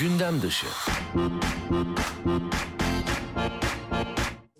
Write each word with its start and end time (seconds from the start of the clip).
Gündem 0.00 0.42
dışı. 0.42 0.66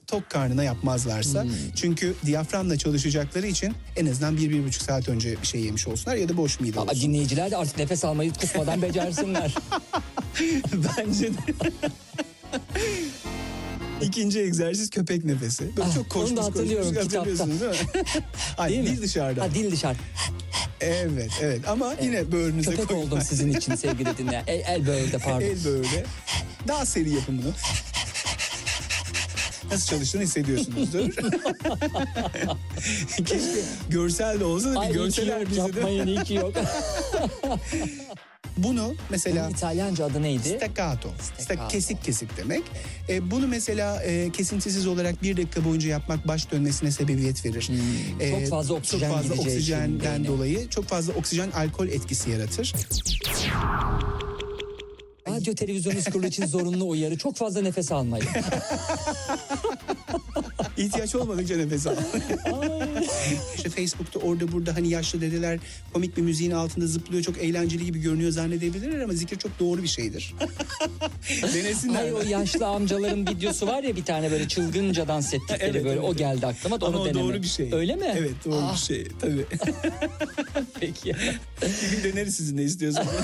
tok 0.06 0.30
karnına 0.30 0.64
yapmazlarsa. 0.64 1.42
Hmm. 1.42 1.50
Çünkü 1.76 2.14
diyaframla 2.26 2.78
çalışacakları 2.78 3.46
için 3.46 3.74
en 3.96 4.06
azından 4.06 4.36
bir, 4.36 4.50
bir 4.50 4.64
buçuk 4.64 4.82
saat 4.82 5.08
önce 5.08 5.42
bir 5.42 5.46
şey 5.46 5.60
yemiş 5.60 5.88
olsunlar 5.88 6.16
ya 6.16 6.28
da 6.28 6.36
boş 6.36 6.60
mide 6.60 6.80
olsun. 6.80 6.92
Aa, 6.92 7.00
dinleyiciler 7.00 7.50
de 7.50 7.56
artık 7.56 7.78
nefes 7.78 8.04
almayı 8.04 8.32
kusmadan 8.32 8.82
becersinler. 8.82 9.54
Bence 10.98 11.34
de. 11.34 11.38
İkinci 14.02 14.40
egzersiz 14.40 14.90
köpek 14.90 15.24
nefesi. 15.24 15.76
Böyle 15.76 15.88
ah, 15.88 15.94
çok 15.94 16.10
koşmuş, 16.10 16.30
onu 16.30 16.36
da 16.36 16.44
hatırlıyorum 16.44 16.94
koşmuş, 16.94 17.04
kitapta. 17.04 17.46
Değil 17.46 17.60
mi? 17.60 17.76
Ay, 18.58 18.70
değil 18.70 18.86
dil 18.86 19.02
dışarıda. 19.02 19.42
Ha, 19.42 19.54
dil 19.54 19.72
dışarı. 19.72 19.96
Evet 20.80 21.30
evet 21.42 21.68
ama 21.68 21.92
evet. 21.94 22.04
yine 22.04 22.32
böğrünüze 22.32 22.70
Köpek 22.70 22.88
koyun. 22.88 23.02
oldum 23.02 23.20
sizin 23.20 23.52
için 23.52 23.74
sevgili 23.74 24.18
dinleyen. 24.18 24.44
El, 24.46 24.60
el 24.66 24.86
böğürde 24.86 25.18
pardon. 25.18 25.40
El 25.40 25.64
böğürde. 25.64 26.04
Daha 26.68 26.86
seri 26.86 27.10
yapın 27.10 27.42
bunu. 27.42 27.52
Nasıl 29.72 29.86
çalıştığını 29.86 30.22
hissediyorsunuzdur. 30.22 31.00
Keşke 33.16 33.60
görsel 33.88 34.40
de 34.40 34.44
olsa 34.44 34.74
da 34.74 34.88
bir 34.88 34.94
görseler 34.94 35.50
bize 35.50 35.56
de. 35.56 35.60
Yapmayın 35.60 36.06
iyi 36.06 36.22
ki 36.22 36.34
yok. 36.34 36.54
Bunu 38.62 38.94
mesela... 39.10 39.44
Bunun 39.44 39.54
İtalyanca 39.54 40.04
adı 40.04 40.22
neydi? 40.22 40.48
Staccato. 40.48 41.08
staccato. 41.38 41.68
Kesik 41.68 42.04
kesik 42.04 42.36
demek. 42.36 42.62
E, 43.08 43.30
bunu 43.30 43.48
mesela 43.48 44.02
e, 44.02 44.32
kesintisiz 44.32 44.86
olarak 44.86 45.22
bir 45.22 45.36
dakika 45.36 45.64
boyunca 45.64 45.88
yapmak 45.88 46.28
baş 46.28 46.52
dönmesine 46.52 46.90
sebebiyet 46.90 47.44
verir. 47.44 47.68
Hmm. 47.68 48.20
E, 48.20 48.30
çok 48.30 48.48
fazla 48.50 48.74
oksijen 48.74 49.08
Çok 49.08 49.16
fazla 49.16 49.34
oksijenden 49.34 50.24
dolayı 50.24 50.68
çok 50.68 50.84
fazla 50.84 51.12
oksijen 51.12 51.50
alkol 51.50 51.88
etkisi 51.88 52.30
yaratır. 52.30 52.74
Radyo 55.28 55.54
televizyonunuz 55.54 56.04
kurulu 56.04 56.26
için 56.26 56.46
zorunlu 56.46 56.88
uyarı. 56.88 57.18
Çok 57.18 57.36
fazla 57.36 57.60
nefes 57.62 57.92
almayın. 57.92 58.26
İhtiyaç 60.78 61.14
olmadıkça 61.14 61.56
nefes 61.56 61.86
al. 61.86 61.96
İşte 63.56 63.70
Facebook'ta 63.70 64.18
orada 64.18 64.52
burada 64.52 64.76
hani 64.76 64.88
yaşlı 64.88 65.20
dedeler 65.20 65.58
komik 65.92 66.16
bir 66.16 66.22
müziğin 66.22 66.50
altında 66.50 66.86
zıplıyor 66.86 67.22
çok 67.22 67.38
eğlenceli 67.38 67.84
gibi 67.84 68.00
görünüyor 68.00 68.30
zannedebilirler 68.30 69.00
ama 69.00 69.12
zikir 69.12 69.36
çok 69.38 69.58
doğru 69.58 69.82
bir 69.82 69.88
şeydir. 69.88 70.34
Denesinler. 71.54 71.94
Hayır 71.94 72.12
o 72.12 72.22
yaşlı 72.22 72.66
amcaların 72.66 73.26
videosu 73.26 73.66
var 73.66 73.82
ya 73.82 73.96
bir 73.96 74.04
tane 74.04 74.30
böyle 74.30 74.48
çılgınca 74.48 75.08
dans 75.08 75.34
ettikleri 75.34 75.70
evet, 75.70 75.84
böyle 75.84 76.00
evet. 76.00 76.04
o 76.04 76.16
geldi 76.16 76.46
aklıma 76.46 76.80
da 76.80 76.86
onu 76.86 76.96
ama 76.96 77.04
deneme. 77.04 77.20
doğru 77.20 77.42
bir 77.42 77.48
şey. 77.48 77.72
Öyle 77.72 77.96
mi? 77.96 78.14
Evet 78.18 78.34
doğru 78.44 78.60
ah. 78.62 78.72
bir 78.72 78.78
şey 78.78 79.06
tabii. 79.20 79.46
Peki. 80.80 81.14
bir 81.62 81.96
gün 81.96 82.12
deneriz 82.12 82.36
sizin 82.36 82.56
ne 82.56 82.62
istiyorsanız. 82.62 83.08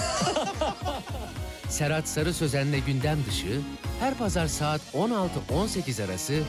Serhat 1.69 2.09
Sarı 2.09 2.35
Sözen'le 2.35 2.81
gündem 2.87 3.19
dışı 3.29 3.61
her 4.01 4.15
pazar 4.15 4.47
saat 4.47 4.81
16-18 4.95 6.05
arası 6.05 6.43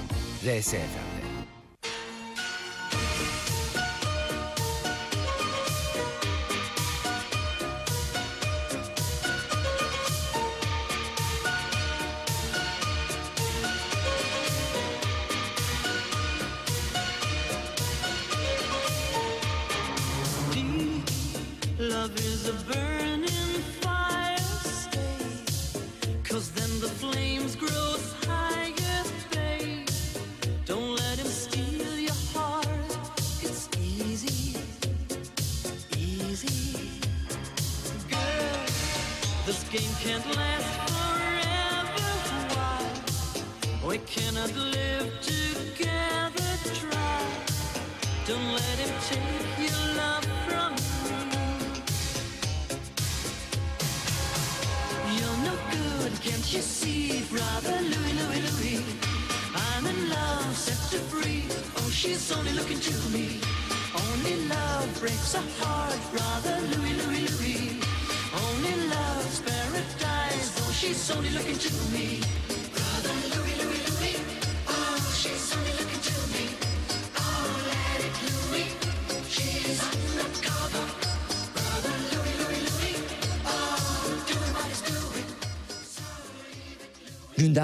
RSFM. 0.45 1.15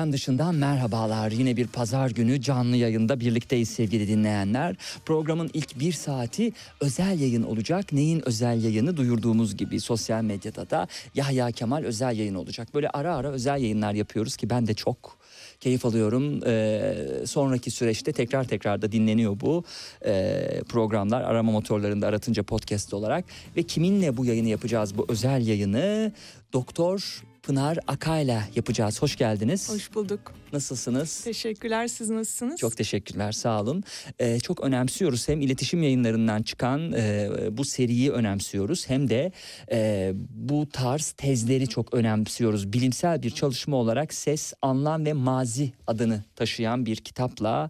Gündem 0.01 0.13
dışından 0.13 0.55
merhabalar. 0.55 1.31
Yine 1.31 1.57
bir 1.57 1.67
pazar 1.67 2.09
günü 2.09 2.41
canlı 2.41 2.75
yayında 2.75 3.19
birlikteyiz 3.19 3.69
sevgili 3.69 4.07
dinleyenler. 4.07 4.75
Programın 5.05 5.49
ilk 5.53 5.79
bir 5.79 5.91
saati 5.91 6.53
özel 6.79 7.19
yayın 7.19 7.43
olacak. 7.43 7.93
Neyin 7.93 8.27
özel 8.27 8.63
yayını 8.63 8.97
duyurduğumuz 8.97 9.57
gibi 9.57 9.79
sosyal 9.79 10.23
medyada 10.23 10.69
da 10.69 10.87
Yahya 11.15 11.51
Kemal 11.51 11.83
özel 11.83 12.17
yayın 12.17 12.35
olacak. 12.35 12.67
Böyle 12.73 12.89
ara 12.89 13.15
ara 13.15 13.29
özel 13.31 13.61
yayınlar 13.61 13.93
yapıyoruz 13.93 14.35
ki 14.35 14.49
ben 14.49 14.67
de 14.67 14.73
çok 14.73 15.17
keyif 15.59 15.85
alıyorum. 15.85 16.47
Ee, 16.47 16.95
sonraki 17.25 17.71
süreçte 17.71 18.11
tekrar 18.11 18.43
tekrar 18.43 18.81
da 18.81 18.91
dinleniyor 18.91 19.39
bu 19.39 19.63
e, 20.05 20.61
programlar 20.69 21.21
arama 21.21 21.51
motorlarında 21.51 22.07
aratınca 22.07 22.43
podcast 22.43 22.93
olarak. 22.93 23.25
Ve 23.57 23.63
kiminle 23.63 24.17
bu 24.17 24.25
yayını 24.25 24.49
yapacağız 24.49 24.97
bu 24.97 25.05
özel 25.09 25.47
yayını? 25.47 26.11
Doktor 26.53 27.23
Pınar 27.43 27.77
Akay'la 27.87 28.43
yapacağız. 28.55 29.01
Hoş 29.01 29.15
geldiniz. 29.15 29.69
Hoş 29.69 29.93
bulduk. 29.95 30.33
Nasılsınız? 30.53 31.23
Teşekkürler. 31.23 31.87
Siz 31.87 32.09
nasılsınız? 32.09 32.59
Çok 32.59 32.77
teşekkürler. 32.77 33.31
Sağ 33.31 33.61
olun. 33.61 33.83
Ee, 34.19 34.39
çok 34.39 34.61
önemsiyoruz. 34.63 35.27
Hem 35.27 35.41
iletişim 35.41 35.83
yayınlarından 35.83 36.41
çıkan 36.41 36.93
e, 36.93 37.29
bu 37.51 37.65
seriyi 37.65 38.11
önemsiyoruz. 38.11 38.89
Hem 38.89 39.09
de 39.09 39.31
e, 39.71 40.11
bu 40.29 40.69
tarz 40.69 41.11
tezleri 41.11 41.67
çok 41.67 41.93
önemsiyoruz. 41.93 42.73
Bilimsel 42.73 43.23
bir 43.23 43.29
çalışma 43.29 43.77
olarak 43.77 44.13
Ses, 44.13 44.53
Anlam 44.61 45.05
ve 45.05 45.13
Mazi 45.13 45.71
adını 45.87 46.23
taşıyan 46.35 46.85
bir 46.85 46.95
kitapla 46.95 47.69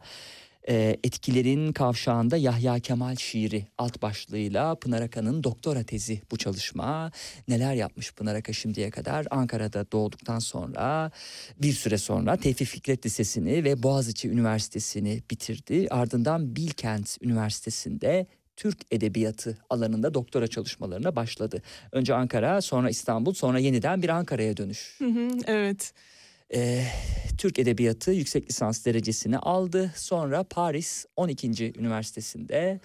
e, 0.70 0.98
etkilerin 1.04 1.74
kavşağında 1.74 2.38
Yahya 2.38 2.80
Kemal 2.80 3.16
şiiri 3.16 3.68
alt 3.78 4.02
başlığıyla 4.02 4.76
Pınar 4.76 5.02
Akan'ın 5.02 5.44
doktora 5.44 5.84
tezi 5.84 6.22
bu 6.32 6.38
çalışma. 6.38 7.12
Neler 7.48 7.74
yapmış 7.74 8.14
Pınar 8.14 8.36
Aka 8.36 8.54
şimdiye 8.54 8.90
kadar 8.90 9.28
Ankara'da 9.32 9.92
doğduktan 9.92 10.40
sonra 10.40 11.12
bir 11.62 11.74
süre 11.74 11.98
sonra 11.98 12.38
Tevfik 12.38 12.68
Fikret 12.68 13.06
Lisesi'ni 13.06 13.64
ve 13.64 13.84
Boğaziçi 13.84 14.30
Üniversitesi'ni 14.30 15.24
bitirdi. 15.32 15.88
Ardından 15.90 16.56
Bilkent 16.56 17.18
Üniversitesi'nde 17.22 18.28
Türk 18.56 18.78
Edebiyatı 18.92 19.58
alanında 19.70 20.14
doktora 20.14 20.48
çalışmalarına 20.48 21.16
başladı. 21.16 21.62
Önce 21.92 22.14
Ankara, 22.14 22.62
sonra 22.62 22.90
İstanbul, 22.90 23.34
sonra 23.34 23.60
yeniden 23.60 24.02
bir 24.02 24.10
Ankara'ya 24.10 24.58
dönüş. 24.58 25.00
Evet 25.46 25.94
e, 26.54 26.84
Türk 27.38 27.60
Edebiyatı 27.60 28.12
yüksek 28.12 28.50
lisans 28.50 28.86
derecesini 28.86 29.38
aldı. 29.38 29.92
Sonra 29.96 30.44
Paris 30.44 31.06
12. 31.16 31.74
Üniversitesi'nde 31.80 32.80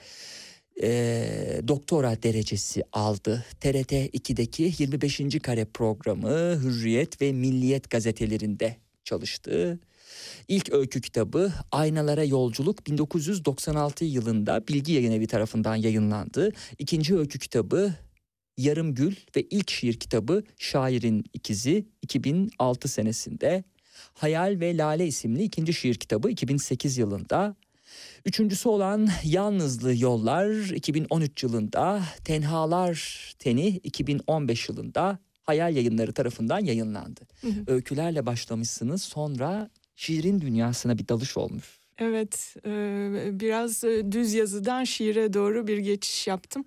e, 0.83 1.61
doktora 1.69 2.23
derecesi 2.23 2.83
aldı. 2.93 3.45
TRT 3.61 3.93
2'deki 3.93 4.73
25. 4.79 5.21
kare 5.43 5.65
programı 5.65 6.61
Hürriyet 6.63 7.23
ve 7.23 7.33
Milliyet 7.33 7.91
gazetelerinde 7.91 8.77
çalıştı. 9.05 9.79
İlk 10.49 10.73
öykü 10.73 11.01
kitabı 11.01 11.53
Aynalara 11.73 12.25
Yolculuk 12.25 12.87
1996 12.87 14.05
yılında 14.05 14.69
Bilgi 14.69 14.93
Yayın 14.93 15.13
Evi 15.13 15.27
tarafından 15.27 15.77
yayınlandı. 15.77 16.53
İkinci 16.79 17.17
öykü 17.17 17.39
kitabı 17.39 17.95
Yarım 18.57 18.95
Gül 18.95 19.17
ve 19.37 19.43
ilk 19.43 19.71
şiir 19.71 19.95
kitabı 19.95 20.43
Şairin 20.59 21.25
İkizi 21.33 21.87
2006 22.03 22.89
senesinde. 22.89 23.65
Hayal 24.15 24.61
ve 24.61 24.77
Lale 24.77 25.07
isimli 25.07 25.43
ikinci 25.43 25.75
şiir 25.75 25.95
kitabı 25.95 26.31
2008 26.31 26.99
yılında. 26.99 27.57
Üçüncüsü 28.25 28.69
olan 28.69 29.09
Yalnızlı 29.25 29.97
Yollar 29.97 30.75
2013 30.75 31.43
yılında, 31.43 32.03
Tenhalar 32.25 33.33
Teni 33.39 33.67
2015 33.67 34.69
yılında, 34.69 35.19
Hayal 35.43 35.77
Yayınları 35.77 36.13
tarafından 36.13 36.59
yayınlandı. 36.59 37.21
Hı 37.41 37.49
hı. 37.49 37.65
Öykülerle 37.67 38.27
başlamışsınız 38.27 39.03
sonra 39.03 39.71
şiirin 39.97 40.41
dünyasına 40.41 40.99
bir 40.99 41.09
dalış 41.09 41.37
olmuş. 41.37 41.79
Evet, 41.99 42.57
biraz 43.41 43.83
düz 44.13 44.35
yazıdan 44.35 44.85
şiire 44.85 45.33
doğru 45.33 45.67
bir 45.67 45.79
geçiş 45.79 46.27
yaptım. 46.27 46.65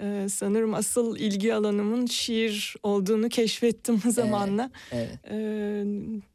E, 0.00 0.28
sanırım 0.28 0.74
asıl 0.74 1.16
ilgi 1.16 1.54
alanımın 1.54 2.06
şiir 2.06 2.76
olduğunu 2.82 3.28
keşfettim 3.28 4.00
zamanla. 4.10 4.70
Evet. 4.92 5.18
E, 5.30 5.36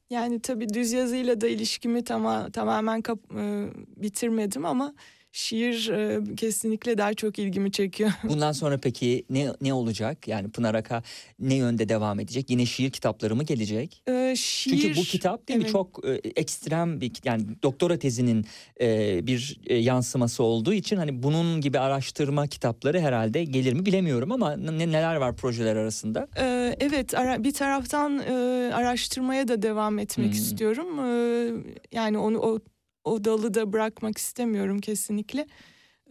yani 0.09 0.39
tabii 0.39 0.73
düz 0.73 0.91
yazıyla 0.91 1.41
da 1.41 1.47
ilişkimi 1.47 2.03
tama, 2.03 2.49
tamamen 2.51 3.01
kap- 3.01 3.35
e, 3.37 3.67
bitirmedim 3.97 4.65
ama 4.65 4.93
şiir 5.31 5.89
e, 5.89 6.35
kesinlikle 6.35 6.97
daha 6.97 7.13
çok 7.13 7.39
ilgimi 7.39 7.71
çekiyor. 7.71 8.11
Bundan 8.23 8.51
sonra 8.51 8.77
peki 8.77 9.25
ne 9.29 9.47
ne 9.61 9.73
olacak? 9.73 10.27
Yani 10.27 10.49
Pınar 10.51 10.75
Aka 10.75 11.03
ne 11.39 11.55
yönde 11.55 11.89
devam 11.89 12.19
edecek? 12.19 12.49
Yine 12.49 12.65
şiir 12.65 12.89
kitapları 12.91 13.35
mı 13.35 13.43
gelecek? 13.43 14.03
E, 14.09 14.35
şiir, 14.37 14.81
Çünkü 14.81 14.95
bu 15.01 15.03
kitap 15.03 15.47
değil 15.47 15.57
mi 15.57 15.63
evet. 15.63 15.71
çok 15.71 16.05
e, 16.05 16.11
ekstrem 16.35 17.01
bir 17.01 17.11
yani 17.25 17.43
doktora 17.63 17.99
tezinin 17.99 18.45
e, 18.81 19.19
bir 19.27 19.59
e, 19.67 19.75
yansıması 19.75 20.43
olduğu 20.43 20.73
için 20.73 20.97
hani 20.97 21.23
bunun 21.23 21.61
gibi 21.61 21.79
araştırma 21.79 22.47
kitapları 22.47 22.99
herhalde 22.99 23.43
gelir 23.43 23.73
mi 23.73 23.85
bilemiyorum 23.85 24.31
ama 24.31 24.55
ne, 24.57 24.77
neler 24.91 25.15
var 25.15 25.35
projeler 25.35 25.75
arasında? 25.75 26.27
Ee, 26.37 26.75
evet 26.79 27.13
ara- 27.15 27.43
bir 27.43 27.53
taraftan 27.53 28.19
e, 28.19 28.31
araştırmaya 28.73 29.47
da 29.47 29.61
devam 29.61 29.99
etmek 29.99 30.25
Hmm. 30.27 30.31
istiyorum. 30.41 30.99
Ee, 30.99 31.51
yani 31.91 32.17
onu 32.17 32.37
o, 32.39 32.59
o 33.03 33.23
dalı 33.23 33.53
da 33.53 33.73
bırakmak 33.73 34.17
istemiyorum 34.17 34.79
kesinlikle. 34.79 35.47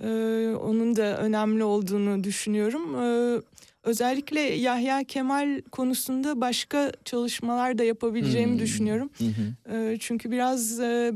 Ee, 0.02 0.54
onun 0.60 0.96
da 0.96 1.18
önemli 1.18 1.64
olduğunu 1.64 2.24
düşünüyorum. 2.24 2.94
Ee, 3.02 3.40
özellikle 3.82 4.40
Yahya 4.40 5.04
Kemal 5.04 5.60
konusunda 5.72 6.40
başka 6.40 6.92
çalışmalar 7.04 7.78
da 7.78 7.84
yapabileceğimi 7.84 8.52
Hmm. 8.52 8.58
düşünüyorum. 8.58 9.10
Ee, 9.72 9.96
çünkü 10.00 10.30
biraz 10.30 10.80
e, 10.80 11.12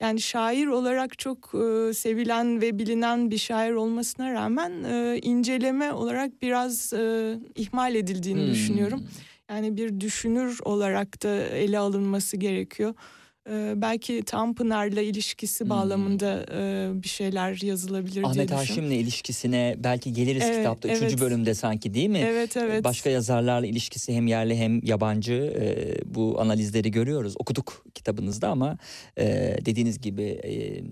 yani 0.00 0.20
şair 0.20 0.66
olarak 0.66 1.18
çok 1.18 1.54
e, 1.54 1.94
sevilen 1.94 2.60
ve 2.60 2.78
bilinen 2.78 3.30
bir 3.30 3.38
şair 3.38 3.72
olmasına 3.72 4.32
rağmen 4.32 4.84
e, 4.84 5.18
inceleme 5.22 5.92
olarak 5.92 6.42
biraz 6.42 6.92
e, 6.92 7.34
ihmal 7.54 7.94
edildiğini 7.94 8.40
Hmm. 8.42 8.50
düşünüyorum. 8.52 9.04
Yani 9.50 9.76
bir 9.76 10.00
düşünür 10.00 10.58
olarak 10.64 11.22
da 11.22 11.34
ele 11.36 11.78
alınması 11.78 12.36
gerekiyor. 12.36 12.94
Ee, 13.50 13.72
belki 13.76 14.22
Tanpınar'la 14.22 15.00
ilişkisi 15.00 15.64
Hmm. 15.64 15.70
bağlamında 15.70 16.46
e, 16.52 16.88
bir 17.02 17.08
şeyler 17.08 17.62
yazılabilir 17.62 18.14
diye 18.14 18.24
Ahmet. 18.26 18.50
Haşim'le 18.50 18.90
ilişkisine 18.90 19.74
belki 19.78 20.12
geliriz 20.12 20.42
Evet, 20.46 20.56
kitapta. 20.56 20.88
Üçüncü 20.88 21.06
evet. 21.06 21.20
bölümde 21.20 21.54
sanki 21.54 21.94
değil 21.94 22.08
mi? 22.08 22.18
Evet 22.18 22.56
evet. 22.56 22.84
Başka 22.84 23.10
yazarlarla 23.10 23.66
ilişkisi 23.66 24.14
hem 24.14 24.26
yerli 24.26 24.56
hem 24.56 24.80
yabancı 24.84 25.32
e, 25.34 25.94
bu 26.14 26.40
analizleri 26.40 26.90
görüyoruz. 26.90 27.34
Okuduk 27.38 27.84
kitabınızda 27.94 28.48
ama 28.48 28.78
e, 29.18 29.56
dediğiniz 29.64 30.00
gibi 30.00 30.22
e, 30.22 30.82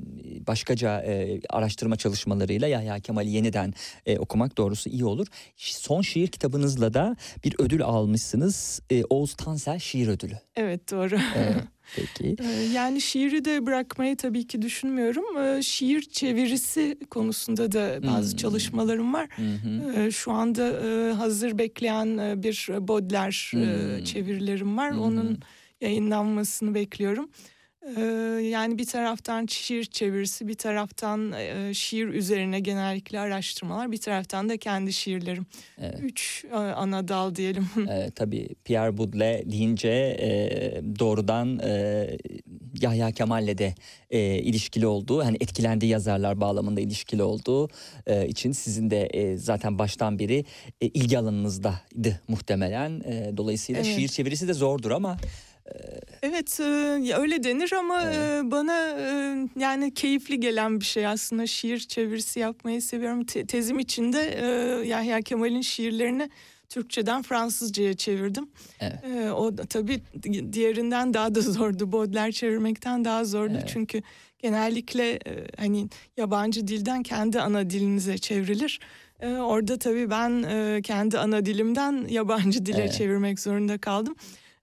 başkaca 0.47 1.01
e, 1.03 1.41
araştırma 1.51 1.97
çalışmalarıyla 1.97 2.69
Yahya 2.69 3.01
Kemal'i 3.01 3.31
yeniden 3.31 3.75
e, 4.07 4.19
okumak 4.19 4.59
doğrusu 4.59 4.91
iyi 4.91 5.05
olur. 5.05 5.27
Son 5.57 6.03
şiir 6.03 6.29
kitabınızla 6.29 6.95
da 6.95 7.17
bir 7.45 7.55
ödül 7.59 7.83
almışsınız. 7.83 8.81
E, 8.91 9.05
Oğuz 9.05 9.35
Tansel 9.35 9.79
Şiir 9.79 10.09
Ödülü. 10.09 10.39
Evet 10.57 10.91
doğru. 10.91 11.17
Evet, 11.37 11.57
peki. 11.97 12.37
Ee, 12.41 12.45
Yani 12.75 13.01
şiiri 13.01 13.45
de 13.45 13.67
bırakmayı 13.67 14.17
tabii 14.17 14.47
ki 14.47 14.63
düşünmüyorum. 14.63 15.25
Ee, 15.39 15.63
Şiir 15.63 16.03
çevirisi 16.03 16.99
konusunda 17.11 17.73
da 17.73 18.03
bazı 18.07 18.31
Hmm. 18.31 18.37
çalışmalarım 18.37 19.13
var. 19.15 19.29
Ee, 19.97 20.11
Şu 20.11 20.33
anda 20.33 20.69
e, 20.81 21.13
hazır 21.13 21.59
bekleyen 21.59 22.19
e, 22.19 22.43
bir 22.43 22.69
Baudelaire 22.79 23.61
e, 23.63 23.97
Hmm. 23.99 24.05
çevirilerim 24.05 24.77
var. 24.77 24.93
Hı. 24.95 25.01
Onun 25.01 25.39
yayınlanmasını 25.81 26.75
bekliyorum. 26.75 27.31
Ee, 27.97 28.01
Yani 28.43 28.79
bir 28.79 28.87
taraftan 28.87 29.47
şiir 29.47 29.85
çevirisi, 29.85 30.49
bir 30.49 30.55
taraftan 30.55 31.33
e, 31.33 31.75
şiir 31.75 32.07
üzerine 32.09 32.61
genellikle 32.61 33.21
araştırmalar, 33.21 33.93
bir 33.93 33.97
taraftan 33.99 34.49
da 34.49 34.57
kendi 34.57 34.93
şiirlerim. 34.93 35.47
Evet. 35.81 35.99
Üç 36.03 36.45
e, 36.53 36.55
ana 36.57 37.09
dal 37.09 37.35
diyelim. 37.35 37.67
Ee, 37.93 38.11
tabii 38.15 38.49
Pierre 38.65 38.99
Baudelaire 38.99 39.51
deyince 39.51 39.89
e, 39.89 40.29
doğrudan 40.99 41.59
e, 41.59 42.09
Yahya 42.83 43.11
Kemal'le 43.13 43.59
de 43.59 43.75
e, 44.11 44.39
ilişkili 44.39 44.87
olduğu, 44.87 45.25
hani 45.25 45.37
etkilendiği 45.41 45.93
yazarlar 45.93 46.41
bağlamında 46.41 46.81
ilişkili 46.81 47.23
olduğu 47.23 47.69
e, 48.07 48.29
için 48.29 48.53
sizin 48.53 48.91
de 48.91 49.07
e, 49.07 49.37
zaten 49.37 49.79
baştan 49.79 50.19
beri 50.19 50.45
e, 50.81 50.87
ilgi 50.87 51.19
alanınızdaydı 51.19 52.21
muhtemelen. 52.29 53.01
E, 53.01 53.37
dolayısıyla 53.37 53.83
Evet. 53.87 53.97
şiir 53.97 54.09
çevirisi 54.09 54.49
de 54.49 54.55
zordur 54.55 54.91
ama 54.91 55.17
Evet 56.23 56.61
e, 56.61 56.65
öyle 57.19 57.43
denir 57.45 57.73
ama 57.73 58.03
e, 58.03 58.41
bana 58.51 58.89
e, 58.89 59.37
yani 59.59 59.95
keyifli 59.95 60.41
gelen 60.41 60.81
bir 60.81 60.85
şey 60.85 61.07
aslında 61.07 61.47
şiir 61.47 61.79
çevirisi 61.79 62.41
yapmayı 62.41 62.83
seviyorum. 62.83 63.25
Te- 63.25 63.47
tezim 63.47 63.79
içinde 63.79 64.19
Yahya 64.87 65.21
Kemal'in 65.23 65.61
şiirlerini 65.61 66.31
Türkçeden 66.69 67.23
Fransızcaya 67.23 67.95
çevirdim. 67.97 68.49
Evet. 68.81 68.99
O 69.33 69.57
tabii 69.69 70.01
di- 70.23 70.53
diğerinden 70.53 71.15
daha 71.15 71.35
da 71.35 71.41
zordu. 71.41 71.93
Baudelaire 71.93 72.33
çevirmekten 72.33 73.05
daha 73.05 73.25
zordu 73.25 73.53
Evet. 73.57 73.71
çünkü 73.73 74.03
genellikle 74.39 75.19
hani 75.59 75.89
yabancı 76.17 76.69
dilden 76.69 77.03
kendi 77.03 77.41
ana 77.41 77.71
dilinize 77.71 78.19
çevrilir. 78.19 78.81
Orada 79.23 79.79
tabii 79.79 80.11
ben 80.11 80.45
kendi 80.83 81.19
ana 81.19 81.47
dilimden 81.47 82.07
yabancı 82.09 82.67
dile 82.67 82.81
Evet. 82.81 82.93
çevirmek 82.93 83.41
zorunda 83.41 83.79
kaldım. 83.79 84.15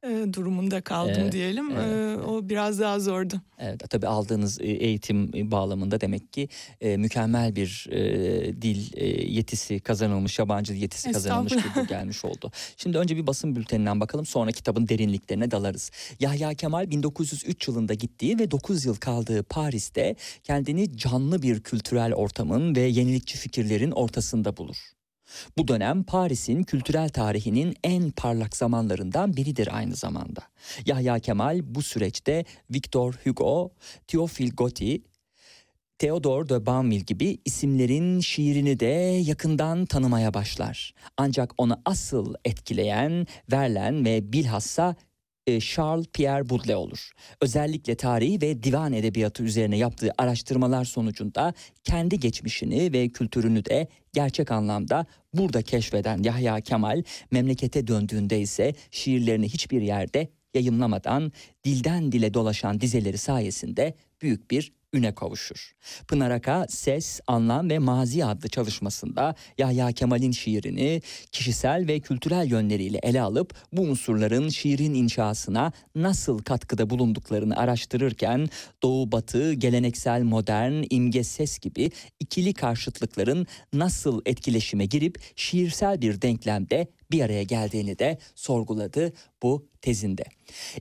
E, 0.04 0.34
durumunda 0.34 0.82
kaldım 0.82 1.14
Evet, 1.20 1.32
diyelim. 1.34 1.72
evet, 1.72 2.18
E, 2.20 2.22
o 2.22 2.50
biraz 2.50 2.80
daha 2.80 3.00
zordu. 3.00 3.42
Evet, 3.60 3.90
tabii 3.90 4.08
aldığınız 4.08 4.62
e, 4.62 4.66
eğitim 4.68 5.52
bağlamında 5.52 6.02
demek 6.02 6.34
ki 6.34 6.50
e, 6.82 6.98
mükemmel 6.98 7.56
bir 7.56 7.88
e, 7.92 8.62
dil 8.62 8.94
e, 8.94 9.06
yetisi 9.34 9.80
kazanılmış, 9.80 10.40
yabancı 10.40 10.74
dil 10.74 10.82
yetisi 10.82 11.12
kazanılmış 11.12 11.54
gibi 11.54 11.88
gelmiş 11.90 12.26
oldu. 12.26 12.52
Şimdi 12.78 12.98
önce 12.98 13.18
bir 13.18 13.28
basın 13.28 13.56
bülteninden 13.56 14.00
bakalım 14.00 14.26
sonra 14.26 14.52
kitabın 14.52 14.88
derinliklerine 14.88 15.52
dalarız. 15.52 15.92
Yahya 16.20 16.54
Kemal 16.54 16.90
1903 16.92 17.68
yılında 17.68 17.94
gittiği 17.94 18.40
ve 18.40 18.52
9 18.52 18.86
yıl 18.86 18.96
kaldığı 18.96 19.44
Paris'te 19.44 20.16
kendini 20.44 20.98
canlı 20.98 21.42
bir 21.42 21.60
kültürel 21.60 22.14
ortamın 22.14 22.76
ve 22.76 22.82
yenilikçi 22.82 23.38
fikirlerin 23.38 23.92
ortasında 23.92 24.58
bulur. 24.58 24.78
Bu 25.58 25.68
dönem 25.68 26.04
Paris'in 26.04 26.64
kültürel 26.64 27.10
tarihinin 27.10 27.76
en 27.84 28.12
parlak 28.12 28.56
zamanlarından 28.56 29.38
biridir 29.38 29.78
aynı 29.78 29.96
zamanda. 29.96 30.42
Yahya 30.86 31.20
Kemal 31.20 31.62
bu 31.64 31.82
süreçte 31.82 32.46
Victor 32.72 33.14
Hugo, 33.24 33.72
Théophile 34.08 34.56
Gautier, 34.56 35.00
Theodore 36.00 36.50
de 36.50 36.66
Banville 36.66 37.04
gibi 37.04 37.38
isimlerin 37.46 38.20
şiirini 38.20 38.80
de 38.80 39.22
yakından 39.26 39.86
tanımaya 39.86 40.34
başlar. 40.34 40.94
Ancak 41.18 41.54
onu 41.58 41.82
asıl 41.86 42.34
etkileyen 42.46 43.28
Verlaine 43.52 44.10
ve 44.10 44.34
bilhassa 44.34 44.96
Charles 45.60 46.06
Pierre 46.14 46.50
Baudelaire 46.50 46.76
olur. 46.76 47.12
Özellikle 47.42 47.96
tarihi 47.96 48.42
ve 48.42 48.64
divan 48.64 48.94
edebiyatı 48.94 49.44
üzerine 49.44 49.78
yaptığı 49.78 50.12
araştırmalar 50.18 50.86
sonucunda 50.86 51.54
kendi 51.84 52.20
geçmişini 52.20 52.94
ve 52.94 53.10
kültürünü 53.10 53.66
de 53.66 53.88
gerçek 54.14 54.52
anlamda 54.52 55.06
burada 55.34 55.62
keşfeden 55.62 56.24
Yahya 56.24 56.62
Kemal 56.62 57.04
memlekete 57.32 57.88
döndüğünde 57.88 58.40
ise 58.42 58.74
şiirlerini 58.92 59.50
hiçbir 59.50 59.82
yerde 59.82 60.30
yayımlamadan 60.54 61.32
dilden 61.64 62.12
dile 62.12 62.34
dolaşan 62.34 62.82
dizeleri 62.82 63.18
sayesinde 63.18 63.94
büyük 64.22 64.52
bir 64.52 64.79
üne 64.94 65.16
kavuşur. 65.16 65.76
Pınar 66.08 66.32
Aka 66.32 66.66
Ses, 66.70 67.20
Anlam 67.28 67.70
ve 67.70 67.80
Mazi 67.80 68.26
adlı 68.26 68.50
çalışmasında 68.50 69.36
Yahya 69.58 69.92
Kemal'in 69.92 70.32
şiirini 70.32 71.02
kişisel 71.32 71.88
ve 71.88 72.00
kültürel 72.00 72.50
yönleriyle 72.50 73.00
ele 73.04 73.22
alıp 73.22 73.54
bu 73.74 73.82
unsurların 73.82 74.50
şiirin 74.50 74.94
inşasına 74.94 75.72
nasıl 75.96 76.40
katkıda 76.40 76.90
bulunduklarını 76.90 77.58
araştırırken 77.58 78.50
Doğu 78.84 79.12
Batı, 79.12 79.54
geleneksel 79.54 80.24
modern, 80.24 80.84
imge 80.90 81.24
ses 81.24 81.60
gibi 81.60 81.92
ikili 82.20 82.54
karşıtlıkların 82.54 83.48
nasıl 83.74 84.22
etkileşime 84.26 84.86
girip 84.86 85.18
şiirsel 85.36 86.02
bir 86.02 86.22
denklemde 86.22 86.88
bir 87.12 87.22
araya 87.22 87.44
geldiğini 87.44 88.00
de 88.00 88.18
sorguladı 88.36 89.14
bu 89.44 89.68
tezinde. 89.82 90.24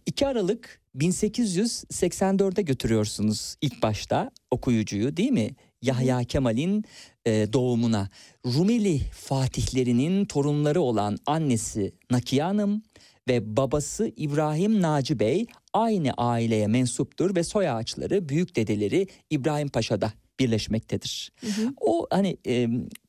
2 0.06 0.26
Aralık 0.26 0.80
1884'e 0.96 2.62
götürüyorsunuz 2.62 3.56
ilk 3.60 3.82
başta 3.82 4.30
okuyucuyu 4.50 5.16
değil 5.16 5.30
mi? 5.30 5.50
Yahya 5.82 6.24
Kemal'in 6.24 6.84
e, 7.26 7.52
doğumuna. 7.52 8.08
Rumeli 8.46 8.98
fatihlerinin 8.98 10.24
torunları 10.24 10.80
olan 10.80 11.18
annesi 11.26 11.92
Nakiye 12.10 12.42
Hanım 12.42 12.82
ve 13.28 13.56
babası 13.56 14.12
İbrahim 14.16 14.82
Naci 14.82 15.18
Bey 15.18 15.46
aynı 15.72 16.12
aileye 16.16 16.66
mensuptur 16.66 17.36
ve 17.36 17.44
soy 17.44 17.68
ağaçları 17.68 18.28
büyük 18.28 18.56
dedeleri 18.56 19.06
İbrahim 19.30 19.68
Paşa'da 19.68 20.12
birleşmektedir. 20.40 21.32
O 21.80 22.06
hani 22.10 22.36
e, 22.46 22.68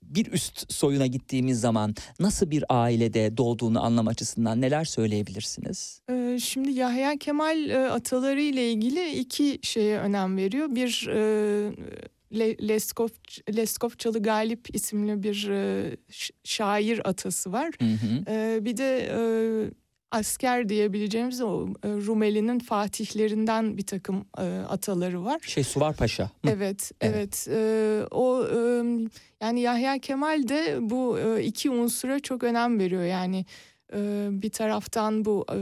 bir 0.10 0.32
üst 0.32 0.74
soyuna 0.74 1.08
gittiğimiz 1.08 1.62
zaman 1.62 1.96
nasıl 2.20 2.52
bir 2.52 2.64
ailede 2.70 3.38
doğduğunu 3.38 3.84
anlam 3.86 4.08
açısından 4.08 4.62
neler 4.62 4.86
söyleyebilirsiniz? 4.86 6.02
Ee, 6.10 6.38
şimdi 6.42 6.72
Yahya 6.72 7.18
Kemal 7.18 7.70
e, 7.70 7.78
ataları 7.90 8.42
ile 8.42 8.72
ilgili 8.72 9.12
iki 9.12 9.60
şeye 9.62 10.00
önem 10.00 10.38
veriyor. 10.38 10.76
Bir 10.76 11.08
e, 11.08 11.20
Le- 12.38 12.68
Leskov, 12.68 13.08
Leskovçalı 13.56 14.24
Galip 14.24 14.76
isimli 14.76 15.24
bir 15.24 15.50
e, 15.50 15.98
şair 16.44 17.10
atası 17.10 17.52
var. 17.52 17.72
Hı 17.80 17.86
hı. 17.86 18.24
Ee, 18.28 18.66
bir 18.66 18.78
de 18.78 19.10
e, 19.12 19.20
asker 20.12 20.70
diyebileceğimiz 20.70 21.42
o 21.42 21.68
e, 21.84 21.88
Rumeli'nin 21.88 22.60
fatihlerinden 22.60 23.78
bir 23.78 23.86
takım 23.86 24.26
e, 24.38 24.42
ataları 24.70 25.26
var. 25.26 25.40
Şey 25.46 25.64
Suvar 25.64 25.96
Paşa. 25.96 26.24
mı? 26.24 26.30
Evet, 26.52 26.92
Evet. 27.02 27.16
evet. 27.16 27.48
Ee, 27.52 28.06
o 28.12 28.46
e, 28.46 28.58
yani 29.42 29.60
Yahya 29.62 30.00
Kemal 30.00 30.48
de 30.48 30.78
bu 30.82 31.20
e, 31.20 31.44
iki 31.44 31.70
unsura 31.70 32.20
çok 32.20 32.44
önem 32.44 32.80
veriyor. 32.80 33.04
Yani 33.04 33.46
e, 33.94 34.28
bir 34.32 34.50
taraftan 34.50 35.26
bu 35.26 35.46
e, 35.54 35.58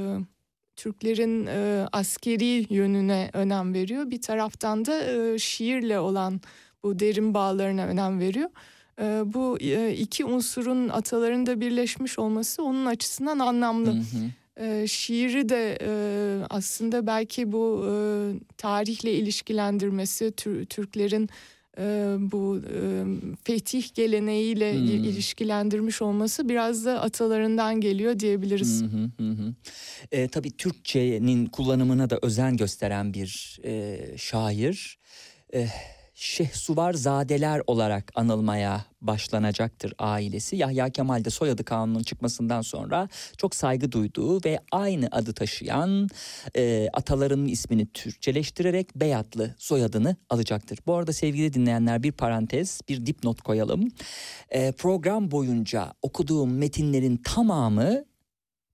Türklerin 0.76 1.46
e, 1.46 1.86
askeri 1.92 2.74
yönüne 2.74 3.30
önem 3.34 3.74
veriyor. 3.74 4.12
Bir 4.12 4.22
taraftan 4.22 4.86
da 4.86 5.04
e, 5.04 5.40
şiirle 5.40 6.00
olan 6.00 6.42
bu 6.84 7.00
derin 7.00 7.34
bağlarına 7.34 7.86
önem 7.86 8.20
veriyor. 8.20 8.50
E, 9.02 9.04
bu 9.26 9.58
e, 9.62 9.94
iki 9.96 10.26
unsurun 10.26 10.90
atalarında 10.90 11.62
birleşmiş 11.62 12.20
olması 12.20 12.64
onun 12.64 12.86
açısından 12.86 13.40
anlamlı. 13.40 13.90
Hı 13.92 14.00
hı. 14.00 14.64
E, 14.66 14.88
şiiri 14.88 15.50
de 15.50 15.78
e, 15.82 15.90
aslında 16.50 17.08
belki 17.08 17.52
bu 17.52 17.86
e, 17.86 17.94
tarihle 18.58 19.14
ilişkilendirmesi, 19.14 20.32
Tür- 20.32 20.66
Türklerin 20.66 21.30
e, 21.78 22.16
bu 22.20 22.60
e, 22.74 23.04
fetih 23.44 23.94
geleneğiyle 23.94 24.74
Hmm. 24.74 24.84
il- 24.86 25.04
ilişkilendirmiş 25.06 26.02
olması 26.02 26.50
biraz 26.50 26.86
da 26.86 27.02
atalarından 27.02 27.82
geliyor 27.82 28.20
diyebiliriz. 28.20 28.82
Hı 28.82 28.86
hı 29.24 29.30
hı. 29.32 29.54
E, 30.12 30.28
tabii 30.28 30.52
Türkçenin 30.58 31.46
kullanımına 31.46 32.10
da 32.10 32.20
özen 32.22 32.58
gösteren 32.58 33.14
bir 33.14 33.60
e, 33.64 33.98
şair. 34.18 34.98
E, 35.54 35.68
Şehsuvarzadeler 36.20 37.62
olarak 37.68 38.12
anılmaya 38.16 38.86
başlanacaktır 39.02 39.94
ailesi. 40.00 40.56
Yahya 40.56 40.90
Kemal 40.90 41.26
de 41.26 41.30
soyadı 41.30 41.64
kanunun 41.64 42.04
çıkmasından 42.04 42.62
sonra 42.62 43.10
çok 43.38 43.56
saygı 43.56 43.92
duyduğu 43.92 44.46
ve 44.46 44.60
aynı 44.72 45.08
adı 45.12 45.34
taşıyan 45.34 46.10
e, 46.56 46.90
atalarının 46.94 47.48
ismini 47.48 47.88
Türkçeleştirerek 47.94 48.96
Beyatlı 48.96 49.56
soyadını 49.58 50.16
alacaktır. 50.30 50.80
Bu 50.88 50.96
arada 50.96 51.14
sevgili 51.14 51.54
dinleyenler 51.54 52.04
bir 52.04 52.12
parantez, 52.12 52.82
bir 52.90 53.06
dipnot 53.06 53.42
koyalım. 53.42 53.88
E, 54.50 54.72
program 54.72 55.32
boyunca 55.32 55.94
okuduğum 56.02 56.58
metinlerin 56.58 57.18
tamamı 57.18 58.06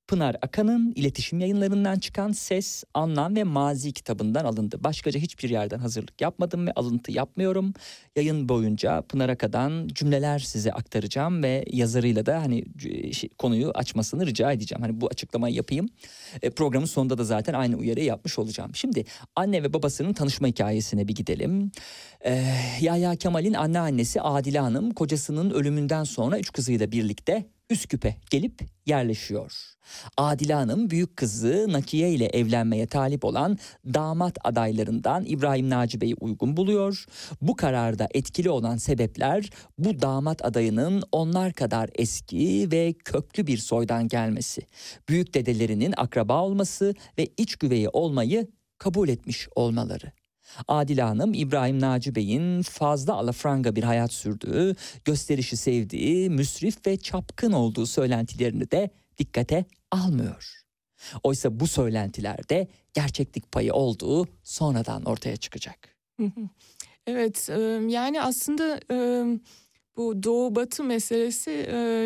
Pınar 0.07 0.35
Akan'ın 0.41 0.93
iletişim 0.95 1.39
yayınlarından 1.39 1.99
çıkan 1.99 2.31
Ses, 2.31 2.83
Anlam 2.93 3.35
ve 3.35 3.43
Mazi 3.43 3.93
kitabından 3.93 4.45
alındı. 4.45 4.83
Başkaca 4.83 5.19
hiçbir 5.19 5.49
yerden 5.49 5.79
hazırlık 5.79 6.21
yapmadım 6.21 6.67
ve 6.67 6.71
alıntı 6.71 7.11
yapmıyorum. 7.11 7.73
Yayın 8.15 8.49
boyunca 8.49 9.01
Pınar 9.01 9.29
Akan'dan 9.29 9.87
cümleler 9.87 10.39
size 10.39 10.71
aktaracağım 10.73 11.43
ve 11.43 11.65
yazarıyla 11.71 12.25
da 12.25 12.41
hani 12.41 12.63
şey- 13.13 13.29
konuyu 13.29 13.71
açmasını 13.75 14.25
rica 14.25 14.51
edeceğim. 14.51 14.81
Hani 14.81 15.01
bu 15.01 15.07
açıklamayı 15.07 15.55
yapayım. 15.55 15.89
E, 16.41 16.49
programın 16.49 16.85
sonunda 16.85 17.17
da 17.17 17.23
zaten 17.23 17.53
aynı 17.53 17.75
uyarıyı 17.77 18.05
yapmış 18.05 18.39
olacağım. 18.39 18.75
Şimdi 18.75 19.05
anne 19.35 19.63
ve 19.63 19.73
babasının 19.73 20.13
tanışma 20.13 20.47
hikayesine 20.47 21.07
bir 21.07 21.15
gidelim. 21.15 21.71
Ee, 22.25 22.43
Yahya 22.81 23.15
Kemal'in 23.15 23.53
anneannesi 23.53 24.21
Adile 24.21 24.59
Hanım 24.59 24.91
kocasının 24.91 25.49
ölümünden 25.49 26.03
sonra 26.03 26.39
üç 26.39 26.51
kızıyla 26.51 26.91
birlikte 26.91 27.45
Üsküp'e 27.73 28.15
gelip 28.29 28.61
yerleşiyor. 28.85 29.53
Adile 30.17 30.53
Hanım 30.53 30.89
büyük 30.89 31.17
kızı 31.17 31.65
Nakiye 31.69 32.11
ile 32.11 32.25
evlenmeye 32.25 32.87
talip 32.87 33.25
olan 33.25 33.57
damat 33.85 34.37
adaylarından 34.43 35.25
İbrahim 35.25 35.69
Naci 35.69 36.01
Bey'i 36.01 36.15
uygun 36.15 36.57
buluyor. 36.57 37.05
Bu 37.41 37.55
kararda 37.55 38.07
etkili 38.13 38.49
olan 38.49 38.77
sebepler 38.77 39.49
bu 39.77 40.01
damat 40.01 40.45
adayının 40.45 41.03
onlar 41.11 41.53
kadar 41.53 41.89
eski 41.95 42.67
ve 42.71 42.93
köklü 42.93 43.47
bir 43.47 43.57
soydan 43.57 44.07
gelmesi. 44.07 44.61
Büyük 45.09 45.33
dedelerinin 45.33 45.93
akraba 45.97 46.41
olması 46.43 46.93
ve 47.17 47.27
iç 47.37 47.55
güveyi 47.55 47.89
olmayı 47.89 48.47
kabul 48.77 49.09
etmiş 49.09 49.47
olmaları. 49.55 50.22
Adile 50.67 51.01
Hanım 51.01 51.33
İbrahim 51.33 51.79
Naci 51.79 52.15
Bey'in 52.15 52.61
fazla 52.61 53.13
alafranga 53.13 53.75
bir 53.75 53.83
hayat 53.83 54.13
sürdüğü, 54.13 54.75
gösterişi 55.05 55.57
sevdiği, 55.57 56.29
müsrif 56.29 56.87
ve 56.87 56.97
çapkın 56.97 57.51
olduğu 57.51 57.85
söylentilerini 57.85 58.71
de 58.71 58.89
dikkate 59.17 59.65
almıyor. 59.91 60.63
Oysa 61.23 61.59
bu 61.59 61.67
söylentilerde 61.67 62.67
gerçeklik 62.93 63.51
payı 63.51 63.73
olduğu 63.73 64.27
sonradan 64.43 65.03
ortaya 65.03 65.37
çıkacak. 65.37 65.95
Evet, 67.07 67.49
yani 67.89 68.21
aslında 68.21 68.79
bu 69.97 70.23
Doğu 70.23 70.55
Batı 70.55 70.83
meselesi 70.83 71.51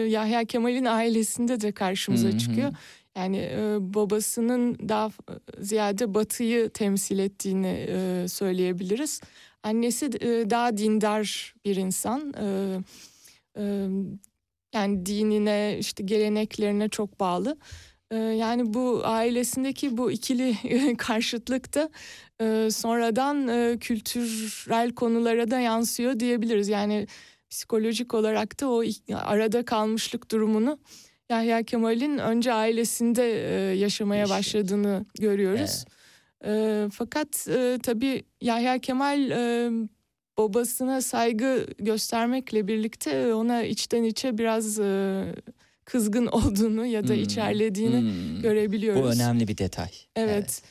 Yahya 0.09 0.45
Kemal'in 0.45 0.85
ailesinde 0.85 1.61
de 1.61 1.71
karşımıza 1.71 2.37
çıkıyor. 2.37 2.73
Yani 3.17 3.37
e, 3.37 3.77
babasının 3.79 4.89
daha 4.89 5.09
f- 5.09 5.23
ziyade 5.59 6.13
Batı'yı 6.13 6.69
temsil 6.69 7.19
ettiğini 7.19 7.85
e, 7.89 8.27
söyleyebiliriz. 8.27 9.21
Annesi 9.63 10.05
e, 10.05 10.49
daha 10.49 10.77
dindar 10.77 11.55
bir 11.65 11.75
insan. 11.75 12.33
E, 12.41 12.77
e, 13.57 13.87
yani 14.73 15.05
dinine, 15.05 15.77
işte 15.79 16.03
geleneklerine 16.03 16.89
çok 16.89 17.19
bağlı. 17.19 17.57
E, 18.11 18.15
yani 18.15 18.73
bu 18.73 19.01
ailesindeki 19.03 19.97
bu 19.97 20.11
ikili 20.11 20.57
karşıtlık 20.97 21.75
da 21.75 21.89
e, 22.41 22.71
sonradan 22.71 23.47
e, 23.47 23.77
kültürel 23.79 24.91
konulara 24.91 25.51
da 25.51 25.59
yansıyor 25.59 26.19
diyebiliriz. 26.19 26.67
Yani 26.67 27.07
psikolojik 27.49 28.13
olarak 28.13 28.61
da 28.61 28.69
o 28.69 28.83
arada 29.13 29.65
kalmışlık 29.65 30.31
durumunu 30.31 30.79
Yahya 31.29 31.63
Kemal'in 31.63 32.17
önce 32.17 32.53
ailesinde 32.53 33.23
e, 33.23 33.75
yaşamaya 33.77 34.19
Yaşıyor. 34.19 34.39
başladığını 34.39 35.05
görüyoruz. 35.19 35.85
E, 36.45 36.85
fakat 36.93 37.47
e, 37.47 37.79
tabii 37.83 38.23
Yahya 38.41 38.79
Kemal 38.79 39.31
e, 39.31 39.69
babasına 40.37 41.01
saygı 41.01 41.67
göstermekle 41.79 42.67
birlikte 42.67 43.33
ona 43.33 43.63
içten 43.63 44.03
içe 44.03 44.37
biraz 44.37 44.79
e, 44.79 45.23
kızgın 45.85 46.25
olduğunu 46.25 46.85
ya 46.85 47.07
da 47.07 47.13
Hmm, 47.13 47.21
içerlediğini 47.21 47.99
hmm. 47.99 48.41
görebiliyoruz. 48.41 49.03
Bu 49.03 49.07
önemli 49.07 49.47
bir 49.47 49.57
detay. 49.57 49.89
Evet. 50.15 50.61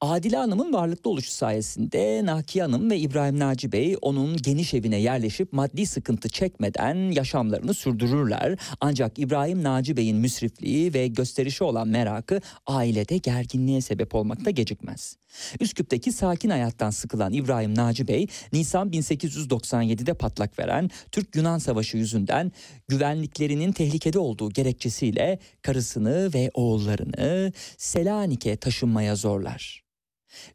Adile 0.00 0.36
Hanım'ın 0.36 0.72
varlıklı 0.72 1.10
oluşu 1.10 1.30
sayesinde 1.30 2.22
Nakiye 2.24 2.64
Hanım 2.64 2.90
ve 2.90 2.98
İbrahim 2.98 3.38
Naci 3.38 3.72
Bey 3.72 3.96
onun 4.02 4.36
geniş 4.36 4.74
evine 4.74 5.00
yerleşip 5.00 5.52
maddi 5.52 5.86
sıkıntı 5.86 6.28
çekmeden 6.28 6.94
yaşamlarını 7.10 7.74
sürdürürler. 7.74 8.58
Ancak 8.80 9.18
İbrahim 9.18 9.62
Naci 9.62 9.96
Bey'in 9.96 10.16
müsrifliği 10.16 10.94
ve 10.94 11.06
gösterişi 11.06 11.64
olan 11.64 11.88
merakı 11.88 12.40
ailede 12.66 13.18
gerginliğe 13.18 13.80
sebep 13.80 14.14
olmakta 14.14 14.50
gecikmez. 14.50 15.16
Üsküp'teki 15.60 16.12
sakin 16.12 16.50
hayattan 16.50 16.90
sıkılan 16.90 17.32
İbrahim 17.32 17.74
Naci 17.74 18.08
Bey, 18.08 18.26
Nisan 18.52 18.90
1897'de 18.90 20.14
patlak 20.14 20.58
veren 20.58 20.90
Türk-Yunan 21.12 21.58
Savaşı 21.58 21.96
yüzünden 21.96 22.52
güvenliklerinin 22.88 23.72
tehlikede 23.72 24.18
olduğu 24.18 24.50
gerekçesiyle 24.50 25.38
karısını 25.62 26.30
ve 26.34 26.50
oğullarını 26.54 27.52
Selanik'e 27.78 28.56
taşınmaya 28.56 29.16
zorlar. 29.16 29.89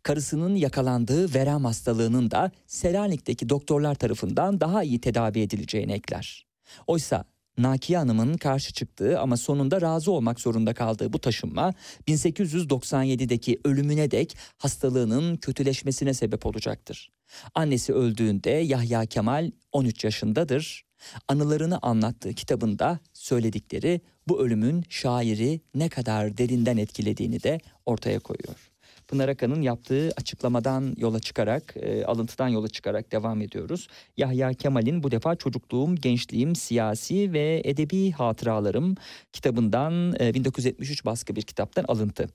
Karısının 0.03 0.55
yakalandığı 0.55 1.33
verem 1.33 1.65
hastalığının 1.65 2.31
da 2.31 2.51
Selanik'teki 2.67 3.49
doktorlar 3.49 3.95
tarafından 3.95 4.59
daha 4.59 4.83
iyi 4.83 5.01
tedavi 5.01 5.39
edileceğini 5.39 5.91
ekler. 5.91 6.45
Oysa 6.87 7.25
Nakiye 7.57 7.99
Hanım'ın 7.99 8.37
karşı 8.37 8.73
çıktığı 8.73 9.19
ama 9.19 9.37
sonunda 9.37 9.81
razı 9.81 10.11
olmak 10.11 10.39
zorunda 10.39 10.73
kaldığı 10.73 11.13
bu 11.13 11.19
taşınma 11.19 11.73
1897'deki 12.07 13.59
ölümüne 13.63 14.11
dek 14.11 14.37
hastalığının 14.57 15.37
kötüleşmesine 15.37 16.13
sebep 16.13 16.45
olacaktır. 16.45 17.11
Annesi 17.55 17.93
öldüğünde 17.93 18.49
Yahya 18.49 19.05
Kemal 19.05 19.51
13 19.71 20.03
yaşındadır. 20.03 20.85
Anılarını 21.27 21.79
anlattığı 21.81 22.33
kitabında 22.33 22.99
söyledikleri 23.13 24.01
bu 24.27 24.41
ölümün 24.41 24.83
şairi 24.89 25.61
ne 25.75 25.89
kadar 25.89 26.37
derinden 26.37 26.77
etkilediğini 26.77 27.43
de 27.43 27.59
ortaya 27.85 28.19
koyuyor. 28.19 28.74
Pınar 29.07 29.29
Akan'ın 29.29 29.61
yaptığı 29.61 30.11
açıklamadan 30.17 30.93
yola 30.97 31.19
çıkarak, 31.19 31.73
e, 31.77 32.05
alıntıdan 32.05 32.47
yola 32.47 32.67
çıkarak 32.67 33.11
devam 33.11 33.41
ediyoruz. 33.41 33.87
Yahya 34.17 34.53
Kemal'in 34.53 35.03
bu 35.03 35.11
defa 35.11 35.35
çocukluğum, 35.35 35.95
gençliğim, 35.95 36.55
siyasi 36.55 37.33
ve 37.33 37.61
edebi 37.65 38.11
hatıralarım 38.11 38.95
kitabından 39.33 40.15
e, 40.19 40.33
1973 40.33 41.05
baskı 41.05 41.35
bir 41.35 41.41
kitaptan 41.41 41.85
alıntı. 41.87 42.29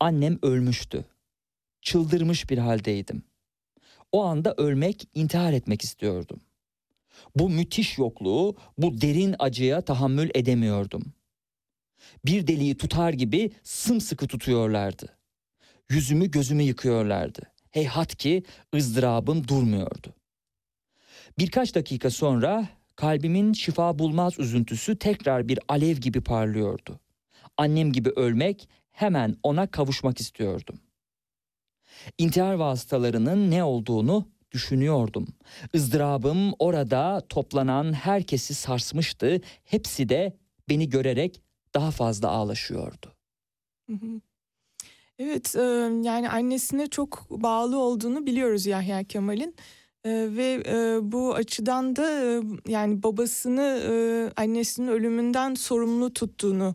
Annem 0.00 0.38
ölmüştü. 0.42 1.04
Çıldırmış 1.82 2.50
bir 2.50 2.58
haldeydim. 2.58 3.22
O 4.12 4.24
anda 4.24 4.54
ölmek, 4.56 5.08
intihar 5.14 5.52
etmek 5.52 5.82
istiyordum. 5.82 6.40
Bu 7.36 7.50
müthiş 7.50 7.98
yokluğu, 7.98 8.56
bu 8.78 9.00
derin 9.00 9.36
acıya 9.38 9.80
tahammül 9.80 10.30
edemiyordum. 10.34 11.04
Bir 12.24 12.46
deliği 12.46 12.76
tutar 12.76 13.12
gibi 13.12 13.50
sımsıkı 13.62 14.26
tutuyorlardı. 14.26 15.16
Yüzümü 15.90 16.30
gözümü 16.30 16.62
yıkıyorlardı. 16.62 17.42
Heyhat 17.70 18.16
ki 18.16 18.42
ızdırabım 18.74 19.48
durmuyordu. 19.48 20.14
Birkaç 21.38 21.74
dakika 21.74 22.10
sonra 22.10 22.68
kalbimin 22.96 23.52
şifa 23.52 23.98
bulmaz 23.98 24.38
üzüntüsü 24.38 24.98
tekrar 24.98 25.48
bir 25.48 25.58
alev 25.68 25.96
gibi 25.96 26.20
parlıyordu. 26.20 27.00
Annem 27.56 27.92
gibi 27.92 28.10
ölmek, 28.10 28.68
hemen 28.90 29.36
ona 29.42 29.66
kavuşmak 29.66 30.20
istiyordum. 30.20 30.80
İntihar 32.18 32.54
vasıtalarının 32.54 33.50
ne 33.50 33.64
olduğunu 33.64 34.28
düşünüyordum. 34.50 35.28
Izdırabım 35.72 36.52
orada 36.58 37.22
toplanan 37.28 37.92
herkesi 37.92 38.54
sarsmıştı. 38.54 39.40
Hepsi 39.64 40.08
de 40.08 40.36
beni 40.68 40.88
görerek 40.88 41.42
daha 41.74 41.90
fazla 41.90 42.28
ağlaşıyordu. 42.28 43.12
Evet, 45.18 45.54
yani 46.02 46.28
annesine 46.28 46.86
çok 46.86 47.30
bağlı 47.30 47.78
olduğunu 47.78 48.26
biliyoruz 48.26 48.66
Yahya 48.66 49.04
Kemal'in. 49.04 49.54
ve 50.06 50.62
bu 51.12 51.34
açıdan 51.34 51.96
da 51.96 52.08
yani 52.68 53.02
babasını 53.02 54.32
annesinin 54.36 54.88
ölümünden 54.88 55.54
sorumlu 55.54 56.14
tuttuğunu 56.14 56.74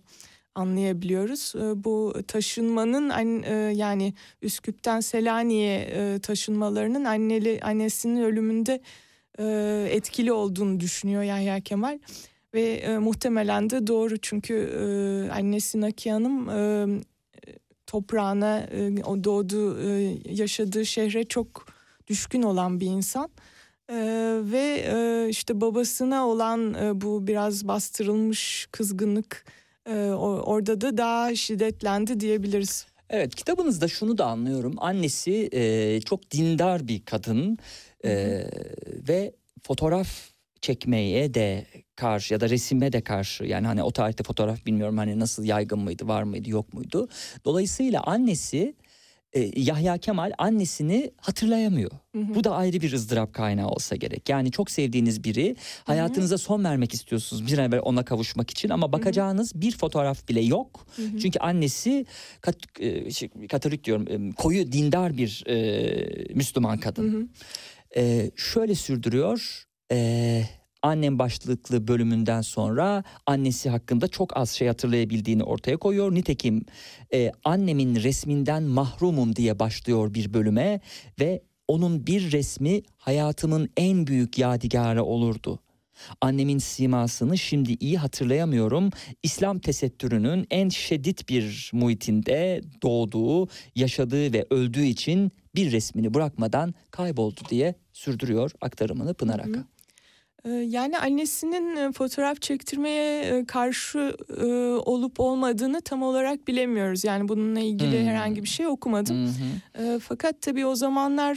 anlayabiliyoruz. 0.56 1.54
Bu 1.76 2.14
taşınmanın 2.28 3.10
yani 3.72 4.14
Üsküp'ten 4.42 5.00
Selanik'e 5.00 6.20
taşınmalarının 6.20 7.06
anneli 7.06 7.60
annesinin 7.64 8.22
ölümünde 8.22 8.82
etkili 9.92 10.32
olduğunu 10.32 10.80
düşünüyor 10.80 11.24
Yahya 11.24 11.62
Kemal 11.62 12.00
ve 12.54 12.98
muhtemelen 12.98 13.70
de 13.70 13.88
doğru 13.88 14.18
çünkü 14.18 14.70
annesi 15.34 15.82
Nakiye 15.82 16.14
Hanım 16.14 16.48
toprağına 17.92 18.68
o 19.06 19.24
doğduğu 19.24 19.78
yaşadığı 20.30 20.86
şehre 20.86 21.24
çok 21.24 21.68
düşkün 22.08 22.42
olan 22.42 22.80
bir 22.80 22.86
insan. 22.86 23.30
ve 24.52 25.28
işte 25.30 25.62
babasına 25.62 26.28
olan 26.28 26.76
bu 27.02 27.28
biraz 27.28 27.68
bastırılmış 27.68 28.68
kızgınlık 28.72 29.46
orada 30.46 30.82
da 30.82 30.98
daha 30.98 31.36
şiddetlendi 31.36 32.20
diyebiliriz. 32.20 32.86
Evet 33.12 33.36
kitabınızda 33.36 33.88
şunu 33.88 34.18
da 34.18 34.26
anlıyorum. 34.26 34.76
Annesi 34.78 35.50
e, 35.54 36.02
çok 36.02 36.32
dindar 36.32 36.88
bir 36.88 37.06
kadın 37.06 37.58
e, 38.06 38.44
ve 39.08 39.34
fotoğraf 39.64 40.08
çekmeye 40.62 41.34
de 41.34 41.66
karşı 42.02 42.34
ya 42.34 42.40
da 42.40 42.50
resime 42.50 42.94
de 42.94 43.02
karşı 43.02 43.44
yani 43.44 43.68
hani 43.68 43.84
o 43.84 43.92
tarihte 43.92 44.24
fotoğraf 44.24 44.66
bilmiyorum 44.66 44.98
hani 44.98 45.20
nasıl 45.20 45.44
yaygın 45.44 45.80
mıydı 45.80 46.08
var 46.08 46.24
mıydı 46.24 46.50
yok 46.50 46.74
muydu. 46.74 47.08
Dolayısıyla 47.46 48.04
annesi 48.04 48.76
e, 49.34 49.52
Yahya 49.56 49.98
Kemal 49.98 50.32
annesini 50.38 51.12
hatırlayamıyor. 51.18 51.92
Hı 52.16 52.22
hı. 52.22 52.36
Bu 52.36 52.44
da 52.44 52.56
ayrı 52.56 52.82
bir 52.82 52.94
ızdırap 52.94 53.34
kaynağı 53.34 53.68
olsa 53.68 53.96
gerek. 53.96 54.30
Yani 54.30 54.52
çok 54.52 54.72
sevdiğiniz 54.72 55.24
biri 55.24 55.56
hayatınıza 55.84 56.38
son 56.38 56.64
vermek 56.64 56.94
istiyorsunuz 56.94 57.48
bir 57.48 57.58
an 57.58 57.66
evvel 57.66 57.80
ona 57.84 58.06
kavuşmak 58.06 58.50
için 58.50 58.70
ama 58.70 58.92
bakacağınız 58.92 59.54
hı 59.54 59.58
hı. 59.58 59.62
bir 59.62 59.78
fotoğraf 59.78 60.28
bile 60.30 60.42
yok. 60.42 60.86
Hı 60.96 61.02
hı. 61.02 61.20
Çünkü 61.20 61.40
annesi 61.40 62.06
kat, 62.42 62.56
e, 62.80 63.12
şey, 63.12 63.30
Katolik 63.52 63.84
diyorum 63.84 64.32
koyu 64.32 64.72
dindar 64.72 65.18
bir 65.18 65.44
e, 65.48 66.34
Müslüman 66.34 66.78
kadın. 66.78 67.14
Hı 67.14 67.18
hı. 67.18 67.28
E, 68.02 68.32
şöyle 68.36 68.76
sürdürüyor. 68.76 69.68
Eee 69.92 70.61
annem 70.82 71.20
başlıklı 71.20 71.88
bölümünden 71.88 72.42
sonra 72.42 73.04
annesi 73.26 73.70
hakkında 73.70 74.08
çok 74.08 74.38
az 74.38 74.50
şey 74.50 74.68
hatırlayabildiğini 74.68 75.44
ortaya 75.44 75.78
koyuyor. 75.78 76.16
Nitekim 76.16 76.66
e, 77.14 77.32
annemin 77.44 77.96
resminden 77.96 78.64
mahrumum 78.64 79.36
diye 79.36 79.60
başlıyor 79.60 80.14
bir 80.14 80.34
bölüme 80.34 80.80
ve 81.20 81.42
onun 81.68 82.08
bir 82.08 82.32
resmi 82.32 82.82
hayatımın 82.98 83.70
en 83.78 84.08
büyük 84.08 84.38
yadigarı 84.38 85.04
olurdu. 85.04 85.60
Annemin 86.22 86.58
simasını 86.58 87.38
şimdi 87.38 87.74
iyi 87.74 87.98
hatırlayamıyorum. 87.98 88.90
İslam 89.24 89.60
tesettürünün 89.60 90.48
en 90.50 90.70
şiddet 90.70 91.30
bir 91.30 91.72
muhitinde 91.74 92.62
doğduğu, 92.84 93.48
yaşadığı 93.76 94.34
ve 94.34 94.46
öldüğü 94.50 94.84
için 94.84 95.32
bir 95.56 95.72
resmini 95.72 96.14
bırakmadan 96.14 96.74
kayboldu 96.92 97.42
diye 97.50 97.76
sürdürüyor 97.94 98.52
aktarımını 98.62 99.14
Pınar 99.14 99.40
Aka. 99.40 99.66
Yani 100.46 100.98
annesinin 100.98 101.92
fotoğraf 101.92 102.42
çektirmeye 102.42 103.46
karşı 103.46 104.16
olup 104.86 105.20
olmadığını 105.20 105.82
tam 105.82 106.04
olarak 106.04 106.48
bilemiyoruz. 106.48 107.04
Yani 107.04 107.28
bununla 107.28 107.60
ilgili 107.60 108.00
hmm. 108.00 108.08
herhangi 108.08 108.44
bir 108.44 108.48
şey 108.48 108.68
okumadım. 108.68 109.26
Hmm. 109.26 110.00
Fakat 110.00 110.42
tabii 110.42 110.66
o 110.66 110.76
zamanlar 110.76 111.36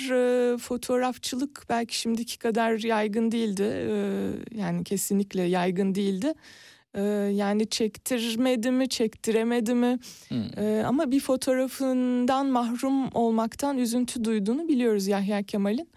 fotoğrafçılık 0.59 1.67
belki 1.69 1.99
şimdiki 1.99 2.39
kadar 2.39 2.79
yaygın 2.79 3.33
değildi. 3.33 3.63
Yani 4.55 4.85
kesinlikle 4.85 5.43
yaygın 5.43 5.95
değildi. 5.95 6.35
Yani 7.33 7.67
çektirmedi 7.67 8.71
mi, 8.71 8.89
çektiremedi 8.89 9.75
mi? 9.75 9.99
Hmm. 10.29 10.85
Ama 10.87 11.11
bir 11.11 11.21
fotoğrafından 11.21 12.47
mahrum 12.47 13.09
olmaktan 13.15 13.79
üzüntü 13.79 14.25
duyduğunu 14.25 14.69
biliyoruz 14.69 15.07
Yahya 15.07 15.43
Kemal'in. 15.43 15.89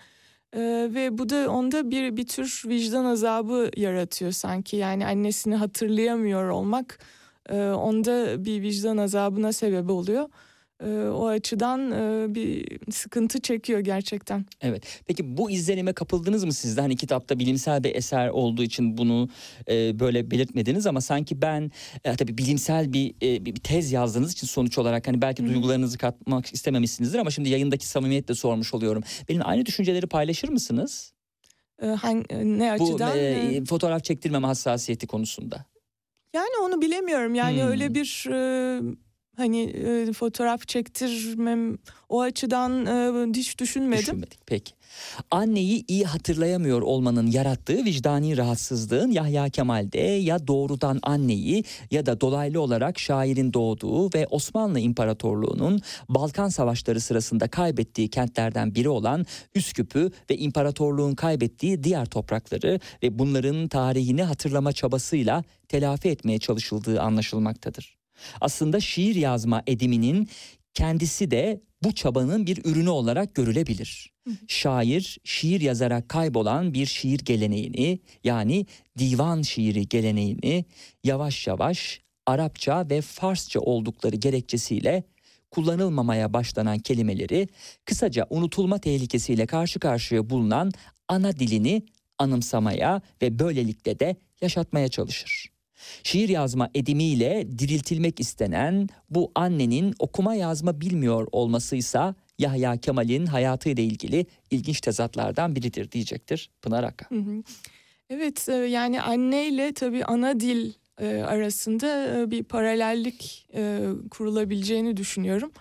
Ee, 0.54 0.90
ve 0.94 1.18
bu 1.18 1.30
da 1.30 1.52
onda 1.52 1.92
bir 1.92 2.18
bir 2.18 2.28
tür 2.28 2.64
vicdan 2.68 3.06
azabı 3.06 3.72
yaratıyor 3.78 4.32
sanki 4.32 4.78
yani 4.78 5.08
annesini 5.08 5.56
hatırlayamıyor 5.56 6.50
olmak 6.50 7.00
e, 7.50 7.70
onda 7.72 8.46
bir 8.46 8.62
vicdan 8.62 8.98
azabına 8.98 9.54
sebep 9.54 9.90
oluyor. 9.90 10.30
E, 10.84 10.90
o 11.08 11.28
açıdan 11.28 11.92
e, 11.92 12.36
bir 12.36 12.80
sıkıntı 12.92 13.42
çekiyor 13.42 13.80
gerçekten. 13.80 14.46
Evet. 14.62 15.02
Peki 15.06 15.38
bu 15.38 15.52
izlenime 15.52 15.94
kapıldınız 15.94 16.44
mı 16.44 16.54
siz 16.54 16.78
de? 16.78 16.82
Hani 16.82 16.96
kitapta 16.96 17.40
bilimsel 17.40 17.84
bir 17.84 17.96
eser 17.96 18.30
olduğu 18.30 18.64
için 18.64 18.98
bunu 18.98 19.30
e, 19.70 20.00
böyle 20.00 20.32
belirtmediniz 20.32 20.88
ama 20.88 21.02
sanki 21.02 21.42
ben 21.42 21.72
e, 22.04 22.16
tabii 22.16 22.38
bilimsel 22.38 22.94
bir, 22.94 23.16
bir 23.22 23.56
tez 23.56 23.92
yazdığınız 23.92 24.32
için 24.32 24.48
sonuç 24.48 24.78
olarak 24.78 25.08
hani 25.08 25.22
belki 25.22 25.44
Hı. 25.44 25.48
duygularınızı 25.48 25.98
katmak 25.98 26.54
istememişsinizdir 26.54 27.20
ama 27.20 27.32
şimdi 27.32 27.50
yayındaki 27.50 27.88
samimiyetle 27.88 28.36
sormuş 28.36 28.74
oluyorum. 28.74 29.04
Benim 29.30 29.42
aynı 29.46 29.66
düşünceleri 29.66 30.08
paylaşır 30.08 30.50
mısınız? 30.50 31.14
E, 31.82 31.88
hangi, 31.88 32.60
ne 32.60 32.72
açıdan? 32.72 33.12
Bu 33.14 33.18
e, 33.18 33.66
fotoğraf 33.66 34.04
çektirmeme 34.04 34.48
hassasiyeti 34.48 35.08
konusunda. 35.08 35.66
Yani 36.34 36.58
onu 36.64 36.82
bilemiyorum. 36.82 37.36
Yani 37.36 37.62
hmm. 37.62 37.70
öyle 37.70 37.96
bir 37.96 38.26
e, 38.32 38.82
hani 39.38 39.62
e, 39.64 40.14
fotoğraf 40.14 40.68
çektirmem 40.68 41.78
o 42.10 42.22
açıdan 42.22 42.86
e, 42.86 43.34
hiç 43.40 43.60
düşünmedim. 43.60 44.02
Düşünmedik 44.02 44.40
peki. 44.46 44.74
Anneyi 45.32 45.86
iyi 45.88 46.06
hatırlayamıyor 46.06 46.82
olmanın 46.82 47.28
yarattığı 47.28 47.86
vicdani 47.86 48.38
rahatsızlığın 48.38 49.12
Yahya 49.12 49.50
Kemal'de 49.50 50.00
ya 50.00 50.48
doğrudan 50.48 51.00
anneyi 51.04 51.64
ya 51.92 52.06
da 52.06 52.22
dolaylı 52.22 52.62
olarak 52.62 53.00
şairin 53.00 53.54
doğduğu 53.54 54.14
ve 54.14 54.28
Osmanlı 54.30 54.80
İmparatorluğu'nun 54.80 55.82
Balkan 56.10 56.50
Savaşları 56.50 57.02
sırasında 57.02 57.48
kaybettiği 57.48 58.10
kentlerden 58.10 58.76
biri 58.76 58.90
olan 58.90 59.26
Üsküp'ü 59.56 60.12
ve 60.30 60.38
imparatorluğun 60.38 61.16
kaybettiği 61.16 61.84
diğer 61.84 62.06
toprakları 62.06 62.80
ve 63.04 63.20
bunların 63.20 63.68
tarihini 63.68 64.24
hatırlama 64.24 64.74
çabasıyla 64.74 65.44
telafi 65.68 66.10
etmeye 66.10 66.40
çalışıldığı 66.40 67.02
anlaşılmaktadır. 67.02 67.97
Aslında 68.42 68.80
şiir 68.80 69.16
yazma 69.16 69.64
ediminin 69.68 70.30
kendisi 70.74 71.32
de 71.32 71.62
bu 71.84 71.96
çabanın 71.96 72.46
bir 72.46 72.66
ürünü 72.66 72.90
olarak 72.90 73.36
görülebilir. 73.36 74.14
Şair 74.48 75.18
şiir 75.24 75.62
yazarak 75.62 76.10
kaybolan 76.10 76.74
bir 76.74 76.86
şiir 76.86 77.20
geleneğini 77.20 78.00
yani 78.24 78.66
divan 78.98 79.42
şiiri 79.42 79.88
geleneğini 79.88 80.66
yavaş 81.04 81.48
yavaş 81.48 82.02
Arapça 82.26 82.90
ve 82.90 83.02
Farsça 83.02 83.60
oldukları 83.60 84.16
gerekçesiyle 84.16 85.04
kullanılmamaya 85.52 86.34
başlanan 86.34 86.80
kelimeleri 86.80 87.48
kısaca 87.86 88.28
unutulma 88.30 88.78
tehlikesiyle 88.80 89.46
karşı 89.46 89.80
karşıya 89.80 90.30
bulunan 90.30 90.72
ana 91.08 91.40
dilini 91.40 91.86
anımsamaya 92.18 93.02
ve 93.22 93.40
böylelikle 93.40 94.00
de 94.00 94.16
yaşatmaya 94.42 94.88
çalışır. 94.88 95.57
Şiir 96.04 96.30
yazma 96.30 96.70
edimiyle 96.76 97.48
diriltilmek 97.60 98.20
istenen 98.20 98.90
bu 99.10 99.32
annenin 99.36 99.94
okuma 100.00 100.36
yazma 100.36 100.82
bilmiyor 100.82 101.28
olmasıysa 101.32 102.16
Yahya 102.40 102.78
Kemal'in 102.78 103.26
hayatıyla 103.26 103.84
ilgili 103.84 104.26
ilginç 104.52 104.82
tezatlardan 104.82 105.56
biridir 105.56 105.92
diyecektir 105.92 106.50
Pınar 106.62 106.84
Aka. 106.84 107.06
Evet 108.10 108.50
e, 108.50 108.54
yani 108.54 109.02
anneyle 109.02 109.74
tabii 109.74 110.06
ana 110.06 110.40
dil 110.40 110.74
e, 111.02 111.08
arasında 111.08 112.18
e, 112.18 112.32
bir 112.32 112.44
paralellik 112.44 113.48
kurulabileceğini 114.12 114.98
düşünüyorum. 114.98 115.52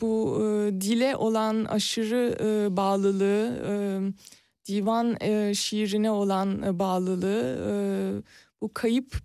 Bu 0.00 0.40
dile 0.80 1.16
olan 1.16 1.64
aşırı 1.64 2.36
bağlılığı 2.76 4.12
divan 4.68 5.16
şiirine 5.52 6.10
olan 6.10 6.78
bağlılığı, 6.78 8.22
bu 8.62 8.74
kayıp, 8.74 9.16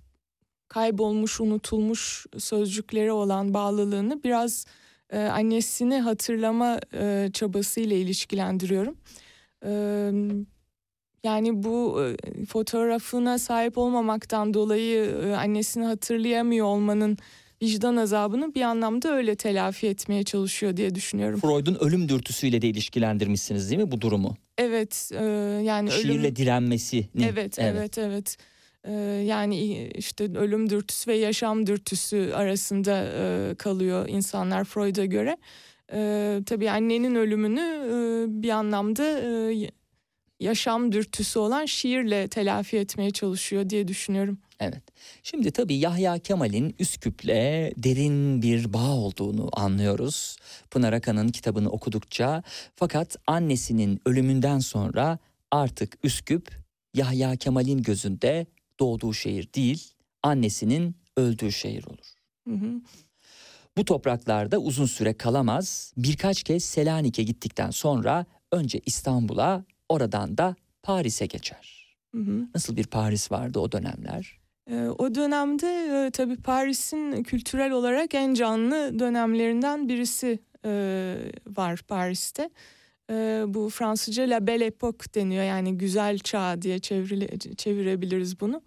kaybolmuş, 0.67 1.41
unutulmuş 1.41 2.25
sözcüklere 2.37 3.11
olan 3.11 3.53
bağlılığını 3.53 4.23
biraz 4.23 4.65
e, 5.09 5.19
annesini 5.19 5.99
hatırlama 5.99 6.79
e, 6.93 7.29
çabasıyla 7.33 7.95
ilişkilendiriyorum. 7.95 8.97
E, 9.65 9.71
yani 11.23 11.63
bu 11.63 12.03
e, 12.03 12.45
fotoğrafına 12.45 13.39
sahip 13.39 13.77
olmamaktan 13.77 14.53
dolayı 14.53 15.05
e, 15.05 15.33
annesini 15.33 15.85
hatırlayamıyor 15.85 16.65
olmanın 16.65 17.17
vicdan 17.61 17.95
azabını 17.95 18.55
bir 18.55 18.61
anlamda 18.61 19.13
öyle 19.13 19.35
telafi 19.35 19.87
etmeye 19.87 20.23
çalışıyor 20.23 20.77
diye 20.77 20.95
düşünüyorum. 20.95 21.39
Freud'un 21.39 21.77
ölüm 21.79 22.09
dürtüsüyle 22.09 22.61
de 22.61 22.67
ilişkilendirmişsiniz 22.67 23.69
değil 23.69 23.81
mi 23.81 23.91
bu 23.91 24.01
durumu? 24.01 24.35
Evet, 24.57 25.09
e, 25.13 25.25
yani 25.63 25.91
Şiirle 25.91 26.19
ölüm 26.19 26.35
direnmesi. 26.35 27.09
Evet, 27.23 27.59
evet, 27.59 27.97
evet. 27.97 28.37
E, 28.39 28.52
yani 29.25 29.87
işte 29.95 30.23
ölüm 30.23 30.69
dürtüsü 30.69 31.11
ve 31.11 31.15
yaşam 31.15 31.67
dürtüsü 31.67 32.31
arasında 32.33 33.05
e, 33.17 33.55
kalıyor 33.55 34.09
insanlar 34.09 34.63
Freud'a 34.63 35.05
göre. 35.05 35.37
E, 35.93 36.39
tabii 36.45 36.69
annenin 36.69 37.15
ölümünü 37.15 37.59
e, 37.59 38.25
bir 38.43 38.49
anlamda 38.49 39.19
e, 39.19 39.53
yaşam 40.39 40.91
dürtüsü 40.91 41.39
olan 41.39 41.65
şiirle 41.65 42.27
telafi 42.27 42.77
etmeye 42.77 43.11
çalışıyor 43.11 43.69
diye 43.69 43.87
düşünüyorum. 43.87 44.37
Evet. 44.59 44.83
Şimdi 45.23 45.51
tabii 45.51 45.75
Yahya 45.75 46.19
Kemal'in 46.19 46.75
Üsküp'le 46.79 47.73
derin 47.77 48.41
bir 48.41 48.73
bağ 48.73 48.91
olduğunu 48.91 49.49
anlıyoruz. 49.53 50.37
Pınar 50.71 50.93
Akan'ın 50.93 51.27
kitabını 51.27 51.69
okudukça. 51.69 52.43
Fakat 52.75 53.15
annesinin 53.27 53.99
ölümünden 54.05 54.59
sonra 54.59 55.19
artık 55.51 55.97
Üsküp 56.03 56.49
Yahya 56.93 57.35
Kemal'in 57.35 57.83
gözünde 57.83 58.45
doğduğu 58.79 59.13
şehir 59.13 59.53
değil, 59.53 59.93
annesinin 60.23 60.95
öldüğü 61.17 61.51
şehir 61.51 61.83
olur. 61.83 62.13
Hı 62.47 62.53
hı. 62.53 62.81
Bu 63.77 63.85
topraklarda 63.85 64.57
uzun 64.57 64.85
süre 64.85 65.13
kalamaz. 65.13 65.93
Birkaç 65.97 66.43
kez 66.43 66.63
Selanik'e 66.63 67.23
gittikten 67.23 67.71
sonra 67.71 68.25
önce 68.51 68.81
İstanbul'a, 68.85 69.65
oradan 69.89 70.37
da 70.37 70.55
Paris'e 70.83 71.25
geçer. 71.25 71.95
Hı 72.15 72.21
hı. 72.21 72.47
Nasıl 72.55 72.77
bir 72.77 72.87
Paris 72.87 73.31
vardı 73.31 73.59
o 73.59 73.71
dönemler? 73.71 74.39
Ee, 74.69 74.87
o 74.87 75.15
dönemde 75.15 75.67
e, 75.67 76.11
tabii 76.11 76.37
Paris'in 76.37 77.23
kültürel 77.23 77.71
olarak 77.71 78.15
en 78.15 78.33
canlı 78.33 78.99
dönemlerinden 78.99 79.89
birisi 79.89 80.39
e, 80.65 81.15
var 81.47 81.81
Paris'te. 81.87 82.49
E, 83.11 83.43
bu 83.47 83.69
Fransızca 83.69 84.23
La 84.23 84.47
Belle 84.47 84.67
Époque 84.67 85.15
deniyor 85.15 85.43
yani 85.43 85.77
güzel 85.77 86.17
çağ 86.19 86.61
diye 86.61 86.79
çevirile, 86.79 87.37
çevirebiliriz 87.37 88.39
bunu. 88.39 88.61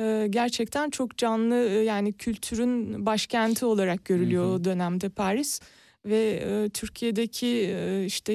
E, 0.00 0.26
gerçekten 0.30 0.90
çok 0.90 1.16
canlı 1.16 1.54
e, 1.54 1.84
yani 1.84 2.12
kültürün 2.12 3.06
başkenti 3.06 3.64
olarak 3.66 4.04
görülüyor 4.04 4.44
Hı 4.44 4.48
hı. 4.48 4.52
o 4.52 4.64
dönemde 4.64 5.08
Paris. 5.08 5.60
Ve 6.06 6.42
e, 6.64 6.68
Türkiye'deki 6.68 7.46
e, 7.46 8.04
işte 8.06 8.32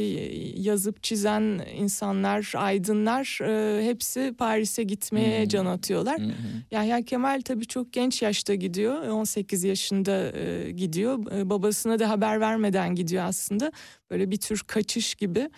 yazıp 0.58 1.04
çizen 1.04 1.62
insanlar, 1.78 2.54
aydınlar 2.56 3.40
e, 3.44 3.86
hepsi 3.86 4.34
Paris'e 4.38 4.84
gitmeye 4.84 5.42
Hmm. 5.42 5.48
can 5.48 5.66
atıyorlar. 5.66 6.20
Hı 6.22 6.26
hı. 6.26 6.32
Yahya 6.72 7.02
Kemal 7.02 7.42
tabii 7.46 7.66
çok 7.68 7.94
genç 7.94 8.22
yaşta 8.22 8.56
gidiyor. 8.56 9.08
18 9.08 9.64
yaşında 9.64 10.32
e, 10.38 10.72
gidiyor. 10.72 11.32
E, 11.40 11.50
babasına 11.50 12.00
da 12.00 12.10
haber 12.10 12.40
vermeden 12.40 12.96
gidiyor 12.96 13.24
aslında. 13.26 13.72
Böyle 14.12 14.32
bir 14.32 14.38
tür 14.38 14.64
kaçış 14.68 15.16
gibi. 15.16 15.50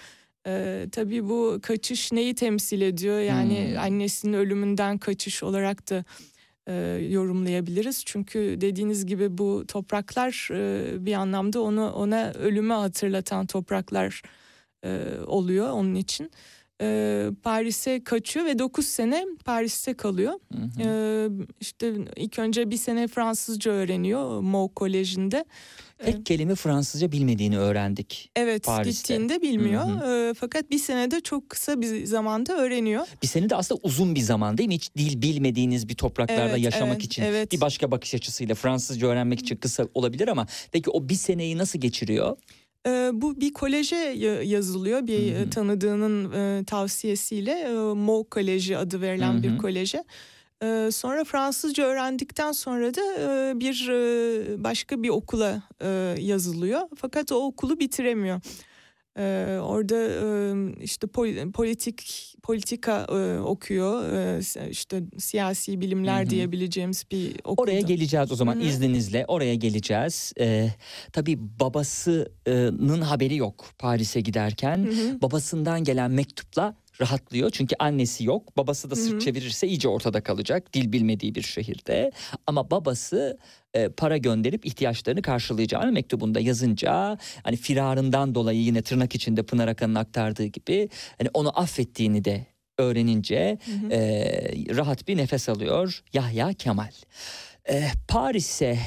E, 0.48 0.86
tabii 0.92 1.30
bu 1.30 1.60
kaçış 1.64 2.12
neyi 2.12 2.36
temsil 2.36 2.82
ediyor? 2.82 3.20
Yani 3.20 3.68
Hmm. 3.72 3.80
annesinin 3.80 4.34
ölümünden 4.34 4.98
kaçış 4.98 5.44
olarak 5.44 5.90
da 5.90 6.04
e, 6.68 6.74
yorumlayabiliriz. 7.10 8.04
Çünkü 8.06 8.58
dediğiniz 8.62 9.06
gibi 9.06 9.38
bu 9.38 9.66
topraklar 9.68 10.50
e, 10.52 11.06
bir 11.06 11.14
anlamda 11.14 11.62
onu 11.62 11.92
ona 11.92 12.32
ölümü 12.32 12.74
hatırlatan 12.74 13.46
topraklar 13.46 14.22
e, 14.84 15.20
oluyor 15.28 15.70
onun 15.70 15.96
için. 15.96 16.32
E, 16.82 17.30
Paris'e 17.44 18.04
kaçıyor 18.04 18.46
ve 18.46 18.60
9 18.60 18.86
sene 18.86 19.26
Paris'te 19.46 19.94
kalıyor. 19.94 20.34
Hı 20.54 20.58
hı. 20.58 20.70
Ee, 20.84 21.30
işte 21.60 21.94
ilk 22.16 22.40
önce 22.40 22.72
bir 22.72 22.78
sene 22.78 23.08
Fransızca 23.08 23.72
öğreniyor 23.72 24.40
Mo 24.42 24.68
Koleji'nde. 24.68 25.46
Tek 26.06 26.26
kelime 26.26 26.56
Fransızca 26.56 27.12
bilmediğini 27.12 27.58
öğrendik. 27.58 28.32
Evet 28.36 28.64
Paris'te. 28.66 29.14
gittiğinde 29.14 29.42
bilmiyor. 29.42 29.84
Hı 29.86 30.30
Ee, 30.30 30.34
fakat 30.34 30.72
bir 30.72 30.78
senede 30.80 31.22
çok 31.22 31.50
kısa 31.50 31.82
bir 31.82 32.06
zamanda 32.06 32.58
öğreniyor. 32.58 33.08
Bir 33.24 33.28
sene 33.28 33.50
de 33.50 33.56
aslında 33.56 33.82
uzun 33.84 34.16
bir 34.16 34.20
zaman 34.20 34.58
değil 34.58 34.70
mi? 34.70 34.76
Hiç 34.76 34.96
dil 34.98 35.22
bilmediğiniz 35.22 35.90
bir 35.90 35.96
topraklarda 35.96 36.50
Evet, 36.50 36.60
yaşamak 36.64 36.94
evet, 36.96 37.04
için 37.06 37.24
evet. 37.24 37.52
bir 37.52 37.62
başka 37.62 37.92
bakış 37.92 38.16
açısıyla 38.16 38.56
Fransızca 38.56 39.08
öğrenmek 39.08 39.40
için 39.40 39.56
kısa 39.56 39.88
olabilir 39.94 40.28
ama 40.28 40.48
peki 40.72 40.90
o 40.90 41.10
bir 41.10 41.16
seneyi 41.16 41.58
nasıl 41.58 41.80
geçiriyor? 41.80 42.38
Ee, 42.88 43.10
bu 43.14 43.42
bir 43.42 43.54
koleje 43.54 43.96
ya- 43.96 44.44
yazılıyor 44.44 45.08
bir 45.08 45.34
Hı 45.34 45.38
hı. 45.40 45.42
e, 45.44 45.50
tanıdığının 45.50 46.32
e, 46.32 46.64
tavsiyesiyle 46.66 47.52
e, 47.52 47.74
Mo 47.94 48.24
Koleji 48.24 48.78
adı 48.78 49.02
verilen 49.02 49.34
Hı 49.34 49.38
hı. 49.38 49.44
bir 49.44 49.58
koleje. 49.58 50.04
Ee, 50.64 50.90
sonra 50.92 51.24
Fransızca 51.24 51.84
öğrendikten 51.84 52.52
sonra 52.52 52.94
da 52.94 53.02
e, 53.20 53.60
bir 53.60 53.90
e, 53.90 54.64
başka 54.64 55.04
bir 55.04 55.10
okula 55.10 55.62
e, 55.82 56.16
yazılıyor. 56.20 56.82
Fakat 56.96 57.32
o 57.32 57.36
okulu 57.46 57.80
bitiremiyor. 57.80 58.42
Ee, 59.18 59.58
orada 59.62 59.96
e, 59.96 60.84
işte 60.84 61.08
pol- 61.08 61.52
politik 61.52 62.34
politika 62.44 63.08
e, 63.10 63.40
okuyor. 63.40 64.14
E, 64.14 64.40
işte 64.70 65.04
siyasi 65.18 65.82
bilimler 65.82 66.20
Hı 66.22 66.26
hı. 66.26 66.30
diyebileceğimiz 66.30 67.04
bir 67.12 67.36
okulda. 67.44 67.62
Oraya 67.72 67.82
geleceğiz 67.82 68.32
o 68.32 68.36
zaman 68.36 68.56
Hı 68.56 68.60
hı. 68.60 68.64
izninizle 68.64 69.26
oraya 69.28 69.56
geleceğiz. 69.56 70.34
Ee, 70.40 70.70
tabii 71.12 71.38
babasının 71.60 73.02
haberi 73.02 73.36
yok 73.36 73.66
Paris'e 73.80 74.22
giderken. 74.22 74.78
Hı 74.78 74.90
hı. 74.92 75.22
Babasından 75.22 75.84
gelen 75.84 76.12
mektupla 76.12 76.76
rahatlıyor. 77.02 77.50
Çünkü 77.50 77.76
annesi 77.80 78.24
yok. 78.24 78.58
Babası 78.58 78.92
da 78.92 78.96
sırt 78.96 79.22
çevirirse 79.22 79.68
iyice 79.68 79.88
ortada 79.88 80.22
kalacak. 80.22 80.74
Dil 80.74 80.92
bilmediği 80.92 81.36
bir 81.36 81.42
şehirde. 81.42 82.12
Ama 82.48 82.72
babası 82.72 83.38
e, 83.74 83.90
para 83.90 84.18
gönderip 84.18 84.66
ihtiyaçlarını 84.66 85.22
karşılayacağını 85.22 85.92
mektubunda 85.92 86.40
yazınca 86.40 87.18
hani 87.44 87.56
firarından 87.56 88.36
dolayı 88.36 88.60
yine 88.60 88.82
tırnak 88.82 89.16
içinde 89.16 89.44
Pınar 89.44 89.68
Akan'ın 89.68 89.96
aktardığı 89.96 90.46
gibi 90.46 90.90
hani 91.18 91.30
onu 91.34 91.60
affettiğini 91.60 92.26
de 92.26 92.46
öğrenince 92.78 93.58
Hı 93.66 93.72
hı. 93.72 93.94
e, 93.94 94.76
rahat 94.76 95.08
bir 95.08 95.18
nefes 95.18 95.50
alıyor 95.50 96.04
Yahya 96.14 96.54
Kemal. 96.54 96.92
E, 97.70 97.88
Paris'e 98.08 98.78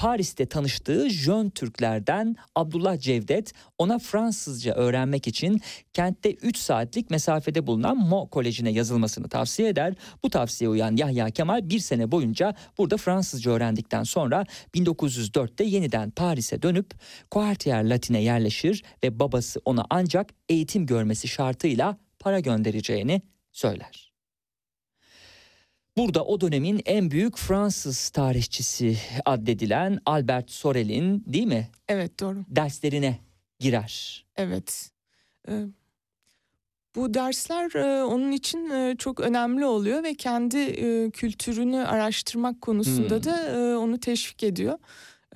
Paris'te 0.00 0.46
tanıştığı 0.46 1.10
Jön 1.10 1.50
Türklerden 1.50 2.36
Abdullah 2.54 3.00
Cevdet 3.00 3.52
ona 3.78 3.98
Fransızca 3.98 4.74
öğrenmek 4.74 5.26
için 5.26 5.60
kentte 5.92 6.32
3 6.32 6.56
saatlik 6.56 7.10
mesafede 7.10 7.66
bulunan 7.66 7.96
Mo 7.96 8.28
Koleji'ne 8.30 8.70
yazılmasını 8.70 9.28
tavsiye 9.28 9.68
eder. 9.68 9.94
Bu 10.22 10.30
tavsiye 10.30 10.70
uyan 10.70 10.96
Yahya 10.96 11.30
Kemal 11.30 11.70
bir 11.70 11.78
sene 11.78 12.10
boyunca 12.10 12.54
burada 12.78 12.96
Fransızca 12.96 13.50
öğrendikten 13.50 14.02
sonra 14.02 14.46
1904'te 14.74 15.64
yeniden 15.64 16.10
Paris'e 16.10 16.62
dönüp 16.62 16.90
Quartier 17.30 17.84
Latin'e 17.84 18.22
yerleşir 18.22 18.82
ve 19.04 19.18
babası 19.18 19.60
ona 19.64 19.86
ancak 19.90 20.30
eğitim 20.48 20.86
görmesi 20.86 21.28
şartıyla 21.28 21.96
para 22.18 22.40
göndereceğini 22.40 23.22
söyler. 23.52 24.09
Burada 25.96 26.24
o 26.24 26.40
dönemin 26.40 26.80
en 26.86 27.10
büyük 27.10 27.36
Fransız 27.38 28.08
tarihçisi 28.08 28.96
addedilen 29.24 29.98
Albert 30.06 30.50
Sorel'in 30.50 31.24
değil 31.26 31.46
mi 31.46 31.68
Evet 31.88 32.20
doğru. 32.20 32.44
derslerine 32.48 33.18
girer. 33.58 34.24
Evet. 34.36 34.90
Ee, 35.48 35.64
Bu 36.96 37.14
dersler 37.14 37.74
e, 37.74 38.04
onun 38.04 38.32
için 38.32 38.70
e, 38.70 38.96
çok 38.98 39.20
önemli 39.20 39.64
oluyor 39.64 40.02
ve 40.02 40.14
kendi 40.14 40.58
e, 40.58 41.10
kültürünü 41.10 41.76
araştırmak 41.78 42.60
konusunda 42.60 43.14
Hmm. 43.14 43.24
da 43.24 43.38
e, 43.48 43.76
onu 43.76 44.00
teşvik 44.00 44.42
ediyor. 44.42 44.78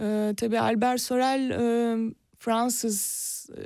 E, 0.00 0.34
Tabii 0.36 0.60
Albert 0.60 1.00
Sorel 1.00 1.50
e, 1.50 1.96
Fransız 2.38 3.46
e, 3.56 3.60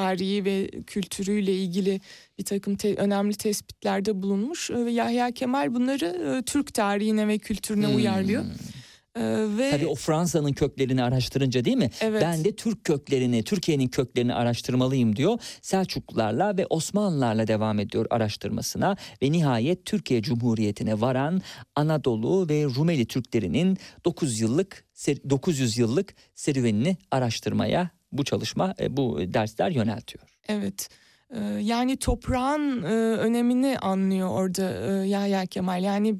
tarihi 0.00 0.44
ve 0.44 0.70
kültürüyle 0.86 1.52
ilgili 1.54 2.00
bir 2.38 2.44
takım 2.44 2.76
te- 2.76 2.94
önemli 2.94 3.34
tespitlerde 3.34 4.22
bulunmuş. 4.22 4.70
E, 4.70 4.84
ve 4.84 4.90
Yahya 4.90 5.30
Kemal 5.32 5.74
bunları 5.74 6.06
e, 6.06 6.42
Türk 6.42 6.74
tarihine 6.74 7.28
ve 7.28 7.38
kültürüne 7.38 7.86
Hmm. 7.88 7.96
uyarlıyor. 7.96 8.44
E, 8.44 9.22
Ve 9.58 9.70
Tabii 9.70 9.86
o 9.86 9.94
Fransa'nın 9.94 10.52
köklerini 10.52 11.02
araştırınca 11.02 11.64
değil 11.64 11.76
mi? 11.76 11.90
evet. 12.00 12.22
Ben 12.22 12.44
de 12.44 12.56
Türk 12.56 12.84
köklerini, 12.84 13.42
Türkiye'nin 13.44 13.88
köklerini 13.88 14.34
araştırmalıyım 14.34 15.16
diyor. 15.16 15.38
Selçuklularla 15.62 16.56
ve 16.56 16.66
Osmanlılarla 16.70 17.46
devam 17.48 17.78
ediyor 17.80 18.06
araştırmasına 18.10 18.96
ve 19.22 19.32
nihayet 19.32 19.84
Türkiye 19.84 20.22
Cumhuriyeti'ne 20.22 21.00
varan 21.00 21.42
Anadolu 21.74 22.48
ve 22.48 22.64
Rumeli 22.64 23.06
Türklerinin 23.06 23.78
9 24.04 24.40
yıllık 24.40 24.84
900 25.30 25.78
yıllık 25.78 26.14
serüvenini 26.34 26.96
araştırmaya 27.10 27.90
bu 28.18 28.24
çalışma, 28.24 28.74
e, 28.80 28.96
bu 28.96 29.18
dersler 29.34 29.70
yöneltiyor. 29.70 30.24
Evet. 30.48 30.88
E, 31.30 31.40
yani 31.44 31.96
toprağın 31.96 32.82
e, 32.82 32.86
önemini 33.16 33.78
anlıyor 33.78 34.28
orada 34.28 34.70
e, 34.70 35.08
Yahya 35.08 35.46
Kemal. 35.46 35.82
Yani 35.82 36.16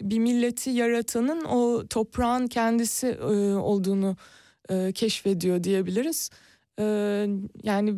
bir 0.00 0.18
milleti 0.18 0.70
yaratanın 0.70 1.44
o 1.44 1.86
toprağın 1.86 2.46
kendisi 2.46 3.18
olduğunu 3.60 4.16
keşfediyor 4.94 5.64
diyebiliriz. 5.64 6.30
Yani 7.62 7.94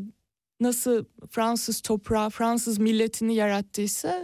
nasıl 0.61 1.05
Fransız 1.31 1.81
toprağı, 1.81 2.31
Fransız 2.31 2.79
milletini 2.79 3.35
yarattıysa 3.35 4.23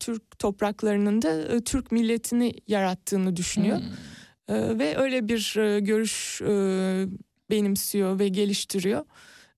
Türk 0.00 0.38
topraklarının 0.38 1.22
da 1.22 1.60
Türk 1.60 1.92
milletini 1.92 2.52
yarattığını 2.68 3.36
düşünüyor. 3.36 3.78
Hmm. 3.78 4.78
Ve 4.78 4.96
öyle 4.96 5.28
bir 5.28 5.54
görüş 5.78 6.42
benimsiyor 7.50 8.18
ve 8.18 8.28
geliştiriyor. 8.28 9.04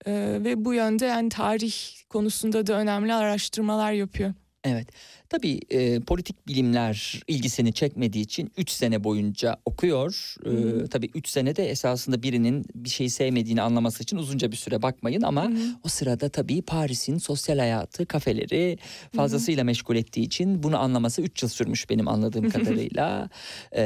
E, 0.06 0.12
ve 0.44 0.64
bu 0.64 0.74
yönde 0.74 1.06
yani 1.06 1.28
tarih 1.28 1.74
konusunda 2.08 2.66
da 2.66 2.72
önemli 2.72 3.14
araştırmalar 3.14 3.92
yapıyor. 3.92 4.34
Evet. 4.64 4.88
Tabii 5.28 5.60
e, 5.70 6.00
politik 6.00 6.48
bilimler 6.48 7.20
ilgisini 7.26 7.72
çekmediği 7.72 8.24
için 8.24 8.52
3 8.56 8.70
sene 8.70 9.04
boyunca 9.04 9.56
okuyor. 9.64 10.34
E, 10.46 10.88
tabii 10.88 11.10
3 11.14 11.28
senede 11.28 11.70
esasında 11.70 12.22
birinin 12.22 12.64
bir 12.74 12.88
şeyi 12.88 13.10
sevmediğini 13.10 13.62
anlaması 13.62 14.02
için 14.02 14.16
uzunca 14.16 14.52
bir 14.52 14.56
süre 14.56 14.82
bakmayın 14.82 15.22
ama 15.22 15.44
Hı-hı. 15.44 15.76
o 15.84 15.88
sırada 15.88 16.28
tabii 16.28 16.62
Paris'in 16.62 17.18
sosyal 17.18 17.58
hayatı, 17.58 18.06
kafeleri 18.06 18.78
fazlasıyla 19.16 19.60
Hı-hı. 19.60 19.66
meşgul 19.66 19.96
ettiği 19.96 20.22
için 20.22 20.62
bunu 20.62 20.78
anlaması 20.78 21.22
3 21.22 21.42
yıl 21.42 21.50
sürmüş 21.50 21.90
benim 21.90 22.08
anladığım 22.08 22.50
kadarıyla. 22.50 23.30
e, 23.72 23.82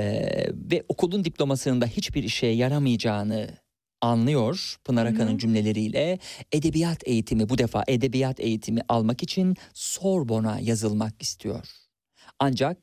ve 0.73 0.85
okulun 0.89 1.25
diplomasının 1.25 1.81
da 1.81 1.87
hiçbir 1.87 2.23
işe 2.23 2.47
yaramayacağını 2.47 3.62
anlıyor 4.03 4.77
Pınar 4.85 5.07
Akan'ın 5.07 5.39
cümleleriyle. 5.39 6.19
Edebiyat 6.53 7.09
eğitimi 7.09 7.49
bu 7.49 7.59
defa 7.59 7.85
edebiyat 7.89 8.41
eğitimi 8.41 8.81
almak 8.89 9.23
için 9.23 9.57
Sorbon'a 9.75 10.61
yazılmak 10.61 11.23
istiyor. 11.23 11.69
Ancak 12.39 12.79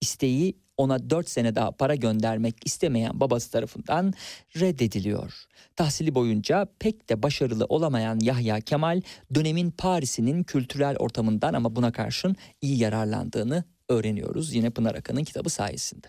isteği 0.00 0.58
ona 0.76 1.10
dört 1.10 1.28
sene 1.28 1.54
daha 1.54 1.72
para 1.72 1.94
göndermek 1.94 2.56
istemeyen 2.64 3.20
babası 3.20 3.50
tarafından 3.50 4.12
reddediliyor. 4.56 5.44
Tahsili 5.76 6.14
boyunca 6.14 6.66
pek 6.78 7.08
de 7.08 7.22
başarılı 7.22 7.64
olamayan 7.64 8.18
Yahya 8.20 8.60
Kemal 8.60 9.02
dönemin 9.34 9.70
Paris'inin 9.70 10.42
kültürel 10.42 10.96
ortamından 10.96 11.54
ama 11.54 11.76
buna 11.76 11.92
karşın 11.92 12.36
iyi 12.60 12.78
yararlandığını 12.78 13.64
öğreniyoruz 13.88 14.54
yine 14.54 14.70
Pınar 14.70 14.94
Akan'ın 14.94 15.24
kitabı 15.24 15.50
sayesinde. 15.50 16.06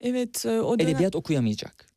Evet, 0.00 0.46
e, 0.46 0.60
o 0.60 0.78
dönem... 0.78 0.90
edebiyat 0.90 1.16
okuyamayacak 1.16 1.93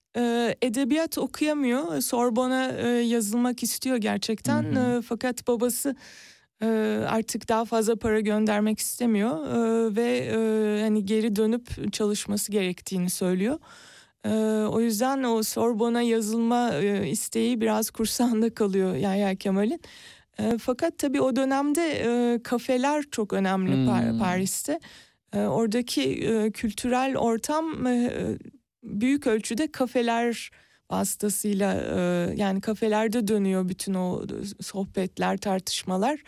edebiyat 0.61 1.17
okuyamıyor. 1.17 2.01
Sorbon'a 2.01 2.63
yazılmak 2.99 3.63
istiyor 3.63 3.97
gerçekten. 3.97 4.63
Hı 4.63 4.79
hı. 4.79 5.01
Fakat 5.01 5.47
babası 5.47 5.95
artık 7.07 7.49
daha 7.49 7.65
fazla 7.65 7.95
para 7.95 8.19
göndermek 8.19 8.79
istemiyor 8.79 9.39
ve 9.95 10.31
hani 10.81 11.05
geri 11.05 11.35
dönüp 11.35 11.93
çalışması 11.93 12.51
gerektiğini 12.51 13.09
söylüyor. 13.09 13.59
O 14.69 14.81
yüzden 14.81 15.23
o 15.23 15.43
Sorbon'a 15.43 16.01
yazılma 16.01 16.75
isteği 17.05 17.61
biraz 17.61 17.89
kursağında 17.89 18.53
kalıyor 18.53 18.95
Yahya 18.95 19.35
Kemal'in. 19.35 19.81
Fakat 20.59 20.97
tabii 20.97 21.21
o 21.21 21.35
dönemde 21.35 22.39
kafeler 22.43 23.03
çok 23.11 23.33
önemli 23.33 23.73
hmm. 23.73 24.19
Paris'te. 24.19 24.79
Oradaki 25.33 26.51
kültürel 26.53 27.17
ortam 27.17 27.85
büyük 28.87 29.27
ölçüde 29.27 29.71
kafeler 29.71 30.51
vasıtasıyla 30.91 31.73
e, 31.73 32.33
yani 32.35 32.61
kafelerde 32.61 33.27
dönüyor 33.27 33.69
bütün 33.69 33.93
o 33.93 34.25
sohbetler, 34.61 35.37
tartışmalar. 35.37 36.19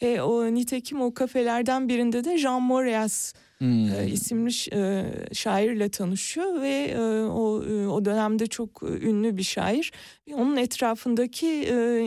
E, 0.00 0.20
o 0.20 0.54
nitekim 0.54 1.00
o 1.00 1.14
kafelerden 1.14 1.88
birinde 1.88 2.24
de 2.24 2.38
Jean 2.38 2.62
Moreas 2.62 3.32
e, 3.34 3.64
hmm. 3.64 3.92
e, 3.92 4.06
isimli 4.06 4.50
e, 4.72 5.04
şairle 5.32 5.88
tanışıyor 5.88 6.62
ve 6.62 6.84
e, 6.84 6.98
o 7.22 7.64
e, 7.64 7.86
o 7.86 8.04
dönemde 8.04 8.46
çok 8.46 8.82
ünlü 8.82 9.36
bir 9.36 9.42
şair. 9.42 9.92
Onun 10.32 10.56
etrafındaki 10.56 11.46
e, 11.46 12.06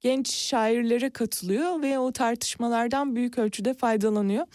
genç 0.00 0.30
şairlere 0.30 1.10
katılıyor 1.10 1.82
ve 1.82 1.98
o 1.98 2.12
tartışmalardan 2.12 3.16
büyük 3.16 3.38
ölçüde 3.38 3.74
faydalanıyor. 3.74 4.46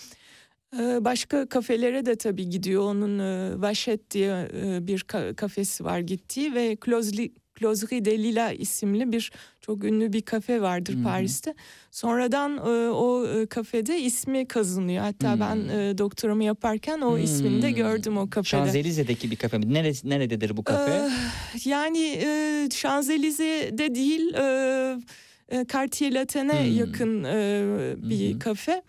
Başka 0.79 1.49
kafelere 1.49 2.05
de 2.05 2.15
tabii 2.15 2.49
gidiyor. 2.49 2.83
Onun 2.83 3.19
Vaşet 3.61 4.11
diye 4.11 4.47
bir 4.87 5.03
kafesi 5.35 5.85
var 5.85 5.99
gittiği 5.99 6.55
ve 6.55 6.77
Closely 6.85 7.31
Closerie 7.59 8.05
de 8.05 8.17
Lila 8.17 8.51
isimli 8.51 9.11
bir 9.11 9.31
çok 9.61 9.83
ünlü 9.83 10.13
bir 10.13 10.21
kafe 10.21 10.61
vardır 10.61 10.93
hmm. 10.93 11.03
Paris'te. 11.03 11.55
Sonradan 11.91 12.57
o 12.93 13.25
kafede 13.49 13.99
ismi 13.99 14.47
kazınıyor. 14.47 15.03
Hatta 15.03 15.33
hmm. 15.33 15.41
ben 15.41 15.57
doktoramı 15.97 16.43
yaparken 16.43 17.01
o 17.01 17.11
hmm. 17.11 17.23
ismini 17.23 17.61
de 17.61 17.71
gördüm 17.71 18.17
o 18.17 18.29
kafede. 18.29 18.49
Şanzelize'deki 18.49 19.31
bir 19.31 19.35
kafe 19.35 19.57
mi? 19.57 19.73
Neresi, 19.73 20.09
nerededir 20.09 20.57
bu 20.57 20.63
kafe? 20.63 20.91
Ee, 20.91 21.09
yani 21.69 22.21
Şanzelize'de 22.73 23.95
değil, 23.95 24.33
Cartier 25.73 26.13
Latin'e 26.13 26.65
hmm. 26.65 26.77
yakın 26.77 27.23
bir 28.09 28.31
hmm. 28.31 28.39
kafe. 28.39 28.81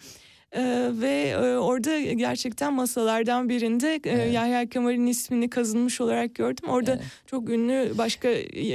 Ee, 0.57 0.91
ve 1.01 1.29
e, 1.29 1.57
orada 1.57 2.01
gerçekten 2.01 2.75
masalardan 2.75 3.49
birinde 3.49 3.95
e, 3.95 4.11
evet. 4.11 4.35
Yahya 4.35 4.69
Kemal'in 4.69 5.07
ismini 5.07 5.51
kazınmış 5.51 6.01
olarak 6.01 6.35
gördüm. 6.35 6.69
Orada 6.69 6.93
evet. 6.93 7.03
çok 7.27 7.51
ünlü 7.51 7.93
başka 7.99 8.29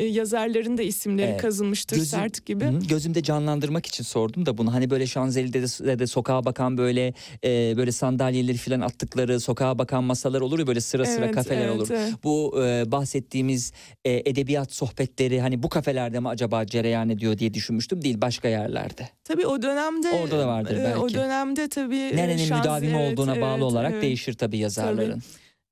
yazarların 0.10 0.78
da 0.78 0.82
isimleri 0.82 1.30
evet. 1.30 1.42
kazınmıştır 1.42 1.96
Gözüm, 1.96 2.20
Sert 2.20 2.46
gibi. 2.46 2.66
Hı, 2.66 2.80
gözümde 2.80 3.24
canlandırmak 3.24 3.86
için 3.86 4.04
sordum 4.04 4.46
da 4.46 4.58
bunu. 4.58 4.74
Hani 4.74 4.90
böyle 4.90 5.08
Şanzelize'de 5.08 6.00
de 6.00 6.08
sokağa 6.08 6.46
bakan 6.46 6.78
böyle 6.78 7.14
e, 7.44 7.78
böyle 7.78 7.92
sandalyeleri 7.92 8.58
falan 8.58 8.82
attıkları 8.82 9.40
sokağa 9.40 9.80
bakan 9.80 10.04
masalar 10.04 10.42
olur 10.42 10.60
ya 10.60 10.68
böyle 10.68 10.82
sıra 10.82 11.06
sıra 11.06 11.26
evet, 11.26 11.36
kafeler 11.36 11.66
evet, 11.66 11.76
olur. 11.76 11.88
Evet. 11.92 12.14
Bu 12.24 12.64
e, 12.64 12.92
bahsettiğimiz 12.92 13.74
e, 14.06 14.30
edebiyat 14.30 14.74
sohbetleri 14.74 15.42
hani 15.42 15.64
bu 15.64 15.70
kafelerde 15.70 16.20
mi 16.20 16.30
acaba 16.30 16.66
cereyan 16.66 17.10
ediyor 17.10 17.38
diye 17.38 17.54
düşünmüştüm. 17.54 18.02
Değil 18.02 18.22
başka 18.22 18.48
yerlerde. 18.48 19.17
Tabii 19.28 19.48
o 19.48 19.62
dönemde 19.62 20.12
orada 20.12 20.40
da 20.40 20.48
vardır 20.48 20.78
belki. 20.84 21.00
O 21.00 21.10
dönemde 21.10 21.70
tabii 21.70 21.98
e, 21.98 22.16
nerenin 22.16 22.46
şans, 22.46 22.60
müdavimi 22.60 22.98
evet, 22.98 23.14
olduğuna 23.14 23.32
evet, 23.32 23.44
bağlı 23.44 23.66
olarak 23.66 23.92
evet. 23.92 24.04
değişir 24.04 24.34
tabii 24.34 24.58
yazarların. 24.58 25.20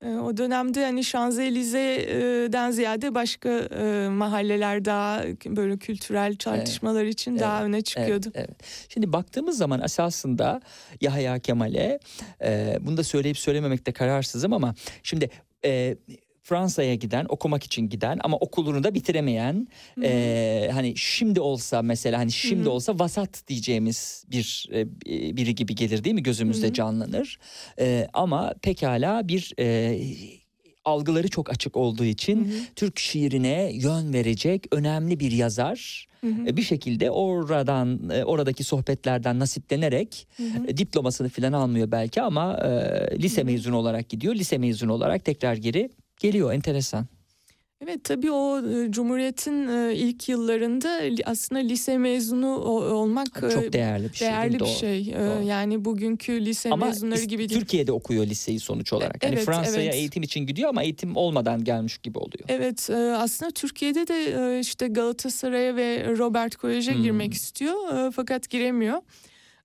Tabii. 0.00 0.12
E, 0.12 0.18
o 0.18 0.36
dönemde 0.36 0.84
hani 0.84 1.04
Şanzelize'den 1.04 2.70
ziyade 2.70 3.14
başka 3.14 3.48
e, 3.50 4.08
mahalleler 4.08 4.84
daha 4.84 5.22
böyle 5.46 5.76
kültürel 5.76 6.36
tartışmalar 6.36 7.02
evet, 7.02 7.12
için 7.12 7.30
evet, 7.30 7.40
daha 7.40 7.64
öne 7.64 7.80
çıkıyordu. 7.80 8.26
Evet, 8.34 8.48
evet. 8.48 8.86
Şimdi 8.88 9.12
baktığımız 9.12 9.58
zaman 9.58 9.82
esasında 9.82 10.60
Yahya 11.00 11.38
Kemal'e 11.38 11.98
e, 12.42 12.78
bunu 12.80 12.96
da 12.96 13.04
söyleyip 13.04 13.38
söylememekte 13.38 13.92
kararsızım 13.92 14.52
ama 14.52 14.74
şimdi 15.02 15.30
e, 15.64 15.96
Fransa'ya 16.46 16.94
giden, 16.94 17.26
okumak 17.28 17.64
için 17.64 17.88
giden 17.88 18.18
ama 18.24 18.36
okulunu 18.36 18.84
da 18.84 18.94
bitiremeyen 18.94 19.68
e, 20.02 20.70
hani 20.72 20.96
şimdi 20.96 21.40
olsa 21.40 21.82
mesela 21.82 22.18
hani 22.18 22.32
şimdi 22.32 22.62
Hı-hı. 22.62 22.70
olsa 22.70 22.98
vasat 22.98 23.48
diyeceğimiz 23.48 24.24
bir 24.30 24.68
e, 24.72 24.86
biri 25.36 25.54
gibi 25.54 25.74
gelir 25.74 26.04
değil 26.04 26.14
mi 26.14 26.22
gözümüzde 26.22 26.66
Hı-hı. 26.66 26.74
canlanır. 26.74 27.38
E, 27.80 28.08
ama 28.12 28.54
pekala 28.62 29.28
bir 29.28 29.54
e, 29.58 29.98
algıları 30.84 31.28
çok 31.28 31.50
açık 31.50 31.76
olduğu 31.76 32.04
için 32.04 32.44
hı 32.44 32.48
hı. 32.48 32.60
Türk 32.76 32.98
şiirine 32.98 33.70
yön 33.72 34.12
verecek 34.12 34.66
önemli 34.72 35.20
bir 35.20 35.32
yazar. 35.32 36.06
Hı 36.20 36.26
hı. 36.26 36.56
Bir 36.56 36.62
şekilde 36.62 37.10
oradan 37.10 38.10
oradaki 38.24 38.64
sohbetlerden 38.64 39.38
nasiplenerek 39.38 40.28
hı 40.36 40.42
hı. 40.42 40.76
diplomasını 40.76 41.28
falan 41.28 41.52
almıyor 41.52 41.90
belki 41.90 42.22
ama 42.22 42.58
e, 42.58 42.68
lise 43.22 43.40
hı 43.40 43.42
hı. 43.42 43.50
mezunu 43.50 43.76
olarak 43.76 44.08
gidiyor. 44.08 44.34
Lise 44.34 44.58
mezunu 44.58 44.92
olarak 44.92 45.24
tekrar 45.24 45.56
geri 45.56 45.90
geliyor 46.16 46.52
enteresan. 46.52 47.06
Evet 47.84 48.04
tabii 48.04 48.30
o 48.30 48.58
e, 48.58 48.92
Cumhuriyet'in 48.92 49.68
e, 49.68 49.94
ilk 49.94 50.28
yıllarında 50.28 51.00
aslında 51.24 51.60
lise 51.60 51.98
mezunu 51.98 52.48
olmak 52.48 53.34
çok 53.34 53.64
e, 53.64 53.72
değerli 53.72 54.08
bir 54.08 54.16
şey. 54.16 54.28
Değerli 54.28 54.54
bir 54.54 54.58
doğru, 54.58 54.68
şey. 54.68 55.06
Doğru. 55.06 55.46
Yani 55.46 55.84
bugünkü 55.84 56.44
lise 56.44 56.70
ama 56.70 56.86
mezunları 56.86 57.24
gibi 57.24 57.48
değil. 57.48 57.60
Türkiye'de 57.60 57.92
okuyor 57.92 58.26
liseyi 58.26 58.60
sonuç 58.60 58.92
olarak. 58.92 59.24
Yani 59.24 59.34
evet, 59.34 59.44
Fransa'ya 59.44 59.84
evet. 59.84 59.94
eğitim 59.94 60.22
için 60.22 60.40
gidiyor 60.40 60.68
ama 60.68 60.82
eğitim 60.82 61.16
olmadan 61.16 61.64
gelmiş 61.64 61.98
gibi 61.98 62.18
oluyor. 62.18 62.44
Evet 62.48 62.90
aslında 63.18 63.50
Türkiye'de 63.50 64.08
de 64.08 64.60
işte 64.60 64.88
Galatasaray'a 64.88 65.76
ve 65.76 66.16
Robert 66.18 66.56
Kolej'e 66.56 66.94
hmm. 66.94 67.02
girmek 67.02 67.34
istiyor 67.34 68.12
fakat 68.12 68.50
giremiyor. 68.50 69.02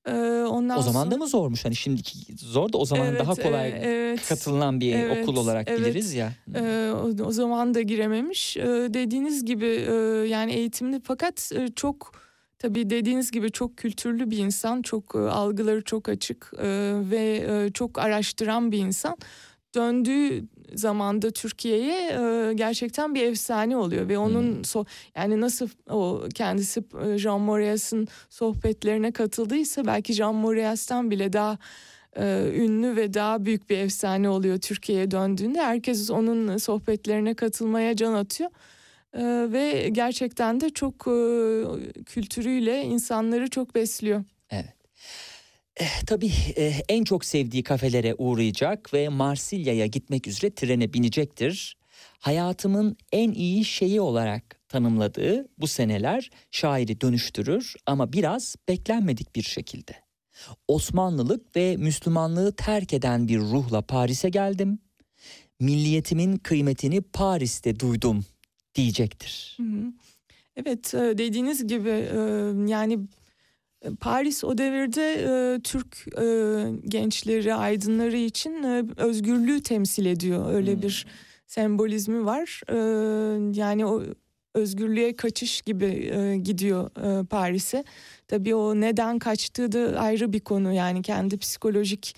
Ondan 0.07 0.77
o 0.77 0.81
zaman 0.81 1.03
sonra... 1.03 1.11
da 1.11 1.17
mı 1.17 1.27
zormuş? 1.27 1.65
Hani 1.65 1.75
şimdiki 1.75 2.35
zor 2.37 2.73
da 2.73 2.77
o 2.77 2.85
zaman 2.85 3.07
evet, 3.07 3.19
daha 3.19 3.35
kolay 3.35 3.73
evet, 3.81 4.29
katılınan 4.29 4.79
bir 4.81 4.95
evet, 4.95 5.23
okul 5.23 5.37
olarak 5.37 5.67
evet. 5.69 5.79
biliriz 5.79 6.13
ya. 6.13 6.33
Ee, 6.55 6.91
o, 6.91 7.25
o 7.25 7.31
zaman 7.31 7.73
da 7.73 7.81
girememiş. 7.81 8.57
Ee, 8.57 8.63
dediğiniz 8.93 9.45
gibi 9.45 9.65
e, 9.65 9.93
yani 10.27 10.51
eğitimli 10.51 11.01
fakat 11.03 11.51
e, 11.55 11.67
çok 11.75 12.11
tabii 12.59 12.89
dediğiniz 12.89 13.31
gibi 13.31 13.51
çok 13.51 13.77
kültürlü 13.77 14.31
bir 14.31 14.37
insan. 14.37 14.81
Çok 14.81 15.15
e, 15.15 15.19
algıları 15.19 15.83
çok 15.83 16.09
açık 16.09 16.51
e, 16.57 16.93
ve 17.11 17.45
e, 17.49 17.71
çok 17.71 17.99
araştıran 17.99 18.71
bir 18.71 18.79
insan. 18.79 19.17
döndüğü 19.75 20.43
zamanda 20.75 21.31
Türkiye'ye 21.31 22.11
e, 22.11 22.53
gerçekten 22.53 23.15
bir 23.15 23.23
efsane 23.23 23.77
oluyor 23.77 24.09
ve 24.09 24.17
onun 24.17 24.55
hmm. 24.55 24.65
so 24.65 24.85
yani 25.15 25.41
nasıl 25.41 25.69
o 25.89 26.23
kendisi 26.35 26.83
e, 27.05 27.17
Jean 27.17 27.41
Moreas'ın 27.41 28.07
sohbetlerine 28.29 29.11
katıldıysa 29.11 29.85
belki 29.85 30.13
Jean 30.13 30.35
Moreas'tan 30.35 31.11
bile 31.11 31.33
daha 31.33 31.57
e, 32.17 32.51
ünlü 32.55 32.95
ve 32.95 33.13
daha 33.13 33.45
büyük 33.45 33.69
bir 33.69 33.77
efsane 33.77 34.29
oluyor 34.29 34.57
Türkiye'ye 34.57 35.11
döndüğünde. 35.11 35.61
Herkes 35.61 36.09
onun 36.09 36.57
sohbetlerine 36.57 37.33
katılmaya 37.33 37.95
can 37.95 38.13
atıyor. 38.13 38.49
E, 39.13 39.51
ve 39.51 39.89
gerçekten 39.91 40.61
de 40.61 40.69
çok 40.69 40.93
e, 40.93 41.23
kültürüyle 42.05 42.83
insanları 42.83 43.49
çok 43.49 43.75
besliyor. 43.75 44.23
Evet. 44.49 44.80
Eh, 45.81 46.01
tabii 46.05 46.31
eh, 46.55 46.81
en 46.89 47.03
çok 47.03 47.25
sevdiği 47.25 47.63
kafelere 47.63 48.15
uğrayacak 48.17 48.93
ve 48.93 49.09
Marsilya'ya 49.09 49.85
gitmek 49.85 50.27
üzere 50.27 50.55
trene 50.55 50.93
binecektir. 50.93 51.77
Hayatımın 52.19 52.97
en 53.11 53.31
iyi 53.31 53.65
şeyi 53.65 54.01
olarak 54.01 54.59
tanımladığı 54.69 55.47
bu 55.57 55.67
seneler 55.67 56.29
şairi 56.51 57.01
dönüştürür 57.01 57.75
ama 57.85 58.13
biraz 58.13 58.55
beklenmedik 58.67 59.35
bir 59.35 59.43
şekilde. 59.43 59.91
Osmanlılık 60.67 61.55
ve 61.55 61.77
Müslümanlığı 61.77 62.55
terk 62.55 62.93
eden 62.93 63.27
bir 63.27 63.39
ruhla 63.39 63.81
Paris'e 63.81 64.29
geldim. 64.29 64.79
Milliyetimin 65.59 66.37
kıymetini 66.37 67.01
Paris'te 67.01 67.79
duydum 67.79 68.25
diyecektir. 68.75 69.57
Evet 70.55 70.93
e, 70.93 71.17
dediğiniz 71.17 71.67
gibi 71.67 71.89
e, 71.89 72.17
yani 72.67 72.99
Paris 73.99 74.43
o 74.43 74.57
devirde 74.57 75.13
e, 75.13 75.59
Türk 75.59 76.05
gençleri, 76.87 77.53
aydınları 77.53 78.17
için 78.17 78.63
özgürlüğü 78.97 79.63
temsil 79.63 80.05
ediyor. 80.05 80.53
Öyle 80.53 80.73
hmm. 80.73 80.81
bir 80.81 81.05
sembolizmi 81.47 82.25
var. 82.25 82.61
Yani 83.55 83.85
o 83.85 84.03
özgürlüğe 84.53 85.15
kaçış 85.15 85.61
gibi 85.61 86.13
gidiyor 86.43 86.89
Paris'e. 87.25 87.83
Tabii 88.27 88.55
o 88.55 88.75
neden 88.81 89.19
kaçtığı 89.19 89.71
da 89.71 89.99
ayrı 89.99 90.33
bir 90.33 90.39
konu 90.39 90.73
yani 90.73 91.01
kendi 91.01 91.37
psikolojik 91.37 92.15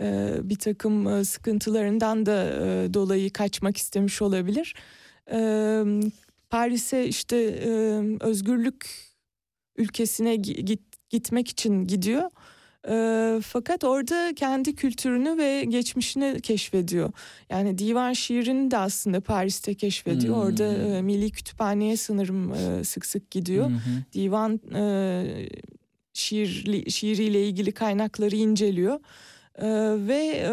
e, 0.00 0.34
bir 0.42 0.58
takım 0.58 1.08
e, 1.08 1.24
sıkıntılarından 1.24 2.26
da 2.26 2.44
e, 2.44 2.94
dolayı 2.94 3.32
kaçmak 3.32 3.76
istemiş 3.76 4.22
olabilir. 4.22 4.74
E, 5.32 5.38
Paris'e 6.50 7.06
işte 7.06 7.36
e, 7.36 7.70
özgürlük 8.20 8.86
ülkesine 9.76 10.36
git, 10.36 10.85
gitmek 11.10 11.48
için 11.48 11.84
gidiyor. 11.84 12.30
E, 12.88 13.40
fakat 13.42 13.84
orada 13.84 14.34
kendi 14.36 14.74
kültürünü 14.74 15.38
ve 15.38 15.64
geçmişini 15.64 16.40
keşfediyor. 16.40 17.12
Yani 17.50 17.78
divan 17.78 18.12
şiirini 18.12 18.70
de 18.70 18.78
aslında 18.78 19.20
Paris'te 19.20 19.74
keşfediyor. 19.74 20.34
Hmm. 20.34 20.42
Orada 20.42 20.74
e, 20.74 21.02
Milli 21.02 21.30
Kütüphane'ye 21.30 21.96
sanırım 21.96 22.54
e, 22.54 22.84
sık 22.84 23.06
sık 23.06 23.30
gidiyor. 23.30 23.66
Hmm. 23.66 23.76
Divan 24.12 24.60
e, 24.74 25.48
şiirli, 26.12 26.90
şiiriyle 26.90 27.48
ilgili 27.48 27.72
kaynakları 27.72 28.36
inceliyor. 28.36 29.00
E, 29.54 29.68
ve 30.08 30.46
e, 30.50 30.52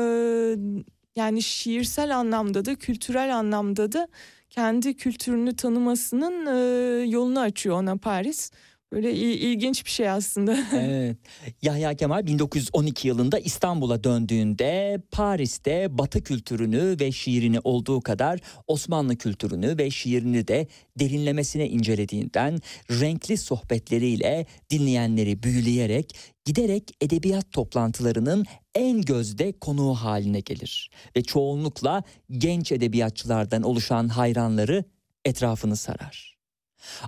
yani 1.16 1.42
şiirsel 1.42 2.18
anlamda 2.18 2.66
da 2.66 2.76
kültürel 2.76 3.38
anlamda 3.38 3.92
da 3.92 4.08
kendi 4.50 4.94
kültürünü 4.94 5.56
tanımasının 5.56 6.46
e, 6.46 6.60
yolunu 7.06 7.40
açıyor 7.40 7.76
ona 7.76 7.98
Paris. 7.98 8.52
Böyle 8.94 9.14
ilginç 9.14 9.86
bir 9.86 9.90
şey 9.90 10.10
aslında. 10.10 10.58
evet. 10.74 11.18
Yahya 11.62 11.94
Kemal 11.94 12.28
1912 12.28 13.08
yılında 13.08 13.40
İstanbul'a 13.40 14.04
döndüğünde 14.04 15.02
Paris'te 15.12 15.98
Batı 15.98 16.24
kültürünü 16.24 17.00
ve 17.00 17.12
şiirini 17.12 17.60
olduğu 17.64 18.02
kadar 18.02 18.40
Osmanlı 18.68 19.16
kültürünü 19.16 19.78
ve 19.78 19.92
şiirini 19.92 20.48
de 20.48 20.68
derinlemesine 21.00 21.70
incelediğinden 21.70 22.60
renkli 22.92 23.38
sohbetleriyle 23.38 24.46
dinleyenleri 24.70 25.44
büyüleyerek 25.44 26.16
giderek 26.46 26.92
edebiyat 27.02 27.52
toplantılarının 27.52 28.46
en 28.76 29.02
gözde 29.02 29.52
konuğu 29.52 29.94
haline 29.94 30.40
gelir 30.40 30.92
ve 31.18 31.24
çoğunlukla 31.24 32.04
genç 32.32 32.72
edebiyatçılardan 32.72 33.62
oluşan 33.62 34.08
hayranları 34.08 34.84
etrafını 35.26 35.76
sarar. 35.76 36.33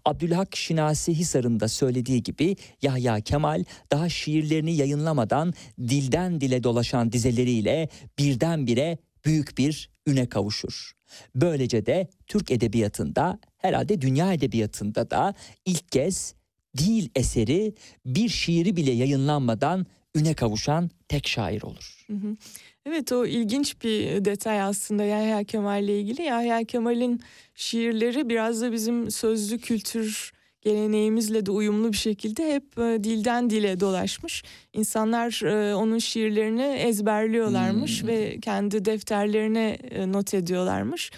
Abdülhak 0.05 0.55
Şinasi 0.55 1.13
Hisar'ın 1.13 1.59
da 1.59 1.67
söylediği 1.67 2.23
gibi 2.23 2.55
Yahya 2.81 3.21
Kemal 3.21 3.63
daha 3.91 4.09
şiirlerini 4.09 4.75
yayınlamadan 4.75 5.53
dilden 5.79 6.41
dile 6.41 6.63
dolaşan 6.63 7.11
dizeleriyle 7.11 7.89
birdenbire 8.19 8.97
büyük 9.25 9.57
bir 9.57 9.89
üne 10.07 10.29
kavuşur. 10.29 10.91
Böylece 11.35 11.85
de 11.85 12.07
Türk 12.27 12.51
edebiyatında 12.51 13.39
herhalde 13.57 14.01
dünya 14.01 14.33
edebiyatında 14.33 15.09
da 15.11 15.33
ilk 15.65 15.91
kez 15.91 16.35
dil 16.77 17.09
eseri 17.15 17.73
bir 18.05 18.29
şiiri 18.29 18.75
bile 18.75 18.91
yayınlanmadan 18.91 19.85
üne 20.15 20.33
kavuşan 20.33 20.89
tek 21.07 21.27
şair 21.27 21.61
olur. 21.61 22.05
Hı 22.07 22.13
hı. 22.13 22.37
Evet 22.85 23.11
o 23.11 23.25
ilginç 23.25 23.83
bir 23.83 24.25
detay 24.25 24.61
aslında 24.61 25.03
Yahya 25.03 25.43
Kemal 25.43 25.83
ile 25.83 25.99
ilgili. 25.99 26.21
Yahya 26.21 26.63
Kemal'in 26.63 27.21
şiirleri 27.55 28.29
biraz 28.29 28.61
da 28.61 28.71
bizim 28.71 29.11
sözlü 29.11 29.59
kültür 29.59 30.31
geleneğimizle 30.61 31.45
de 31.45 31.51
uyumlu 31.51 31.91
bir 31.91 31.97
şekilde 31.97 32.53
hep 32.53 32.79
e, 32.79 33.03
dilden 33.03 33.49
dile 33.49 33.79
dolaşmış. 33.79 34.43
İnsanlar 34.73 35.41
e, 35.45 35.75
onun 35.75 35.97
şiirlerini 35.97 36.63
ezberliyorlarmış 36.63 38.01
hmm. 38.01 38.09
ve 38.09 38.39
kendi 38.39 38.85
defterlerine 38.85 39.69
e, 39.69 40.11
not 40.11 40.33
ediyorlarmış. 40.33 41.11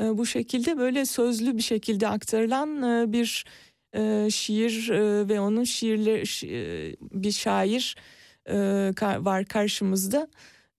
E, 0.00 0.18
bu 0.18 0.26
şekilde 0.26 0.78
böyle 0.78 1.06
sözlü 1.06 1.56
bir 1.56 1.62
şekilde 1.62 2.08
aktarılan 2.08 2.82
e, 2.82 3.12
bir 3.12 3.44
e, 3.94 4.30
şiir 4.30 4.90
e, 4.90 5.28
ve 5.28 5.40
onun 5.40 5.64
şiirleri 5.64 6.26
şi, 6.26 6.96
bir 7.00 7.32
şair 7.32 7.96
e, 8.46 8.56
var 9.00 9.44
karşımızda 9.44 10.28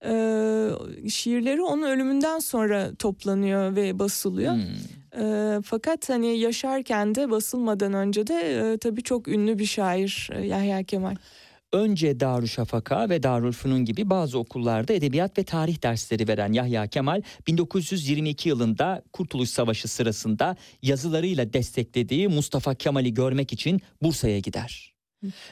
e, 0.05 1.09
şiirleri 1.09 1.61
onun 1.61 1.83
ölümünden 1.83 2.39
sonra 2.39 2.95
toplanıyor 2.95 3.75
ve 3.75 3.99
basılıyor. 3.99 4.53
Hmm. 4.53 5.23
E, 5.23 5.59
fakat 5.61 6.09
hani 6.09 6.37
yaşarken 6.37 7.15
de 7.15 7.29
basılmadan 7.29 7.93
önce 7.93 8.27
de 8.27 8.33
e, 8.33 8.77
tabii 8.77 9.03
çok 9.03 9.27
ünlü 9.27 9.59
bir 9.59 9.65
şair 9.65 10.29
e, 10.33 10.45
Yahya 10.45 10.83
Kemal. 10.83 11.15
Önce 11.73 12.19
Darüşşafaka 12.19 13.09
ve 13.09 13.23
Darülfünun 13.23 13.85
gibi 13.85 14.09
bazı 14.09 14.39
okullarda 14.39 14.93
edebiyat 14.93 15.37
ve 15.37 15.43
tarih 15.43 15.83
dersleri 15.83 16.27
veren 16.27 16.53
Yahya 16.53 16.87
Kemal 16.87 17.21
1922 17.47 18.49
yılında 18.49 19.03
Kurtuluş 19.13 19.49
Savaşı 19.49 19.87
sırasında 19.87 20.55
yazılarıyla 20.81 21.53
desteklediği 21.53 22.27
Mustafa 22.27 22.75
Kemal'i 22.75 23.13
görmek 23.13 23.53
için 23.53 23.81
Bursa'ya 24.01 24.39
gider. 24.39 24.93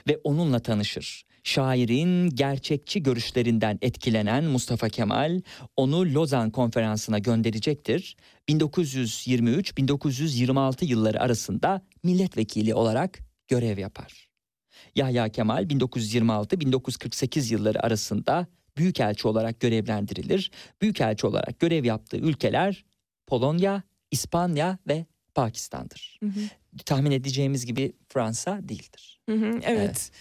Ve 0.07 0.19
onunla 0.23 0.59
tanışır. 0.59 1.28
Şairin 1.43 2.29
gerçekçi 2.29 3.03
görüşlerinden 3.03 3.79
etkilenen 3.81 4.43
Mustafa 4.43 4.89
Kemal 4.89 5.41
onu 5.75 6.13
Lozan 6.13 6.51
konferansına 6.51 7.19
gönderecektir. 7.19 8.17
1923-1926 8.49 10.85
yılları 10.85 11.21
arasında 11.21 11.81
milletvekili 12.03 12.73
olarak 12.73 13.19
görev 13.47 13.77
yapar. 13.77 14.29
Yahya 14.95 15.29
Kemal 15.29 15.63
1926-1948 15.63 17.53
yılları 17.53 17.83
arasında 17.83 18.47
büyükelçi 18.77 19.27
olarak 19.27 19.59
görevlendirilir. 19.59 20.51
Büyükelçi 20.81 21.27
olarak 21.27 21.59
görev 21.59 21.85
yaptığı 21.85 22.17
ülkeler 22.17 22.85
Polonya, 23.27 23.83
İspanya 24.11 24.77
ve 24.87 25.05
Pakistan'dır. 25.35 26.19
Hı 26.23 26.25
hı. 26.25 26.39
Tahmin 26.85 27.11
edeceğimiz 27.11 27.65
gibi 27.65 27.93
Fransa 28.09 28.59
değildir. 28.61 29.19
Hı 29.29 29.35
hı, 29.35 29.45
evet. 29.45 29.63
evet. 29.65 30.11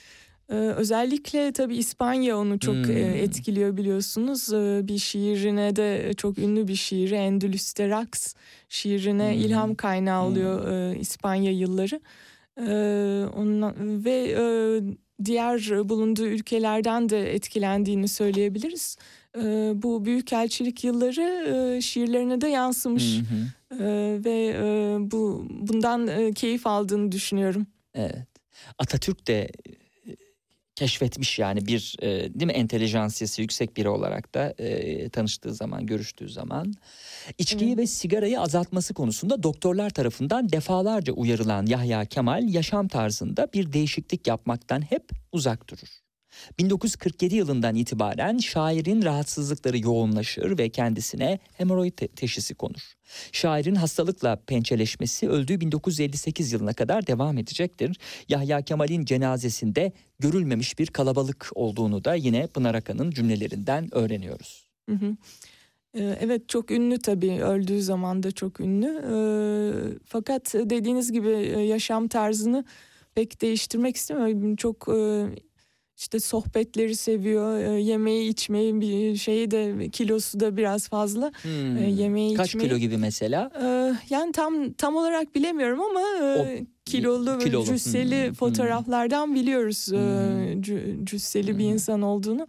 Ee, 0.50 0.54
özellikle 0.54 1.52
tabii 1.52 1.76
İspanya 1.76 2.38
onu 2.38 2.58
çok 2.58 2.74
e, 2.74 2.80
hmm. 2.80 3.14
etkiliyor 3.14 3.76
biliyorsunuz. 3.76 4.52
Ee, 4.52 4.80
bir 4.88 4.98
şiirine 4.98 5.76
de 5.76 6.12
çok 6.16 6.38
ünlü 6.38 6.68
bir 6.68 6.74
şiiri 6.74 7.14
Endülüs'te 7.14 7.88
Raks 7.88 8.34
şiirine 8.68 9.34
hmm. 9.34 9.40
ilham 9.40 9.74
kaynağı 9.74 10.24
oluyor 10.24 10.64
hmm. 10.64 10.92
e, 10.92 11.00
İspanya 11.00 11.52
yılları. 11.52 12.00
Ee, 12.60 13.26
ondan, 13.36 14.04
ve 14.04 14.34
e, 14.38 14.44
diğer 15.24 15.88
bulunduğu 15.88 16.26
ülkelerden 16.26 17.08
de 17.08 17.34
etkilendiğini 17.34 18.08
söyleyebiliriz. 18.08 18.96
Ee, 19.36 19.72
bu 19.74 20.04
büyükelçilik 20.04 20.84
yılları 20.84 21.48
e, 21.76 21.80
şiirlerine 21.80 22.40
de 22.40 22.48
yansımış. 22.48 23.18
Hmm. 23.18 23.78
Ee, 23.80 24.18
ve 24.24 24.56
e, 24.56 24.96
bu 25.10 25.46
bundan 25.50 26.06
e, 26.06 26.32
keyif 26.32 26.66
aldığını 26.66 27.12
düşünüyorum. 27.12 27.66
Evet. 27.94 28.26
Atatürk 28.78 29.26
de 29.26 29.50
keşfetmiş 30.78 31.38
yani 31.38 31.66
bir 31.66 31.96
e, 32.02 32.06
değil 32.08 32.46
mi 32.46 32.52
entelijansiyası 32.52 33.42
yüksek 33.42 33.76
biri 33.76 33.88
olarak 33.88 34.34
da 34.34 34.54
e, 34.58 35.08
tanıştığı 35.08 35.54
zaman 35.54 35.86
görüştüğü 35.86 36.28
zaman 36.28 36.74
içkiyi 37.38 37.70
hmm. 37.70 37.78
ve 37.78 37.86
sigarayı 37.86 38.40
azaltması 38.40 38.94
konusunda 38.94 39.42
doktorlar 39.42 39.90
tarafından 39.90 40.52
defalarca 40.52 41.12
uyarılan 41.12 41.66
Yahya 41.66 42.04
Kemal 42.04 42.48
yaşam 42.48 42.88
tarzında 42.88 43.48
bir 43.54 43.72
değişiklik 43.72 44.26
yapmaktan 44.26 44.80
hep 44.80 45.10
uzak 45.32 45.70
durur. 45.70 46.07
1947 46.58 47.34
yılından 47.34 47.74
itibaren 47.74 48.38
şairin 48.38 49.02
rahatsızlıkları 49.02 49.78
yoğunlaşır 49.78 50.58
ve 50.58 50.68
kendisine 50.68 51.38
hemoroid 51.52 51.92
te- 51.92 52.08
teşhisi 52.08 52.54
konur. 52.54 52.92
Şairin 53.32 53.74
hastalıkla 53.74 54.36
pençeleşmesi 54.36 55.28
öldüğü 55.28 55.60
1958 55.60 56.52
yılına 56.52 56.72
kadar 56.72 57.06
devam 57.06 57.38
edecektir. 57.38 57.98
Yahya 58.28 58.62
Kemal'in 58.62 59.04
cenazesinde 59.04 59.92
görülmemiş 60.18 60.78
bir 60.78 60.86
kalabalık 60.86 61.50
olduğunu 61.54 62.04
da 62.04 62.14
yine 62.14 62.46
Pınar 62.46 62.74
Akan'ın 62.74 63.10
cümlelerinden 63.10 63.94
öğreniyoruz. 63.94 64.68
Hı 64.88 64.94
hı. 64.94 65.16
Ee, 65.94 66.18
Evet 66.20 66.48
çok 66.48 66.70
ünlü 66.70 66.98
tabii 66.98 67.42
öldüğü 67.42 67.82
zaman 67.82 68.22
da 68.22 68.30
çok 68.32 68.60
ünlü. 68.60 68.86
Ee, 68.86 69.98
Fakat 70.04 70.54
dediğiniz 70.54 71.12
gibi 71.12 71.30
e, 71.30 71.60
yaşam 71.60 72.08
tarzını 72.08 72.64
pek 73.14 73.42
değiştirmek 73.42 73.96
istemiyor. 73.96 74.56
Çok 74.56 74.88
e, 74.88 75.26
işte 75.98 76.20
sohbetleri 76.20 76.96
seviyor, 76.96 77.58
e, 77.58 77.80
yemeği 77.80 78.28
içmeyi 78.30 78.80
bir 78.80 79.16
şeyi 79.16 79.50
de 79.50 79.88
kilosu 79.88 80.40
da 80.40 80.56
biraz 80.56 80.88
fazla. 80.88 81.32
Hmm. 81.42 81.76
E, 81.76 81.90
yemeği 81.90 82.34
Kaç 82.34 82.48
içmeyi. 82.48 82.68
kilo 82.68 82.78
gibi 82.78 82.96
mesela? 82.96 83.50
Ee, 83.62 83.94
Yani 84.10 84.32
tam 84.32 84.72
tam 84.72 84.96
olarak 84.96 85.34
bilemiyorum 85.34 85.80
ama 85.80 86.00
e, 86.26 86.66
kilolu, 86.84 87.38
ve 87.38 87.44
kilolu. 87.44 87.64
cüsseli 87.64 88.26
Hmm, 88.26 88.34
fotoğraflardan 88.34 89.34
biliyoruz 89.34 89.88
e, 89.92 89.96
Hmm. 89.96 90.60
cü- 90.62 91.04
cüsseli 91.06 91.58
bir 91.58 91.64
Hmm. 91.64 91.72
insan 91.72 92.02
olduğunu. 92.02 92.46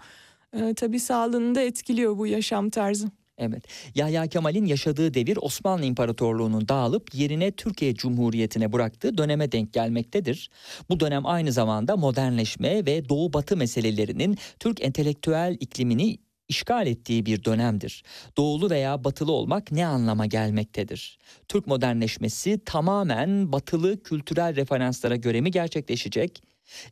E, 0.53 0.73
Tabii 0.73 0.99
sağlığını 0.99 1.55
da 1.55 1.61
etkiliyor 1.61 2.17
bu 2.17 2.27
yaşam 2.27 2.69
tarzı. 2.69 3.07
Evet. 3.39 3.63
Yahya 3.95 4.27
Kemal'in 4.27 4.65
yaşadığı 4.65 5.13
devir 5.13 5.37
Osmanlı 5.41 5.85
İmparatorluğu'nun 5.85 6.67
dağılıp 6.67 7.15
yerine 7.15 7.51
Türkiye 7.51 7.95
Cumhuriyeti'ne 7.95 8.73
bıraktığı 8.73 9.17
döneme 9.17 9.51
denk 9.51 9.73
gelmektedir. 9.73 10.49
Bu 10.89 10.99
dönem 10.99 11.25
aynı 11.25 11.51
zamanda 11.51 11.97
modernleşme 11.97 12.85
ve 12.85 13.09
Doğu 13.09 13.33
Batı 13.33 13.57
meselelerinin 13.57 14.37
Türk 14.59 14.81
entelektüel 14.81 15.57
iklimini 15.59 16.17
işgal 16.47 16.87
ettiği 16.87 17.25
bir 17.25 17.43
dönemdir. 17.43 18.03
Doğulu 18.37 18.69
veya 18.69 19.03
batılı 19.03 19.31
olmak 19.31 19.71
ne 19.71 19.85
anlama 19.85 20.25
gelmektedir? 20.25 21.19
Türk 21.47 21.67
modernleşmesi 21.67 22.59
tamamen 22.65 23.51
batılı 23.51 24.03
kültürel 24.03 24.55
referanslara 24.55 25.15
göre 25.15 25.41
mi 25.41 25.51
gerçekleşecek? 25.51 26.43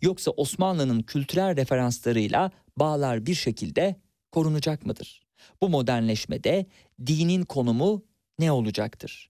Yoksa 0.02 0.32
Osmanlı'nın 0.32 1.02
kültürel 1.02 1.56
referanslarıyla 1.56 2.52
bağlar 2.78 3.26
bir 3.26 3.36
şekilde 3.36 3.96
korunacak 4.32 4.86
mıdır? 4.86 5.27
Bu 5.62 5.70
modernleşmede 5.70 6.66
dinin 7.08 7.44
konumu 7.44 8.04
ne 8.40 8.52
olacaktır? 8.52 9.30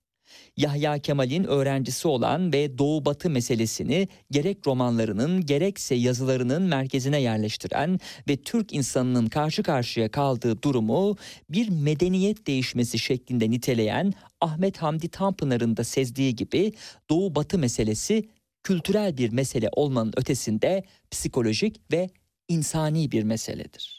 Yahya 0.58 1.00
Kemal'in 1.00 1.44
öğrencisi 1.44 2.08
olan 2.08 2.54
ve 2.54 2.78
Doğu 2.78 3.06
Batı 3.06 3.30
meselesini 3.30 4.08
gerek 4.32 4.68
romanlarının 4.68 5.46
gerekse 5.46 5.96
yazılarının 5.96 6.62
merkezine 6.62 7.22
yerleştiren 7.22 8.00
ve 8.30 8.38
Türk 8.38 8.74
insanının 8.74 9.28
karşı 9.28 9.64
karşıya 9.64 10.12
kaldığı 10.12 10.62
durumu 10.62 11.16
bir 11.50 11.70
medeniyet 11.70 12.48
değişmesi 12.48 13.00
şeklinde 13.00 13.52
niteleyen 13.52 14.14
Ahmet 14.42 14.78
Hamdi 14.78 15.10
Tanpınar'ın 15.10 15.78
da 15.78 15.84
sezdiği 15.84 16.36
gibi 16.36 16.74
Doğu 17.10 17.36
Batı 17.36 17.58
meselesi 17.58 18.30
kültürel 18.64 19.18
bir 19.18 19.30
mesele 19.30 19.70
olmanın 19.72 20.14
ötesinde 20.18 20.84
psikolojik 21.12 21.92
ve 21.92 22.10
insani 22.48 23.12
bir 23.12 23.24
meseledir. 23.24 23.97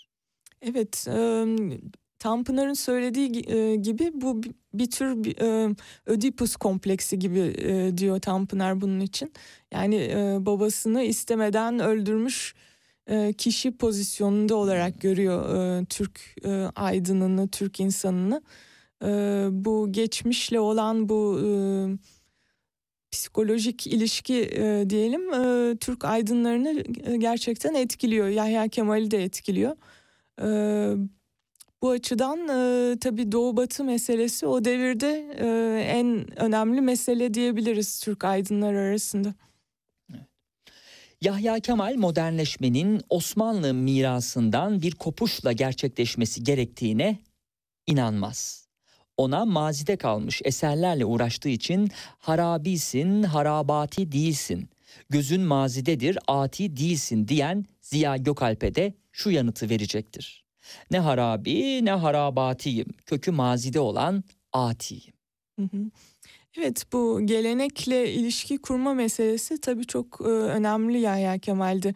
Evet, 0.63 1.07
e, 1.09 1.45
Tanpınar'ın 2.19 2.75
söylediği 2.75 3.31
gi- 3.31 3.75
gibi 3.83 4.11
bu 4.15 4.43
bi- 4.43 4.55
bir 4.75 4.91
tür 4.91 5.41
e, 5.43 5.75
Ödipus 6.07 6.57
kompleksi 6.57 7.19
gibi 7.19 7.39
e, 7.59 7.99
diyor 7.99 8.21
Tanpınar 8.21 8.81
bunun 8.81 9.01
için. 9.01 9.33
Yani 9.73 9.97
e, 9.97 10.37
babasını 10.47 11.03
istemeden 11.03 11.79
öldürmüş 11.79 12.55
e, 13.07 13.33
kişi 13.33 13.77
pozisyonunda 13.77 14.57
olarak 14.57 15.01
görüyor 15.01 15.55
e, 15.81 15.85
Türk 15.85 16.21
e, 16.45 16.51
aydınını, 16.77 17.49
Türk 17.49 17.81
insanını. 17.81 18.43
E, 19.05 19.09
bu 19.51 19.93
geçmişle 19.93 20.61
olan 20.61 21.09
bu 21.09 21.41
e, 21.45 21.49
psikolojik 23.11 23.87
ilişki 23.87 24.35
e, 24.43 24.91
diyelim 24.91 25.33
e, 25.35 25.77
Türk 25.77 26.05
aydınlarını 26.05 26.83
gerçekten 27.19 27.75
etkiliyor. 27.75 28.29
Yahya 28.29 28.69
Kemal'i 28.69 29.11
de 29.11 29.25
etkiliyor. 29.25 29.77
E, 30.43 30.49
bu 31.83 31.91
açıdan 31.91 32.39
e, 32.49 32.99
tabii 32.99 33.33
Doğu 33.33 33.57
Batı 33.57 33.85
meselesi 33.85 34.47
o 34.47 34.65
devirde 34.65 35.27
e, 35.39 35.47
en 35.83 36.41
önemli 36.41 36.81
mesele 36.81 37.35
diyebiliriz 37.35 38.01
Türk 38.01 38.25
aydınlar 38.25 38.75
arasında. 38.75 39.35
Yahya 41.21 41.61
Kemal 41.61 41.95
modernleşmenin 41.95 43.01
Osmanlı 43.09 43.75
mirasından 43.75 44.83
bir 44.83 44.95
kopuşla 44.95 45.53
gerçekleşmesi 45.53 46.45
gerektiğine 46.45 47.19
inanmaz. 47.87 48.69
Ona 49.17 49.45
mazide 49.45 49.97
kalmış 49.97 50.43
eserlerle 50.45 51.05
uğraştığı 51.05 51.49
için 51.49 51.91
harabisin, 52.19 53.23
harabati 53.23 54.13
değilsin, 54.13 54.69
gözün 55.11 55.41
mazidedir, 55.41 56.19
ati 56.27 56.77
değilsin 56.77 57.29
diyen 57.29 57.65
Ziya 57.81 58.17
Gökalp'e 58.17 58.75
de 58.75 58.95
şu 59.13 59.31
yanıtı 59.31 59.71
verecektir. 59.71 60.45
Ne 60.91 60.99
harabi 60.99 61.85
ne 61.85 61.91
harabatiyim, 61.91 62.89
kökü 63.07 63.31
mazide 63.31 63.81
olan 63.81 64.25
atiyim. 64.53 65.13
Evet 66.59 66.85
bu 66.93 67.21
gelenekle 67.25 68.13
ilişki 68.13 68.59
kurma 68.59 68.95
meselesi 68.95 69.61
tabii 69.61 69.87
çok 69.87 70.21
e, 70.21 70.25
önemli 70.29 71.01
Yahya 71.01 71.39
Kemal'de. 71.39 71.95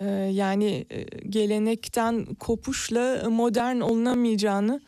E, 0.00 0.06
yani 0.10 0.86
e, 0.90 1.02
gelenekten 1.28 2.24
kopuşla 2.34 3.30
modern 3.30 3.80
olunamayacağını 3.80 4.80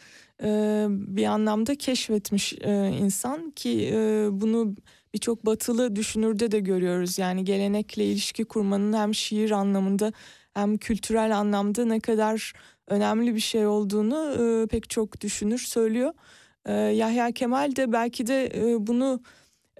e, 0.43 0.87
bir 0.89 1.25
anlamda 1.25 1.75
keşfetmiş 1.75 2.53
e, 2.53 2.93
insan 3.01 3.51
ki 3.51 3.91
e, 3.93 4.29
bunu 4.33 4.77
birçok 5.17 5.47
batılı 5.47 5.97
düşünürde 5.97 6.51
de 6.51 6.61
görüyoruz. 6.61 7.19
Yani 7.19 7.45
gelenekle 7.45 8.05
ilişki 8.05 8.45
kurmanın 8.45 8.93
hem 8.93 9.15
şiir 9.15 9.51
anlamında 9.51 10.13
hem 10.55 10.77
kültürel 10.77 11.37
anlamda 11.39 11.85
ne 11.85 12.01
kadar 12.01 12.53
önemli 12.87 13.35
bir 13.35 13.41
şey 13.41 13.67
olduğunu 13.67 14.37
e, 14.41 14.67
pek 14.67 14.91
çok 14.91 15.21
düşünür 15.21 15.59
söylüyor. 15.59 16.13
Ee, 16.67 16.73
Yahya 16.73 17.33
Kemal 17.33 17.77
de 17.77 17.93
belki 17.93 18.27
de 18.27 18.47
e, 18.55 18.87
bunu 18.87 19.23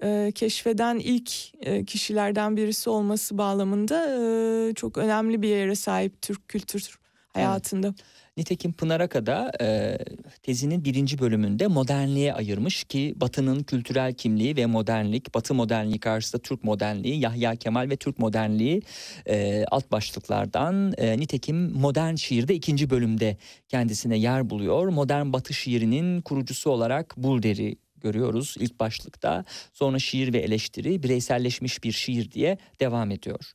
e, 0.03 0.31
keşfeden 0.35 0.99
ilk 0.99 1.31
e, 1.65 1.85
kişilerden 1.85 2.57
birisi 2.57 2.89
olması 2.89 3.37
bağlamında 3.37 4.07
e, 4.09 4.73
çok 4.73 4.97
önemli 4.97 5.41
bir 5.41 5.47
yere 5.47 5.75
sahip 5.75 6.21
Türk 6.21 6.47
kültür 6.47 6.99
hayatında. 7.33 7.93
Nitekim 8.37 8.73
Pınar 8.73 8.99
Aka 8.99 9.25
da 9.25 9.51
e, 9.61 9.97
tezinin 10.43 10.85
birinci 10.85 11.19
bölümünde 11.19 11.67
modernliğe 11.67 12.33
ayırmış 12.33 12.83
ki 12.83 13.13
Batı'nın 13.15 13.63
kültürel 13.63 14.13
kimliği 14.13 14.55
ve 14.55 14.65
modernlik, 14.65 15.35
Batı 15.35 15.53
modernliği 15.53 15.99
karşısında 15.99 16.41
Türk 16.41 16.63
modernliği, 16.63 17.19
Yahya 17.19 17.55
Kemal 17.55 17.89
ve 17.89 17.95
Türk 17.95 18.19
modernliği 18.19 18.81
e, 19.27 19.65
alt 19.71 19.91
başlıklardan. 19.91 20.93
E, 20.97 21.19
nitekim 21.19 21.71
modern 21.71 22.15
şiirde 22.15 22.55
ikinci 22.55 22.89
bölümde 22.89 23.37
kendisine 23.67 24.17
yer 24.17 24.49
buluyor. 24.49 24.87
Modern 24.87 25.33
Batı 25.33 25.53
şiirinin 25.53 26.21
kurucusu 26.21 26.69
olarak 26.69 27.13
Bulder'i 27.17 27.75
görüyoruz 28.01 28.55
ilk 28.59 28.79
başlıkta. 28.79 29.45
Sonra 29.73 29.99
şiir 29.99 30.33
ve 30.33 30.37
eleştiri 30.37 31.03
bireyselleşmiş 31.03 31.83
bir 31.83 31.91
şiir 31.91 32.31
diye 32.31 32.57
devam 32.79 33.11
ediyor. 33.11 33.53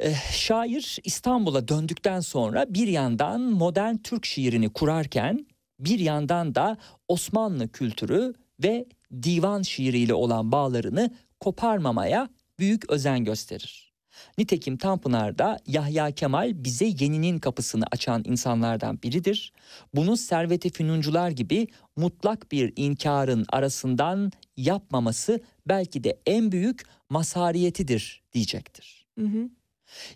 Eh, 0.00 0.32
şair 0.32 0.98
İstanbul'a 1.04 1.68
döndükten 1.68 2.20
sonra 2.20 2.66
bir 2.74 2.88
yandan 2.88 3.40
modern 3.40 3.96
Türk 3.96 4.26
şiirini 4.26 4.68
kurarken 4.68 5.46
bir 5.80 5.98
yandan 5.98 6.54
da 6.54 6.76
Osmanlı 7.08 7.68
kültürü 7.68 8.34
ve 8.62 8.86
divan 9.22 9.62
şiiriyle 9.62 10.14
olan 10.14 10.52
bağlarını 10.52 11.14
koparmamaya 11.40 12.28
büyük 12.58 12.90
özen 12.90 13.24
gösterir. 13.24 13.92
Nitekim 14.38 14.76
Tanpınar'da 14.76 15.58
Yahya 15.66 16.10
Kemal 16.10 16.64
bize 16.64 16.84
yeninin 16.84 17.38
kapısını 17.38 17.84
açan 17.92 18.22
insanlardan 18.26 19.02
biridir. 19.02 19.52
Bunu 19.94 20.16
Servet-i 20.16 20.70
Fünuncular 20.70 21.30
gibi 21.30 21.66
mutlak 21.96 22.52
bir 22.52 22.72
inkarın 22.76 23.46
arasından 23.48 24.32
yapmaması 24.56 25.40
belki 25.66 26.04
de 26.04 26.20
en 26.26 26.52
büyük 26.52 26.82
masariyetidir 27.10 28.22
diyecektir. 28.32 29.06
Hı 29.18 29.24
hı. 29.24 29.48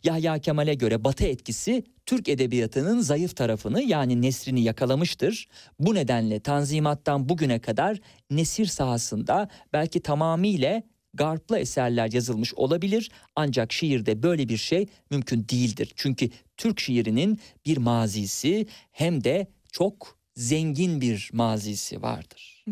Yahya 0.04 0.38
Kemal'e 0.38 0.74
göre 0.74 1.04
Batı 1.04 1.24
etkisi 1.24 1.84
Türk 2.06 2.28
edebiyatının 2.28 3.00
zayıf 3.00 3.36
tarafını 3.36 3.82
yani 3.82 4.22
nesrini 4.22 4.62
yakalamıştır. 4.62 5.48
Bu 5.78 5.94
nedenle 5.94 6.40
Tanzimat'tan 6.40 7.28
bugüne 7.28 7.58
kadar 7.58 8.00
nesir 8.30 8.66
sahasında 8.66 9.48
belki 9.72 10.00
tamamıyla 10.00 10.82
garplı 11.14 11.58
eserler 11.58 12.12
yazılmış 12.12 12.54
olabilir 12.54 13.10
ancak 13.36 13.72
şiirde 13.72 14.22
böyle 14.22 14.48
bir 14.48 14.56
şey 14.56 14.86
mümkün 15.10 15.46
değildir. 15.48 15.92
Çünkü 15.96 16.30
Türk 16.56 16.80
şiirinin 16.80 17.40
bir 17.66 17.76
mazisi 17.76 18.66
hem 18.92 19.24
de 19.24 19.46
çok 19.72 20.18
zengin 20.34 21.00
bir 21.00 21.30
mazisi 21.32 22.02
vardır. 22.02 22.64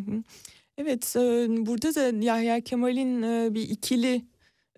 Evet, 0.79 1.15
burada 1.67 1.95
da 1.95 2.25
Yahya 2.25 2.61
Kemal'in 2.61 3.23
bir 3.55 3.63
ikili 3.63 4.25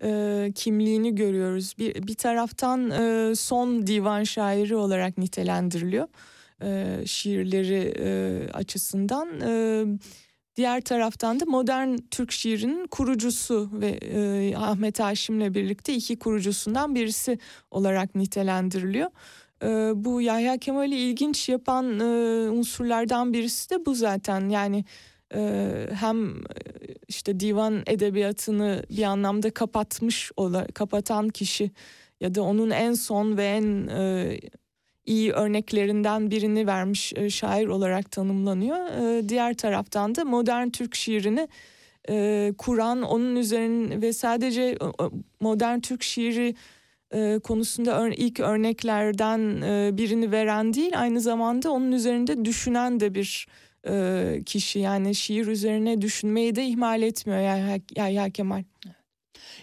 e, 0.03 0.51
kimliğini 0.55 1.15
görüyoruz. 1.15 1.73
Bir, 1.79 2.07
bir 2.07 2.15
taraftan 2.15 2.91
e, 2.91 3.35
son 3.35 3.87
divan 3.87 4.23
şairi 4.23 4.75
olarak 4.75 5.17
nitelendiriliyor 5.17 6.07
e, 6.63 6.97
şiirleri 7.05 7.93
e, 7.99 8.51
açısından. 8.53 9.41
E, 9.41 9.85
diğer 10.55 10.81
taraftan 10.81 11.39
da 11.39 11.45
modern 11.45 11.97
Türk 12.11 12.31
şiirinin 12.31 12.87
kurucusu 12.87 13.69
ve 13.73 13.89
e, 13.89 14.55
Ahmet 14.55 14.99
Haşim'le 14.99 15.53
birlikte 15.53 15.93
iki 15.93 16.19
kurucusundan 16.19 16.95
birisi 16.95 17.39
olarak 17.71 18.15
nitelendiriliyor. 18.15 19.09
E, 19.63 19.67
bu 20.05 20.21
Yahya 20.21 20.57
Kemal'i 20.57 20.95
ilginç 20.95 21.49
yapan 21.49 21.99
e, 21.99 22.03
unsurlardan 22.49 23.33
birisi 23.33 23.69
de 23.69 23.85
bu 23.85 23.95
zaten. 23.95 24.49
Yani 24.49 24.85
e, 25.33 25.71
hem 25.99 26.43
işte 27.07 27.39
divan 27.39 27.83
edebiyatını 27.87 28.83
bir 28.89 29.03
anlamda 29.03 29.51
kapatmış 29.51 30.31
ola, 30.37 30.67
kapatan 30.67 31.29
kişi 31.29 31.71
ya 32.21 32.35
da 32.35 32.41
onun 32.41 32.69
en 32.69 32.93
son 32.93 33.37
ve 33.37 33.45
en 33.45 33.87
e, 33.87 34.39
iyi 35.05 35.31
örneklerinden 35.31 36.31
birini 36.31 36.67
vermiş 36.67 37.13
e, 37.15 37.29
şair 37.29 37.67
olarak 37.67 38.11
tanımlanıyor. 38.11 38.77
E, 38.77 39.29
diğer 39.29 39.53
taraftan 39.53 40.15
da 40.15 40.25
modern 40.25 40.69
Türk 40.69 40.95
şiirini 40.95 41.47
e, 42.09 42.53
kuran, 42.57 43.01
onun 43.01 43.35
üzerine 43.35 44.01
ve 44.01 44.13
sadece 44.13 44.77
modern 45.39 45.79
Türk 45.79 46.03
şiiri 46.03 46.55
konusunda 47.43 48.09
ilk 48.09 48.39
örneklerden 48.39 49.61
birini 49.97 50.31
veren 50.31 50.73
değil, 50.73 51.01
aynı 51.01 51.21
zamanda 51.21 51.71
onun 51.71 51.91
üzerinde 51.91 52.45
düşünen 52.45 52.99
de 52.99 53.15
bir 53.15 53.47
kişi. 54.45 54.79
Yani 54.79 55.15
şiir 55.15 55.47
üzerine 55.47 56.01
düşünmeyi 56.01 56.55
de 56.55 56.65
ihmal 56.65 57.01
etmiyor 57.01 57.39
Yahya, 57.39 57.79
Yahya 57.95 58.29
Kemal. 58.29 58.63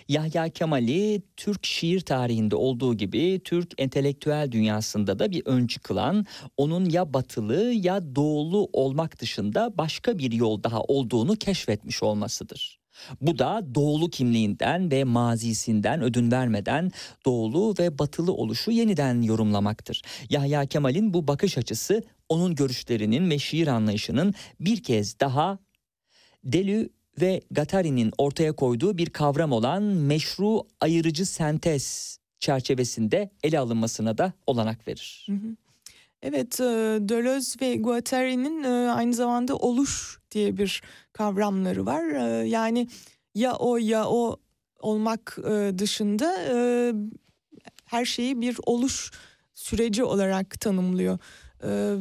Yahya 0.09 0.49
Kemal'i 0.49 1.23
Türk 1.37 1.67
şiir 1.67 2.01
tarihinde 2.01 2.57
olduğu 2.57 2.95
gibi 2.95 3.41
Türk 3.45 3.73
entelektüel 3.79 4.53
dünyasında 4.53 5.19
da 5.19 5.31
bir 5.31 5.43
öncü 5.47 5.81
kılan, 5.81 6.27
onun 6.57 6.91
ya 6.91 7.15
batılı 7.15 7.73
ya 7.73 8.15
doğulu 8.17 8.69
olmak 8.73 9.21
dışında 9.21 9.79
başka 9.79 10.19
bir 10.19 10.33
yol 10.33 10.63
daha 10.63 10.83
olduğunu 10.83 11.37
keşfetmiş 11.37 12.03
olmasıdır. 12.03 12.81
Bu 13.21 13.39
da 13.39 13.63
doğulu 13.75 14.11
kimliğinden 14.11 14.91
ve 14.91 15.05
mazisinden 15.05 16.03
ödün 16.03 16.31
vermeden 16.31 16.91
doğulu 17.25 17.75
ve 17.79 17.99
batılı 17.99 18.33
oluşu 18.33 18.71
yeniden 18.71 19.23
yorumlamaktır. 19.23 20.03
Yahya 20.31 20.67
Kemal'in 20.67 21.15
bu 21.15 21.29
bakış 21.29 21.59
açısı 21.59 22.03
onun 22.31 22.55
görüşlerinin 22.55 23.31
ve 23.31 23.39
şiir 23.39 23.67
anlayışının 23.67 24.35
bir 24.61 24.83
kez 24.83 25.21
daha 25.21 25.59
Delü 26.45 26.89
ve 27.21 27.41
Gattari'nin 27.51 28.13
ortaya 28.19 28.53
koyduğu 28.53 28.99
bir 28.99 29.11
kavram 29.11 29.53
olan 29.53 29.83
meşru 29.83 30.63
ayırıcı 30.81 31.27
sentez 31.27 32.19
çerçevesinde 32.39 33.31
ele 33.43 33.59
alınmasına 33.59 34.19
da 34.19 34.33
olanak 34.47 34.89
verir. 34.89 35.27
Evet, 36.23 36.61
e, 36.61 36.99
Deleuze 37.01 37.61
ve 37.61 37.77
Guattari'nin 37.77 38.65
e, 38.65 38.69
aynı 38.69 39.15
zamanda 39.15 39.57
oluş 39.57 40.19
diye 40.31 40.57
bir 40.57 40.83
kavramları 41.13 41.87
var. 41.87 42.05
E, 42.05 42.49
yani 42.49 42.89
ya 43.35 43.55
o 43.55 43.77
ya 43.77 44.09
o 44.09 44.37
olmak 44.81 45.39
dışında 45.79 46.35
her 47.85 48.05
şeyi 48.05 48.41
bir 48.41 48.57
oluş 48.67 49.11
süreci 49.55 50.05
olarak 50.05 50.61
tanımlıyor. 50.61 51.19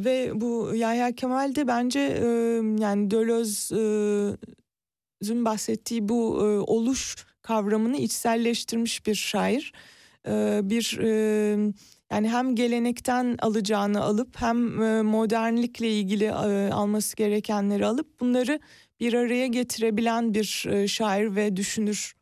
Ve 0.04 0.30
bu 0.34 0.72
Yahya 0.74 1.12
Kemal 1.12 1.54
de 1.54 1.66
bence 1.66 2.00
yani 2.78 3.10
Deleuze 3.10 4.36
Zün 5.22 5.44
bahsettiği 5.44 6.08
bu 6.08 6.38
e, 6.40 6.58
oluş 6.58 7.16
kavramını 7.42 7.96
içselleştirmiş 7.96 9.06
bir 9.06 9.14
şair. 9.14 9.72
E, 10.28 10.60
bir 10.62 10.98
e, 11.02 11.72
yani 12.10 12.28
hem 12.28 12.54
gelenekten 12.54 13.36
alacağını 13.42 14.02
alıp 14.02 14.40
hem 14.40 14.82
e, 14.82 15.02
modernlikle 15.02 15.90
ilgili 15.90 16.24
e, 16.24 16.70
alması 16.72 17.16
gerekenleri 17.16 17.86
alıp 17.86 18.20
bunları 18.20 18.60
bir 19.00 19.12
araya 19.12 19.46
getirebilen 19.46 20.34
bir 20.34 20.66
e, 20.70 20.88
şair 20.88 21.36
ve 21.36 21.56
düşünür. 21.56 22.14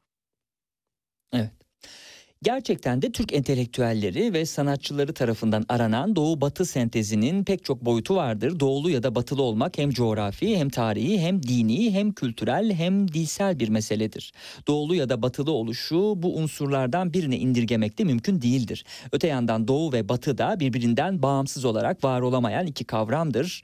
Gerçekten 2.42 3.02
de 3.02 3.12
Türk 3.12 3.32
entelektüelleri 3.32 4.32
ve 4.32 4.46
sanatçıları 4.46 5.12
tarafından 5.12 5.64
aranan 5.68 6.16
Doğu 6.16 6.40
Batı 6.40 6.64
sentezinin 6.64 7.44
pek 7.44 7.64
çok 7.64 7.84
boyutu 7.84 8.16
vardır. 8.16 8.60
Doğulu 8.60 8.90
ya 8.90 9.02
da 9.02 9.14
batılı 9.14 9.42
olmak 9.42 9.78
hem 9.78 9.90
coğrafi 9.90 10.56
hem 10.56 10.68
tarihi 10.68 11.20
hem 11.20 11.42
dini 11.42 11.90
hem 11.90 12.12
kültürel 12.12 12.72
hem 12.72 13.12
dilsel 13.12 13.58
bir 13.58 13.68
meseledir. 13.68 14.32
Doğulu 14.66 14.94
ya 14.94 15.08
da 15.08 15.22
batılı 15.22 15.52
oluşu 15.52 16.14
bu 16.16 16.36
unsurlardan 16.36 17.12
birine 17.12 17.38
indirgemek 17.38 17.98
de 17.98 18.04
mümkün 18.04 18.42
değildir. 18.42 18.84
Öte 19.12 19.26
yandan 19.26 19.68
Doğu 19.68 19.92
ve 19.92 20.08
Batı 20.08 20.38
da 20.38 20.60
birbirinden 20.60 21.22
bağımsız 21.22 21.64
olarak 21.64 22.04
var 22.04 22.20
olamayan 22.20 22.66
iki 22.66 22.84
kavramdır. 22.84 23.62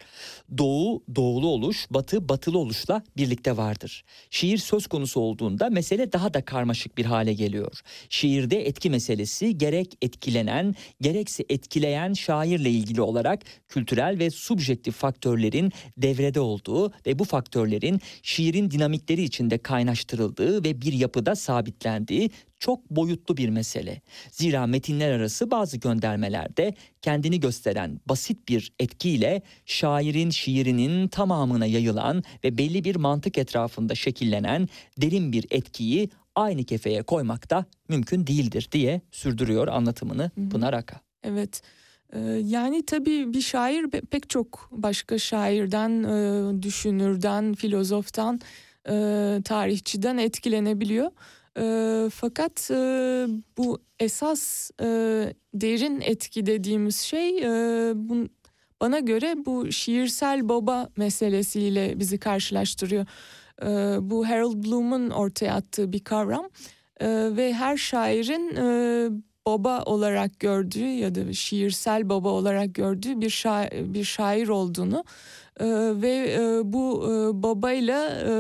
Doğu 0.59 1.03
doğulu 1.17 1.49
oluş, 1.49 1.87
Batı 1.91 2.29
batılı 2.29 2.59
oluşla 2.59 3.03
birlikte 3.17 3.57
vardır. 3.57 4.05
Şiir 4.31 4.59
söz 4.59 4.87
konusu 4.87 5.21
olduğunda 5.21 5.71
mesele 5.71 6.13
daha 6.13 6.35
da 6.35 6.45
karmaşık 6.45 6.99
bir 6.99 7.05
hale 7.05 7.33
geliyor. 7.33 7.81
Şiirde 8.09 8.64
etki 8.65 8.91
meselesi 8.91 9.59
gerek 9.59 9.99
etkilenen 10.03 10.75
gerekse 11.01 11.45
etkileyen 11.49 12.13
şairle 12.13 12.71
ilgili 12.71 13.01
olarak 13.01 13.43
kültürel 13.69 14.19
ve 14.19 14.31
subjektif 14.31 14.95
faktörlerin 14.95 15.73
devrede 15.97 16.41
olduğu 16.41 16.93
ve 17.07 17.19
bu 17.19 17.25
faktörlerin 17.25 18.01
şiirin 18.23 18.71
dinamikleri 18.71 19.23
içinde 19.23 19.59
kaynaştırıldığı 19.59 20.65
ve 20.65 20.81
bir 20.81 20.93
yapıda 20.93 21.37
sabitlendiği 21.37 22.31
çok 22.59 22.91
boyutlu 22.91 23.37
bir 23.37 23.49
mesele. 23.49 24.01
Zira 24.31 24.67
metinler 24.67 25.11
arası 25.11 25.51
bazı 25.51 25.77
göndermelerde 25.77 26.75
kendini 27.03 27.41
gösteren 27.41 28.01
basit 28.07 28.49
bir 28.49 28.73
etkiyle 28.81 29.43
şairin 29.67 30.31
şiirinin 30.31 31.09
tamamına 31.09 31.67
yayılan 31.67 32.23
ve 32.45 32.59
belli 32.59 32.85
bir 32.85 32.97
mantık 32.97 33.39
etrafında 33.39 33.95
şekillenen 33.95 34.69
derin 34.99 35.33
bir 35.33 35.47
etkiyi 35.51 36.11
aynı 36.35 36.65
kefeye 36.65 37.03
koymak 37.03 37.51
da 37.51 37.65
mümkün 37.89 38.27
değildir 38.27 38.69
diye 38.73 39.01
sürdürüyor 39.11 39.69
anlatımını 39.69 40.31
Pınar 40.51 40.73
Aka. 40.73 41.01
Evet. 41.23 41.63
Ee, 42.13 42.19
yani 42.45 42.87
tabii 42.87 43.35
bir 43.35 43.41
şair 43.41 43.91
pek 43.91 44.31
çok 44.31 44.69
başka 44.73 45.19
şairden, 45.19 46.03
e, 46.03 46.63
düşünürden, 46.63 47.55
filozoftan, 47.55 48.41
e, 48.89 48.93
tarihçiden 49.45 50.19
etkilenebiliyor. 50.19 51.11
E, 51.59 52.11
fakat 52.11 52.71
bu 53.59 53.83
esas 54.01 54.71
derin 55.55 56.01
etki 56.01 56.47
dediğimiz 56.47 56.97
şey 56.97 57.43
bana 58.81 58.99
göre 58.99 59.35
bu 59.47 59.73
şiirsel 59.73 60.49
baba 60.49 60.89
meselesiyle 60.97 62.01
bizi 62.01 62.19
karşılaştırıyor. 62.19 63.07
Ee, 63.63 63.97
bu 64.01 64.29
Harold 64.29 64.65
Bloom'un 64.65 65.11
ortaya 65.11 65.55
attığı 65.55 65.93
bir 65.93 66.05
kavram. 66.05 66.49
Ee, 67.01 67.07
ve 67.37 67.53
her 67.55 67.77
şairin 67.77 68.57
e, 68.57 69.09
baba 69.47 69.83
olarak 69.83 70.41
gördüğü 70.41 70.87
ya 70.87 71.15
da 71.15 71.33
şiirsel 71.33 72.09
baba 72.09 72.29
olarak 72.29 72.75
gördüğü 72.75 73.21
bir 73.21 73.31
şair, 73.31 73.95
bir 73.95 74.05
şair 74.05 74.49
olduğunu 74.49 75.05
e, 75.61 75.67
ve 76.03 76.37
e, 76.39 76.73
bu 76.73 77.05
e, 77.05 77.43
babayla 77.43 78.11
e, 78.11 78.33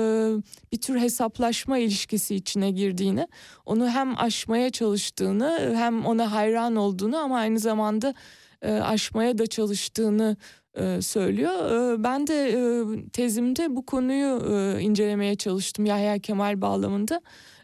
bir 0.73 0.81
tür 0.81 0.99
hesaplaşma 1.01 1.79
ilişkisi 1.79 2.35
içine 2.35 2.71
girdiğini, 2.71 3.29
onu 3.67 3.91
hem 3.91 4.19
aşmaya 4.19 4.71
çalıştığını 4.71 5.73
hem 5.77 6.07
ona 6.07 6.33
hayran 6.33 6.77
olduğunu 6.77 7.17
ama 7.17 7.39
aynı 7.39 7.59
zamanda 7.59 8.15
e, 8.62 8.73
aşmaya 8.73 9.39
da 9.39 9.47
çalıştığını 9.47 10.37
e, 10.77 11.03
söylüyor. 11.03 11.53
E, 11.53 12.05
ben 12.05 12.27
de 12.27 12.49
e, 12.49 12.85
tezimde 13.09 13.77
bu 13.77 13.87
konuyu 13.87 14.41
incelemeye 14.81 15.35
çalıştım 15.35 15.87
Yahya 15.87 16.18
Kemal 16.18 16.61
bağlamında. 16.61 17.20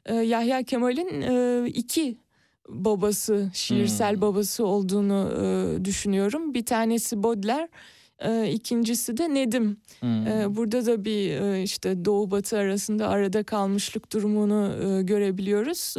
Yahya 0.09 0.63
Kemal'in 0.63 1.23
iki 1.65 2.19
babası, 2.69 3.51
şiirsel 3.55 4.15
hmm. 4.15 4.21
babası 4.21 4.67
olduğunu 4.67 5.31
düşünüyorum. 5.85 6.55
Bir 6.55 6.67
tanesi 6.67 7.23
Baudelaire, 7.23 7.69
ikincisi 8.53 9.17
de 9.17 9.35
Nedim. 9.35 9.77
Hmm. 10.01 10.57
Burada 10.57 10.87
da 10.87 11.05
bir 11.05 11.63
işte 11.63 12.05
Doğu 12.05 12.31
Batı 12.31 12.59
arasında 12.59 13.09
arada 13.09 13.43
kalmışlık 13.43 14.13
durumunu 14.13 14.73
görebiliyoruz. 15.07 15.95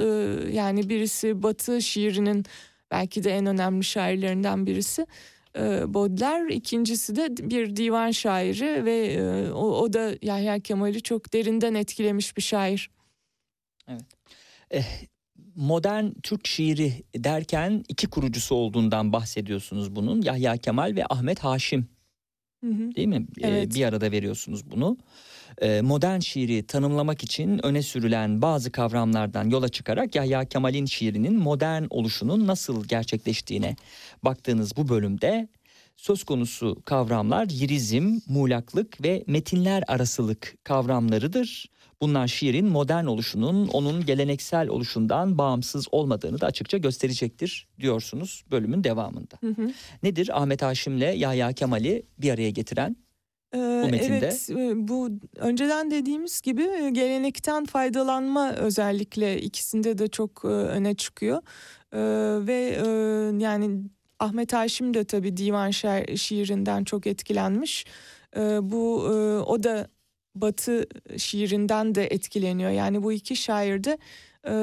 Yani 0.53 0.89
birisi 0.89 1.43
Batı 1.43 1.82
şiirinin 1.82 2.45
belki 2.91 3.24
de 3.24 3.32
en 3.32 3.45
önemli 3.45 3.84
şairlerinden 3.84 4.66
birisi 4.66 5.01
e, 5.01 5.05
Baudelaire. 5.93 6.56
İkincisi 6.56 7.16
de 7.16 7.49
bir 7.49 7.76
divan 7.76 8.12
şairi 8.12 8.86
ve 8.86 9.06
e, 9.06 9.52
o, 9.52 9.64
o 9.64 9.93
da 9.93 10.12
Yahya 10.22 10.60
Kemal'i 10.60 11.02
çok 11.02 11.34
derinden 11.34 11.74
etkilemiş 11.74 12.38
bir 12.38 12.41
şair. 12.41 12.89
Evet. 13.88 14.06
Eh, 14.72 14.86
modern 15.56 16.06
Türk 16.24 16.47
şiiri 16.47 16.93
derken 17.16 17.84
iki 17.89 18.08
kurucusu 18.08 18.56
olduğundan 18.56 19.14
bahsediyorsunuz 19.14 19.95
bunun. 19.95 20.22
Yahya 20.22 20.58
Kemal 20.58 20.95
ve 20.95 21.06
Ahmet 21.10 21.39
Haşim. 21.39 21.88
Hı 22.64 22.70
hı. 22.72 22.95
Değil 22.95 23.08
mi? 23.08 23.28
Eh, 23.41 23.47
evet. 23.47 23.76
Bir 23.76 23.86
arada 23.86 24.12
veriyorsunuz 24.12 24.72
bunu. 24.72 24.97
e, 24.97 25.04
modern 25.82 26.20
şiiri 26.20 26.64
tanımlamak 26.64 27.24
için 27.24 27.66
öne 27.66 27.82
sürülen 27.82 28.41
bazı 28.41 28.72
kavramlardan 28.72 29.49
yola 29.49 29.70
çıkarak 29.70 30.16
Yahya 30.16 30.45
Kemal'in 30.45 30.86
şiirinin 30.86 31.39
modern 31.39 31.84
oluşunun 31.89 32.47
nasıl 32.47 32.86
gerçekleştiğine 32.86 33.76
baktığınız 34.24 34.78
bu 34.78 34.89
bölümde 34.89 35.47
söz 35.97 36.24
konusu 36.24 36.82
kavramlar 36.86 37.49
yirizm, 37.49 38.20
muğlaklık 38.28 39.03
ve 39.03 39.24
metinler 39.28 39.84
arasılık 39.88 40.55
kavramlarıdır. 40.64 41.66
Bunlar 42.01 42.28
şiirin 42.28 42.66
modern 42.66 43.05
oluşunun 43.05 43.68
onun 43.68 44.05
geleneksel 44.05 44.68
oluşundan 44.68 45.38
bağımsız 45.38 45.88
olmadığını 45.91 46.41
da 46.41 46.45
açıkça 46.45 46.78
gösterecektir 46.78 47.68
diyorsunuz 47.80 48.43
bölümün 48.51 48.84
devamında. 48.84 49.38
Hı 49.41 49.47
hı. 49.47 49.72
Nedir 50.03 50.41
Ahmet 50.41 50.62
Haşim'le 50.62 51.16
Yahya 51.16 51.53
Kemal'i 51.53 52.03
bir 52.18 52.32
araya 52.32 52.49
getiren? 52.49 52.95
Ee, 53.54 53.58
metinde. 53.91 54.18
Evet, 54.18 54.49
e, 54.49 54.88
bu 54.88 55.10
önceden 55.36 55.91
dediğimiz 55.91 56.41
gibi 56.41 56.64
e, 56.64 56.89
gelenekten 56.89 57.66
faydalanma 57.66 58.54
özellikle 58.54 59.41
ikisinde 59.41 59.97
de 59.97 60.08
çok 60.08 60.41
e, 60.45 60.47
öne 60.47 60.95
çıkıyor. 60.95 61.41
Ee, 61.93 62.47
Ve 62.47 62.78
yani 63.43 63.82
Ahmet 64.20 64.54
Haşim 64.54 64.93
de 64.93 65.04
tabii 65.06 65.38
divan 65.38 65.70
şair- 65.72 66.18
şiirinden 66.18 66.84
çok 66.84 67.08
etkilenmiş. 67.08 67.86
Ee, 68.38 68.39
Bu 68.62 68.95
o 69.47 69.64
da 69.64 69.88
Batı 70.36 70.86
şiirinden 71.18 71.95
de 71.95 72.06
etkileniyor. 72.08 72.70
Yani 72.72 73.04
bu 73.04 73.12
iki 73.14 73.36
şair 73.36 73.84
de 73.84 73.97
e, 74.47 74.54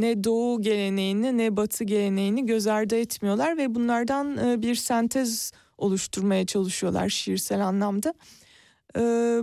ne 0.00 0.24
Doğu 0.24 0.62
geleneğini 0.62 1.38
ne 1.38 1.56
Batı 1.56 1.84
geleneğini 1.84 2.46
göz 2.46 2.66
ardı 2.66 2.96
etmiyorlar 2.96 3.56
ve 3.58 3.74
bunlardan 3.74 4.36
e, 4.48 4.62
bir 4.62 4.74
sentez 4.74 5.52
oluşturmaya 5.78 6.46
çalışıyorlar 6.46 7.08
şiirsel 7.08 7.66
anlamda. 7.66 8.14
Ee, 8.96 9.40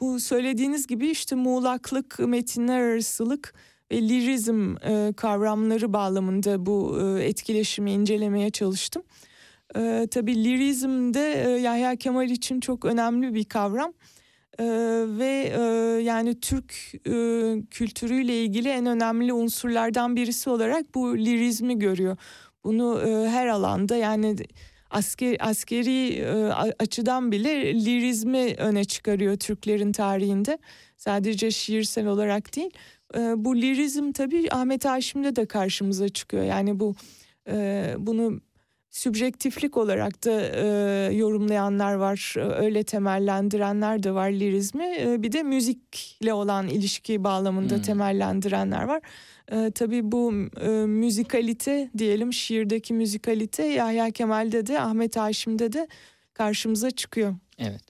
bu 0.00 0.20
söylediğiniz 0.20 0.86
gibi 0.86 1.08
işte 1.08 1.36
muğlaklık, 1.36 2.18
metinler 2.18 2.80
arasılık 2.80 3.54
ve 3.92 4.02
lirizm 4.02 4.76
e, 4.84 5.12
kavramları 5.16 5.92
bağlamında 5.92 6.66
bu 6.66 6.98
e, 7.00 7.24
etkileşimi 7.24 7.92
incelemeye 7.92 8.50
çalıştım. 8.50 9.02
E, 9.76 10.06
tabii 10.10 10.44
lirizm 10.44 11.14
de 11.14 11.44
e, 11.46 11.48
Yahya 11.48 11.96
Kemal 11.96 12.30
için 12.30 12.60
çok 12.60 12.84
önemli 12.84 13.34
bir 13.34 13.44
kavram. 13.44 13.92
E, 14.58 14.64
ve 15.18 15.52
e, 15.56 15.62
yani 16.02 16.40
Türk 16.40 16.74
e, 17.06 17.12
kültürüyle 17.70 18.42
ilgili 18.42 18.68
en 18.68 18.86
önemli 18.86 19.32
unsurlardan 19.32 20.16
birisi 20.16 20.50
olarak 20.50 20.94
bu 20.94 21.18
lirizmi 21.18 21.78
görüyor. 21.78 22.16
Bunu 22.64 23.00
e, 23.06 23.28
her 23.28 23.46
alanda 23.46 23.96
yani 23.96 24.36
asker, 24.96 25.36
askeri 25.40 26.14
e, 26.14 26.32
açıdan 26.78 27.32
bile 27.32 27.74
lirizmi 27.74 28.54
öne 28.58 28.84
çıkarıyor 28.84 29.36
Türklerin 29.36 29.92
tarihinde. 29.92 30.58
Sadece 30.96 31.50
şiirsel 31.50 32.06
olarak 32.06 32.56
değil. 32.56 32.70
E, 33.14 33.18
bu 33.36 33.56
lirizm 33.56 34.12
tabii 34.12 34.48
Ahmet 34.50 34.84
Haşim'de 34.84 35.36
de 35.36 35.46
karşımıza 35.46 36.08
çıkıyor. 36.08 36.44
Yani 36.44 36.80
bu 36.80 36.94
e, 37.48 37.94
bunu 37.98 38.40
sübjektiflik 38.90 39.76
olarak 39.76 40.24
da 40.24 40.40
e, 40.42 40.66
yorumlayanlar 41.14 41.94
var. 41.94 42.34
e, 42.36 42.40
Öyle 42.40 42.82
temellendirenler 42.82 44.02
de 44.02 44.14
var 44.14 44.30
lirizmi. 44.30 44.96
E, 45.00 45.22
bir 45.22 45.32
de 45.32 45.42
müzikle 45.42 46.32
olan 46.32 46.68
ilişki 46.68 47.24
bağlamında 47.24 47.74
Hmm. 47.74 47.82
temellendirenler 47.82 48.82
var. 48.82 49.00
E, 49.52 49.70
tabii 49.74 50.12
bu 50.12 50.32
e, 50.60 50.68
müzikalite 50.86 51.90
diyelim 51.98 52.32
şiirdeki 52.32 52.94
müzikalite 52.94 53.62
Yahya 53.66 54.10
Kemal'de 54.10 54.66
de 54.66 54.80
Ahmet 54.80 55.16
Haşim'de 55.16 55.72
de 55.72 55.88
karşımıza 56.34 56.90
çıkıyor. 56.90 57.34
Evet. 57.58 57.80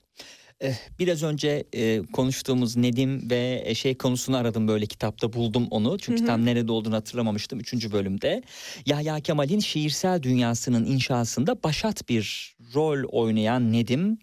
Eh, 0.61 0.75
Biraz 0.99 1.23
önce 1.23 1.65
e, 1.73 2.03
konuştuğumuz 2.13 2.77
Nedim 2.77 3.31
ve 3.31 3.63
e, 3.65 3.75
şey 3.75 3.95
konusunu 3.99 4.37
aradım 4.37 4.69
böyle 4.69 4.87
kitapta 4.87 5.33
buldum 5.33 5.67
onu. 5.71 5.99
Çünkü 5.99 6.21
Hı 6.21 6.23
hı. 6.23 6.27
tam 6.27 6.45
nerede 6.45 6.73
olduğunu 6.73 6.95
hatırlamamıştım 6.95 7.61
3. 7.61 7.93
bölümde. 7.93 8.43
Yahya 8.87 9.21
Kemal'in 9.21 9.59
şiirsel 9.61 10.23
dünyasının 10.23 10.85
inşasında 10.85 11.63
başat 11.63 12.09
bir 12.09 12.57
rol 12.75 13.05
oynayan 13.09 13.73
Nedim 13.73 14.19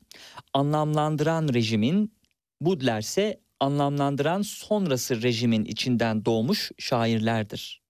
anlamlandıran 0.53 1.49
rejimin 1.53 2.13
Budler 2.61 2.99
ise 3.01 3.39
anlamlandıran 3.64 4.41
sonrası 4.41 5.22
rejimin 5.22 5.66
içinden 5.66 6.26
doğmuş 6.26 6.72
şairlerdir. 6.80 7.82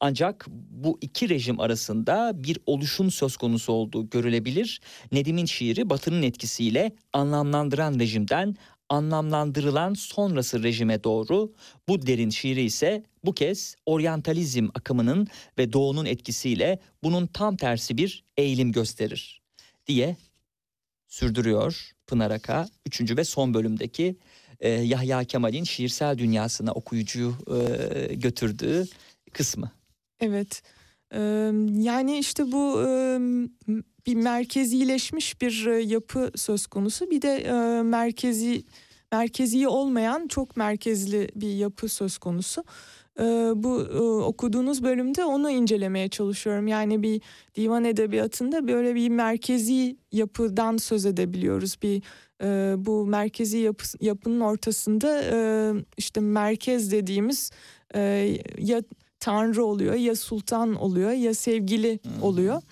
Ancak 0.00 0.46
bu 0.70 0.98
iki 1.00 1.28
rejim 1.28 1.60
arasında 1.60 2.32
bir 2.34 2.58
oluşum 2.66 3.10
söz 3.10 3.36
konusu 3.36 3.72
olduğu 3.72 4.10
görülebilir. 4.10 4.80
Nedim'in 5.12 5.44
şiiri 5.44 5.90
Batı'nın 5.90 6.22
etkisiyle 6.22 6.92
anlamlandıran 7.12 7.98
rejimden 7.98 8.56
anlamlandırılan 8.88 9.94
sonrası 9.94 10.62
rejime 10.62 11.04
doğru, 11.04 11.52
Budler'in 11.88 12.30
şiiri 12.30 12.62
ise 12.62 13.04
bu 13.24 13.34
kez 13.34 13.76
oryantalizm 13.86 14.68
akımının 14.74 15.26
ve 15.58 15.72
doğunun 15.72 16.04
etkisiyle 16.04 16.78
bunun 17.02 17.26
tam 17.26 17.56
tersi 17.56 17.96
bir 17.96 18.24
eğilim 18.36 18.72
gösterir 18.72 19.42
diye 19.86 20.16
sürdürüyor 21.08 21.90
Pınar 22.06 22.30
Aka 22.30 22.68
3. 22.86 23.16
ve 23.16 23.24
son 23.24 23.54
bölümdeki 23.54 24.16
e, 24.62 24.70
Yahya 24.70 25.24
Kemal'in 25.24 25.64
şiirsel 25.64 26.18
dünyasına 26.18 26.72
okuyucuyu 26.72 27.34
e, 27.46 28.14
götürdüğü 28.14 28.86
kısmı. 29.32 29.70
Evet. 30.20 30.62
Yani 31.82 32.18
işte 32.18 32.52
bu 32.52 32.80
bir 34.06 34.14
merkezileşmiş 34.14 35.40
bir 35.40 35.66
e, 35.66 35.82
yapı 35.82 36.30
söz 36.36 36.66
konusu. 36.66 37.10
Bir 37.10 37.22
de 37.22 37.52
merkezi 37.82 38.64
merkezi 39.12 39.68
olmayan 39.68 40.28
çok 40.28 40.56
merkezli 40.56 41.28
bir 41.34 41.54
yapı 41.54 41.88
söz 41.88 42.18
konusu. 42.18 42.64
Ee, 43.20 43.52
Bu 43.56 43.80
e, 43.80 43.98
okuduğunuz 44.24 44.82
bölümde 44.82 45.24
onu 45.24 45.50
incelemeye 45.50 46.08
çalışıyorum. 46.08 46.66
Yani 46.66 47.02
bir 47.02 47.20
divan 47.54 47.84
edebiyatında 47.84 48.68
böyle 48.68 48.94
bir 48.94 49.08
merkezi 49.08 49.96
yapıdan 50.12 50.76
söz 50.76 51.06
edebiliyoruz. 51.06 51.76
Bir 51.82 52.02
e, 52.42 52.74
bu 52.78 53.06
merkezi 53.06 53.58
yapı, 53.58 53.84
yapının 54.00 54.40
ortasında 54.40 55.22
e, 55.22 55.36
işte 55.96 56.20
merkez 56.20 56.92
dediğimiz 56.92 57.50
e, 57.94 58.00
ya 58.58 58.82
tanrı 59.20 59.64
oluyor 59.64 59.94
ya 59.94 60.16
sultan 60.16 60.74
oluyor 60.74 61.10
ya 61.10 61.34
sevgili 61.34 61.98
oluyor. 62.22 62.62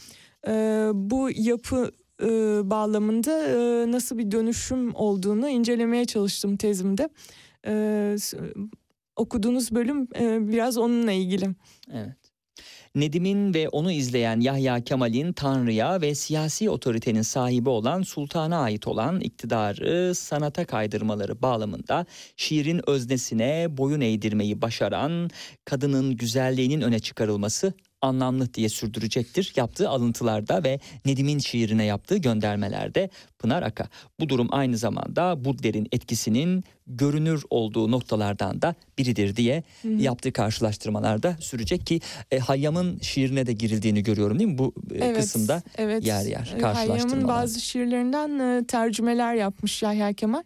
Bu 0.94 1.30
yapı 1.34 1.90
e, 2.22 2.26
bağlamında 2.70 3.42
e, 3.42 3.90
nasıl 3.92 4.18
bir 4.18 4.30
dönüşüm 4.30 4.94
olduğunu 4.94 5.48
incelemeye 5.48 6.04
çalıştım 6.04 6.56
tezimde. 6.56 7.08
Okuduğunuz 9.20 9.72
bölüm 9.72 10.08
e, 10.20 10.48
biraz 10.48 10.78
onunla 10.78 11.12
ilgili. 11.12 11.48
Evet. 11.92 12.16
Nedim'in 12.94 13.54
ve 13.54 13.68
onu 13.68 13.92
izleyen 13.92 14.40
Yahya 14.40 14.80
Kemal'in 14.80 15.32
Tanrı'ya 15.32 16.00
ve 16.00 16.14
siyasi 16.14 16.70
otoritenin 16.70 17.22
sahibi 17.22 17.68
olan 17.68 18.02
sultana 18.02 18.58
ait 18.58 18.86
olan 18.86 19.20
iktidarı 19.20 20.14
sanata 20.14 20.64
kaydırmaları 20.64 21.42
bağlamında 21.42 22.06
şiirin 22.36 22.80
öznesine 22.86 23.66
boyun 23.70 24.00
eğdirmeyi 24.00 24.62
başaran 24.62 25.30
kadının 25.64 26.16
güzelliğinin 26.16 26.80
öne 26.80 26.98
çıkarılması 26.98 27.72
anlamlı 28.02 28.54
diye 28.54 28.68
sürdürecektir. 28.68 29.52
Yaptığı 29.56 29.88
alıntılarda 29.88 30.64
ve 30.64 30.80
Nedim'in 31.06 31.38
şiirine 31.38 31.84
yaptığı 31.84 32.16
göndermelerde 32.16 33.10
Pınar 33.38 33.62
Aka. 33.62 33.88
Bu 34.20 34.28
durum 34.28 34.48
aynı 34.50 34.76
zamanda 34.76 35.44
Budler'in 35.44 35.88
etkisinin 35.92 36.64
görünür 36.86 37.42
olduğu 37.50 37.90
noktalardan 37.90 38.62
da 38.62 38.74
biridir 38.98 39.36
diye 39.36 39.62
Hı 39.82 39.88
hı. 39.88 39.92
yaptığı 39.92 40.32
karşılaştırmalarda 40.32 41.36
sürecek 41.40 41.86
ki 41.86 42.00
e, 42.30 42.38
Hayyam'ın 42.38 42.98
şiirine 42.98 43.46
de 43.46 43.52
girildiğini 43.52 44.02
görüyorum 44.02 44.38
değil 44.38 44.50
mi 44.50 44.58
bu 44.58 44.74
e, 44.94 45.12
kısımda? 45.12 45.62
evet. 45.78 46.06
yer 46.06 46.24
yer 46.24 46.40
E, 46.40 46.44
Hayyam'ın 46.44 46.60
karşılaştırmalar. 46.60 47.28
bazı 47.42 47.60
şiirlerinden 47.60 48.38
e, 48.38 48.66
tercümeler 48.66 49.34
yapmış 49.34 49.82
Yahya 49.82 50.12
Kemal. 50.12 50.42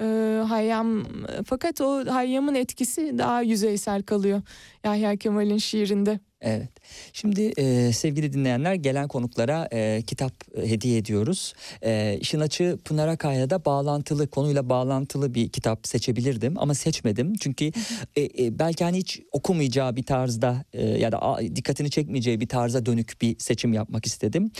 E, 0.00 0.04
Hayyam 0.48 1.04
fakat 1.46 1.80
o 1.80 2.06
Hayyam'ın 2.06 2.54
etkisi 2.54 3.18
daha 3.18 3.42
yüzeysel 3.42 4.02
kalıyor 4.02 4.42
Yahya 4.84 5.16
Kemal'in 5.16 5.58
şiirinde. 5.58 6.20
Evet. 6.40 6.68
Şimdi 7.12 7.52
e, 7.56 7.92
sevgili 7.92 8.32
dinleyenler 8.32 8.74
gelen 8.74 9.08
konuklara 9.08 9.68
e, 9.72 10.02
kitap 10.06 10.32
hediye 10.56 10.98
ediyoruz. 10.98 11.54
E, 11.82 12.18
işin 12.20 12.40
açığı 12.40 12.78
Pınar 12.84 13.08
Akay'la 13.08 13.64
bağlantılı 13.64 14.30
konuyla 14.30 14.68
bağlantılı 14.68 15.34
bir 15.34 15.48
kitap 15.48 15.86
seçebilirdim 15.86 16.54
ama 16.58 16.74
seçmedim. 16.74 17.34
Çünkü 17.34 17.72
e, 18.16 18.44
e, 18.44 18.58
belki 18.58 18.84
hani 18.84 18.96
hiç 18.96 19.20
okumayacağı 19.32 19.96
bir 19.96 20.02
tarzda 20.02 20.64
e, 20.72 20.86
ya 20.86 21.12
da 21.12 21.22
a, 21.22 21.40
dikkatini 21.40 21.90
çekmeyeceği 21.90 22.40
bir 22.40 22.48
tarza 22.48 22.86
dönük 22.86 23.22
bir 23.22 23.38
seçim 23.38 23.72
yapmak 23.72 24.06
istedim. 24.06 24.50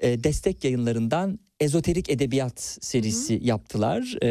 E, 0.00 0.24
destek 0.24 0.64
yayınlarından 0.64 1.38
Ezoterik 1.60 2.10
Edebiyat 2.10 2.78
serisi 2.80 3.40
yaptılar 3.42 4.16
E, 4.22 4.28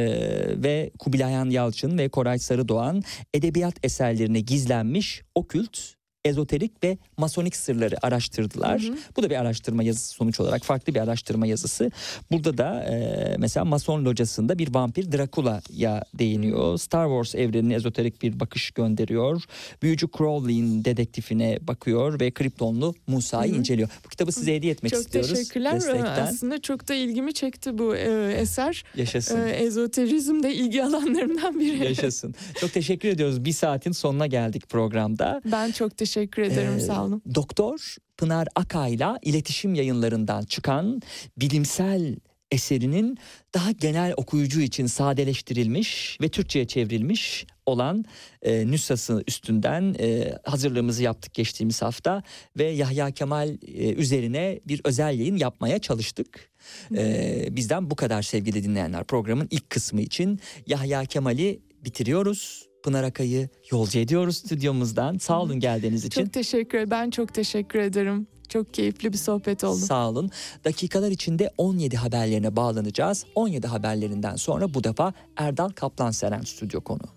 ve 0.64 0.92
Kubilayhan 1.00 1.50
Yalçın 1.50 1.98
ve 1.98 2.10
Koray 2.10 2.40
Sarıdoğan 2.40 3.04
edebiyat 3.34 3.76
eserlerine 3.84 4.40
gizlenmiş 4.40 5.22
okült 5.36 5.97
ezoterik 6.28 6.84
ve 6.84 6.98
masonik 7.18 7.56
sırları 7.56 7.96
araştırdılar. 8.02 8.82
Hı 8.82 8.88
hı. 8.88 8.98
Bu 9.18 9.24
da 9.24 9.30
bir 9.30 9.36
araştırma 9.36 9.84
yazısı 9.84 10.14
sonuç 10.14 10.40
olarak 10.40 10.64
farklı 10.64 10.96
bir 10.96 11.00
araştırma 11.00 11.48
yazısı. 11.48 11.92
Burada 12.32 12.58
da 12.58 12.84
e, 12.84 13.36
mesela 13.38 13.66
Mason 13.66 14.06
locasında 14.06 14.60
bir 14.60 14.74
vampir 14.74 15.12
Dracula'ya 15.12 16.04
değiniyor. 16.14 16.78
Star 16.78 17.08
Wars 17.08 17.36
evrenine 17.36 17.74
ezoterik 17.76 18.22
bir 18.22 18.40
bakış 18.40 18.72
gönderiyor. 18.72 19.44
Büyücü 19.82 20.08
Crowley'in 20.18 20.86
dedektifine 20.86 21.60
bakıyor 21.62 22.20
ve 22.20 22.32
Kryptonlu 22.32 22.96
Musa'yı 23.08 23.56
inceliyor. 23.56 23.90
Bu 24.06 24.10
kitabı 24.10 24.32
size 24.32 24.56
hediye 24.56 24.74
etmek 24.74 24.92
çok 24.92 25.02
istiyoruz. 25.02 25.30
Çok 25.30 25.38
teşekkürler. 25.38 25.76
Destekten. 25.76 26.26
Aslında 26.26 26.62
çok 26.62 26.88
da 26.88 26.94
ilgimi 26.94 27.34
çekti 27.34 27.78
bu 27.78 27.96
e, 27.96 28.34
eser. 28.34 28.84
Yaşasın. 28.96 29.48
E, 29.48 29.50
ezoterizm 29.50 30.44
de 30.44 30.56
ilgi 30.56 30.84
alanlarımdan 30.84 31.60
biri. 31.60 31.86
Yaşasın. 31.86 32.36
Çok 32.60 32.74
teşekkür 32.74 33.10
ediyoruz. 33.10 33.46
Bir 33.46 33.52
saatin 33.52 33.92
sonuna 33.92 34.28
geldik 34.28 34.70
programda. 34.70 35.42
Ben 35.52 35.72
çok 35.72 35.98
teşekkür 35.98 36.17
ederim. 36.22 36.74
Ee, 36.78 36.80
sağ 36.80 37.06
olun. 37.06 37.22
Doktor 37.36 37.96
Pınar 38.18 38.48
Akay'la 38.56 39.20
iletişim 39.22 39.76
yayınlarından 39.76 40.44
çıkan 40.44 41.02
bilimsel 41.38 42.16
eserinin 42.52 43.18
daha 43.54 43.72
genel 43.72 44.14
okuyucu 44.18 44.62
için 44.62 44.86
sadeleştirilmiş 44.86 46.18
ve 46.22 46.30
Türkçe'ye 46.30 46.68
çevrilmiş 46.68 47.46
olan 47.66 48.06
e, 48.42 48.68
nüshası 48.68 49.24
üstünden 49.28 49.96
e, 50.00 50.34
hazırlığımızı 50.44 51.04
yaptık 51.04 51.34
geçtiğimiz 51.34 51.82
hafta 51.82 52.24
ve 52.58 52.64
Yahya 52.64 53.12
Kemal 53.12 53.50
e, 53.50 53.94
üzerine 53.94 54.60
bir 54.68 54.82
özel 54.84 55.20
yayın 55.20 55.38
yapmaya 55.38 55.80
çalıştık. 55.80 56.52
E, 56.96 57.48
bizden 57.52 57.90
bu 57.90 57.96
kadar 57.96 58.22
sevgili 58.22 58.64
dinleyenler 58.64 59.04
programın 59.04 59.48
ilk 59.52 59.70
kısmı 59.70 60.02
için 60.02 60.40
Yahya 60.68 61.06
Kemal'i 61.06 61.60
bitiriyoruz. 61.86 62.68
Pınar 62.88 63.04
Akay'ı 63.04 63.50
yolcu 63.72 64.00
ediyoruz 64.00 64.38
stüdyomuzdan. 64.38 65.18
Sağ 65.18 65.42
olun 65.42 65.60
geldiğiniz 65.60 66.06
için. 66.06 66.24
Çok 66.24 66.34
teşekkür 66.34 66.78
ederim. 66.78 66.92
Ben 66.92 67.10
çok 67.10 67.34
teşekkür 67.34 67.80
ederim. 67.80 68.28
Çok 68.50 68.74
keyifli 68.74 69.14
bir 69.14 69.18
sohbet 69.18 69.64
oldu. 69.64 69.78
Sağ 69.86 70.10
olun. 70.10 70.30
Dakikalar 70.66 71.12
içinde 71.12 71.54
17 71.58 71.98
haberlerine 71.98 72.56
bağlanacağız. 72.56 73.26
17 73.36 73.68
haberlerinden 73.68 74.36
sonra 74.36 74.74
bu 74.74 74.84
defa 74.84 75.14
Erdal 75.38 75.70
Kaplan 75.70 76.12
Seren 76.12 76.42
stüdyo 76.42 76.82
konu. 76.82 77.17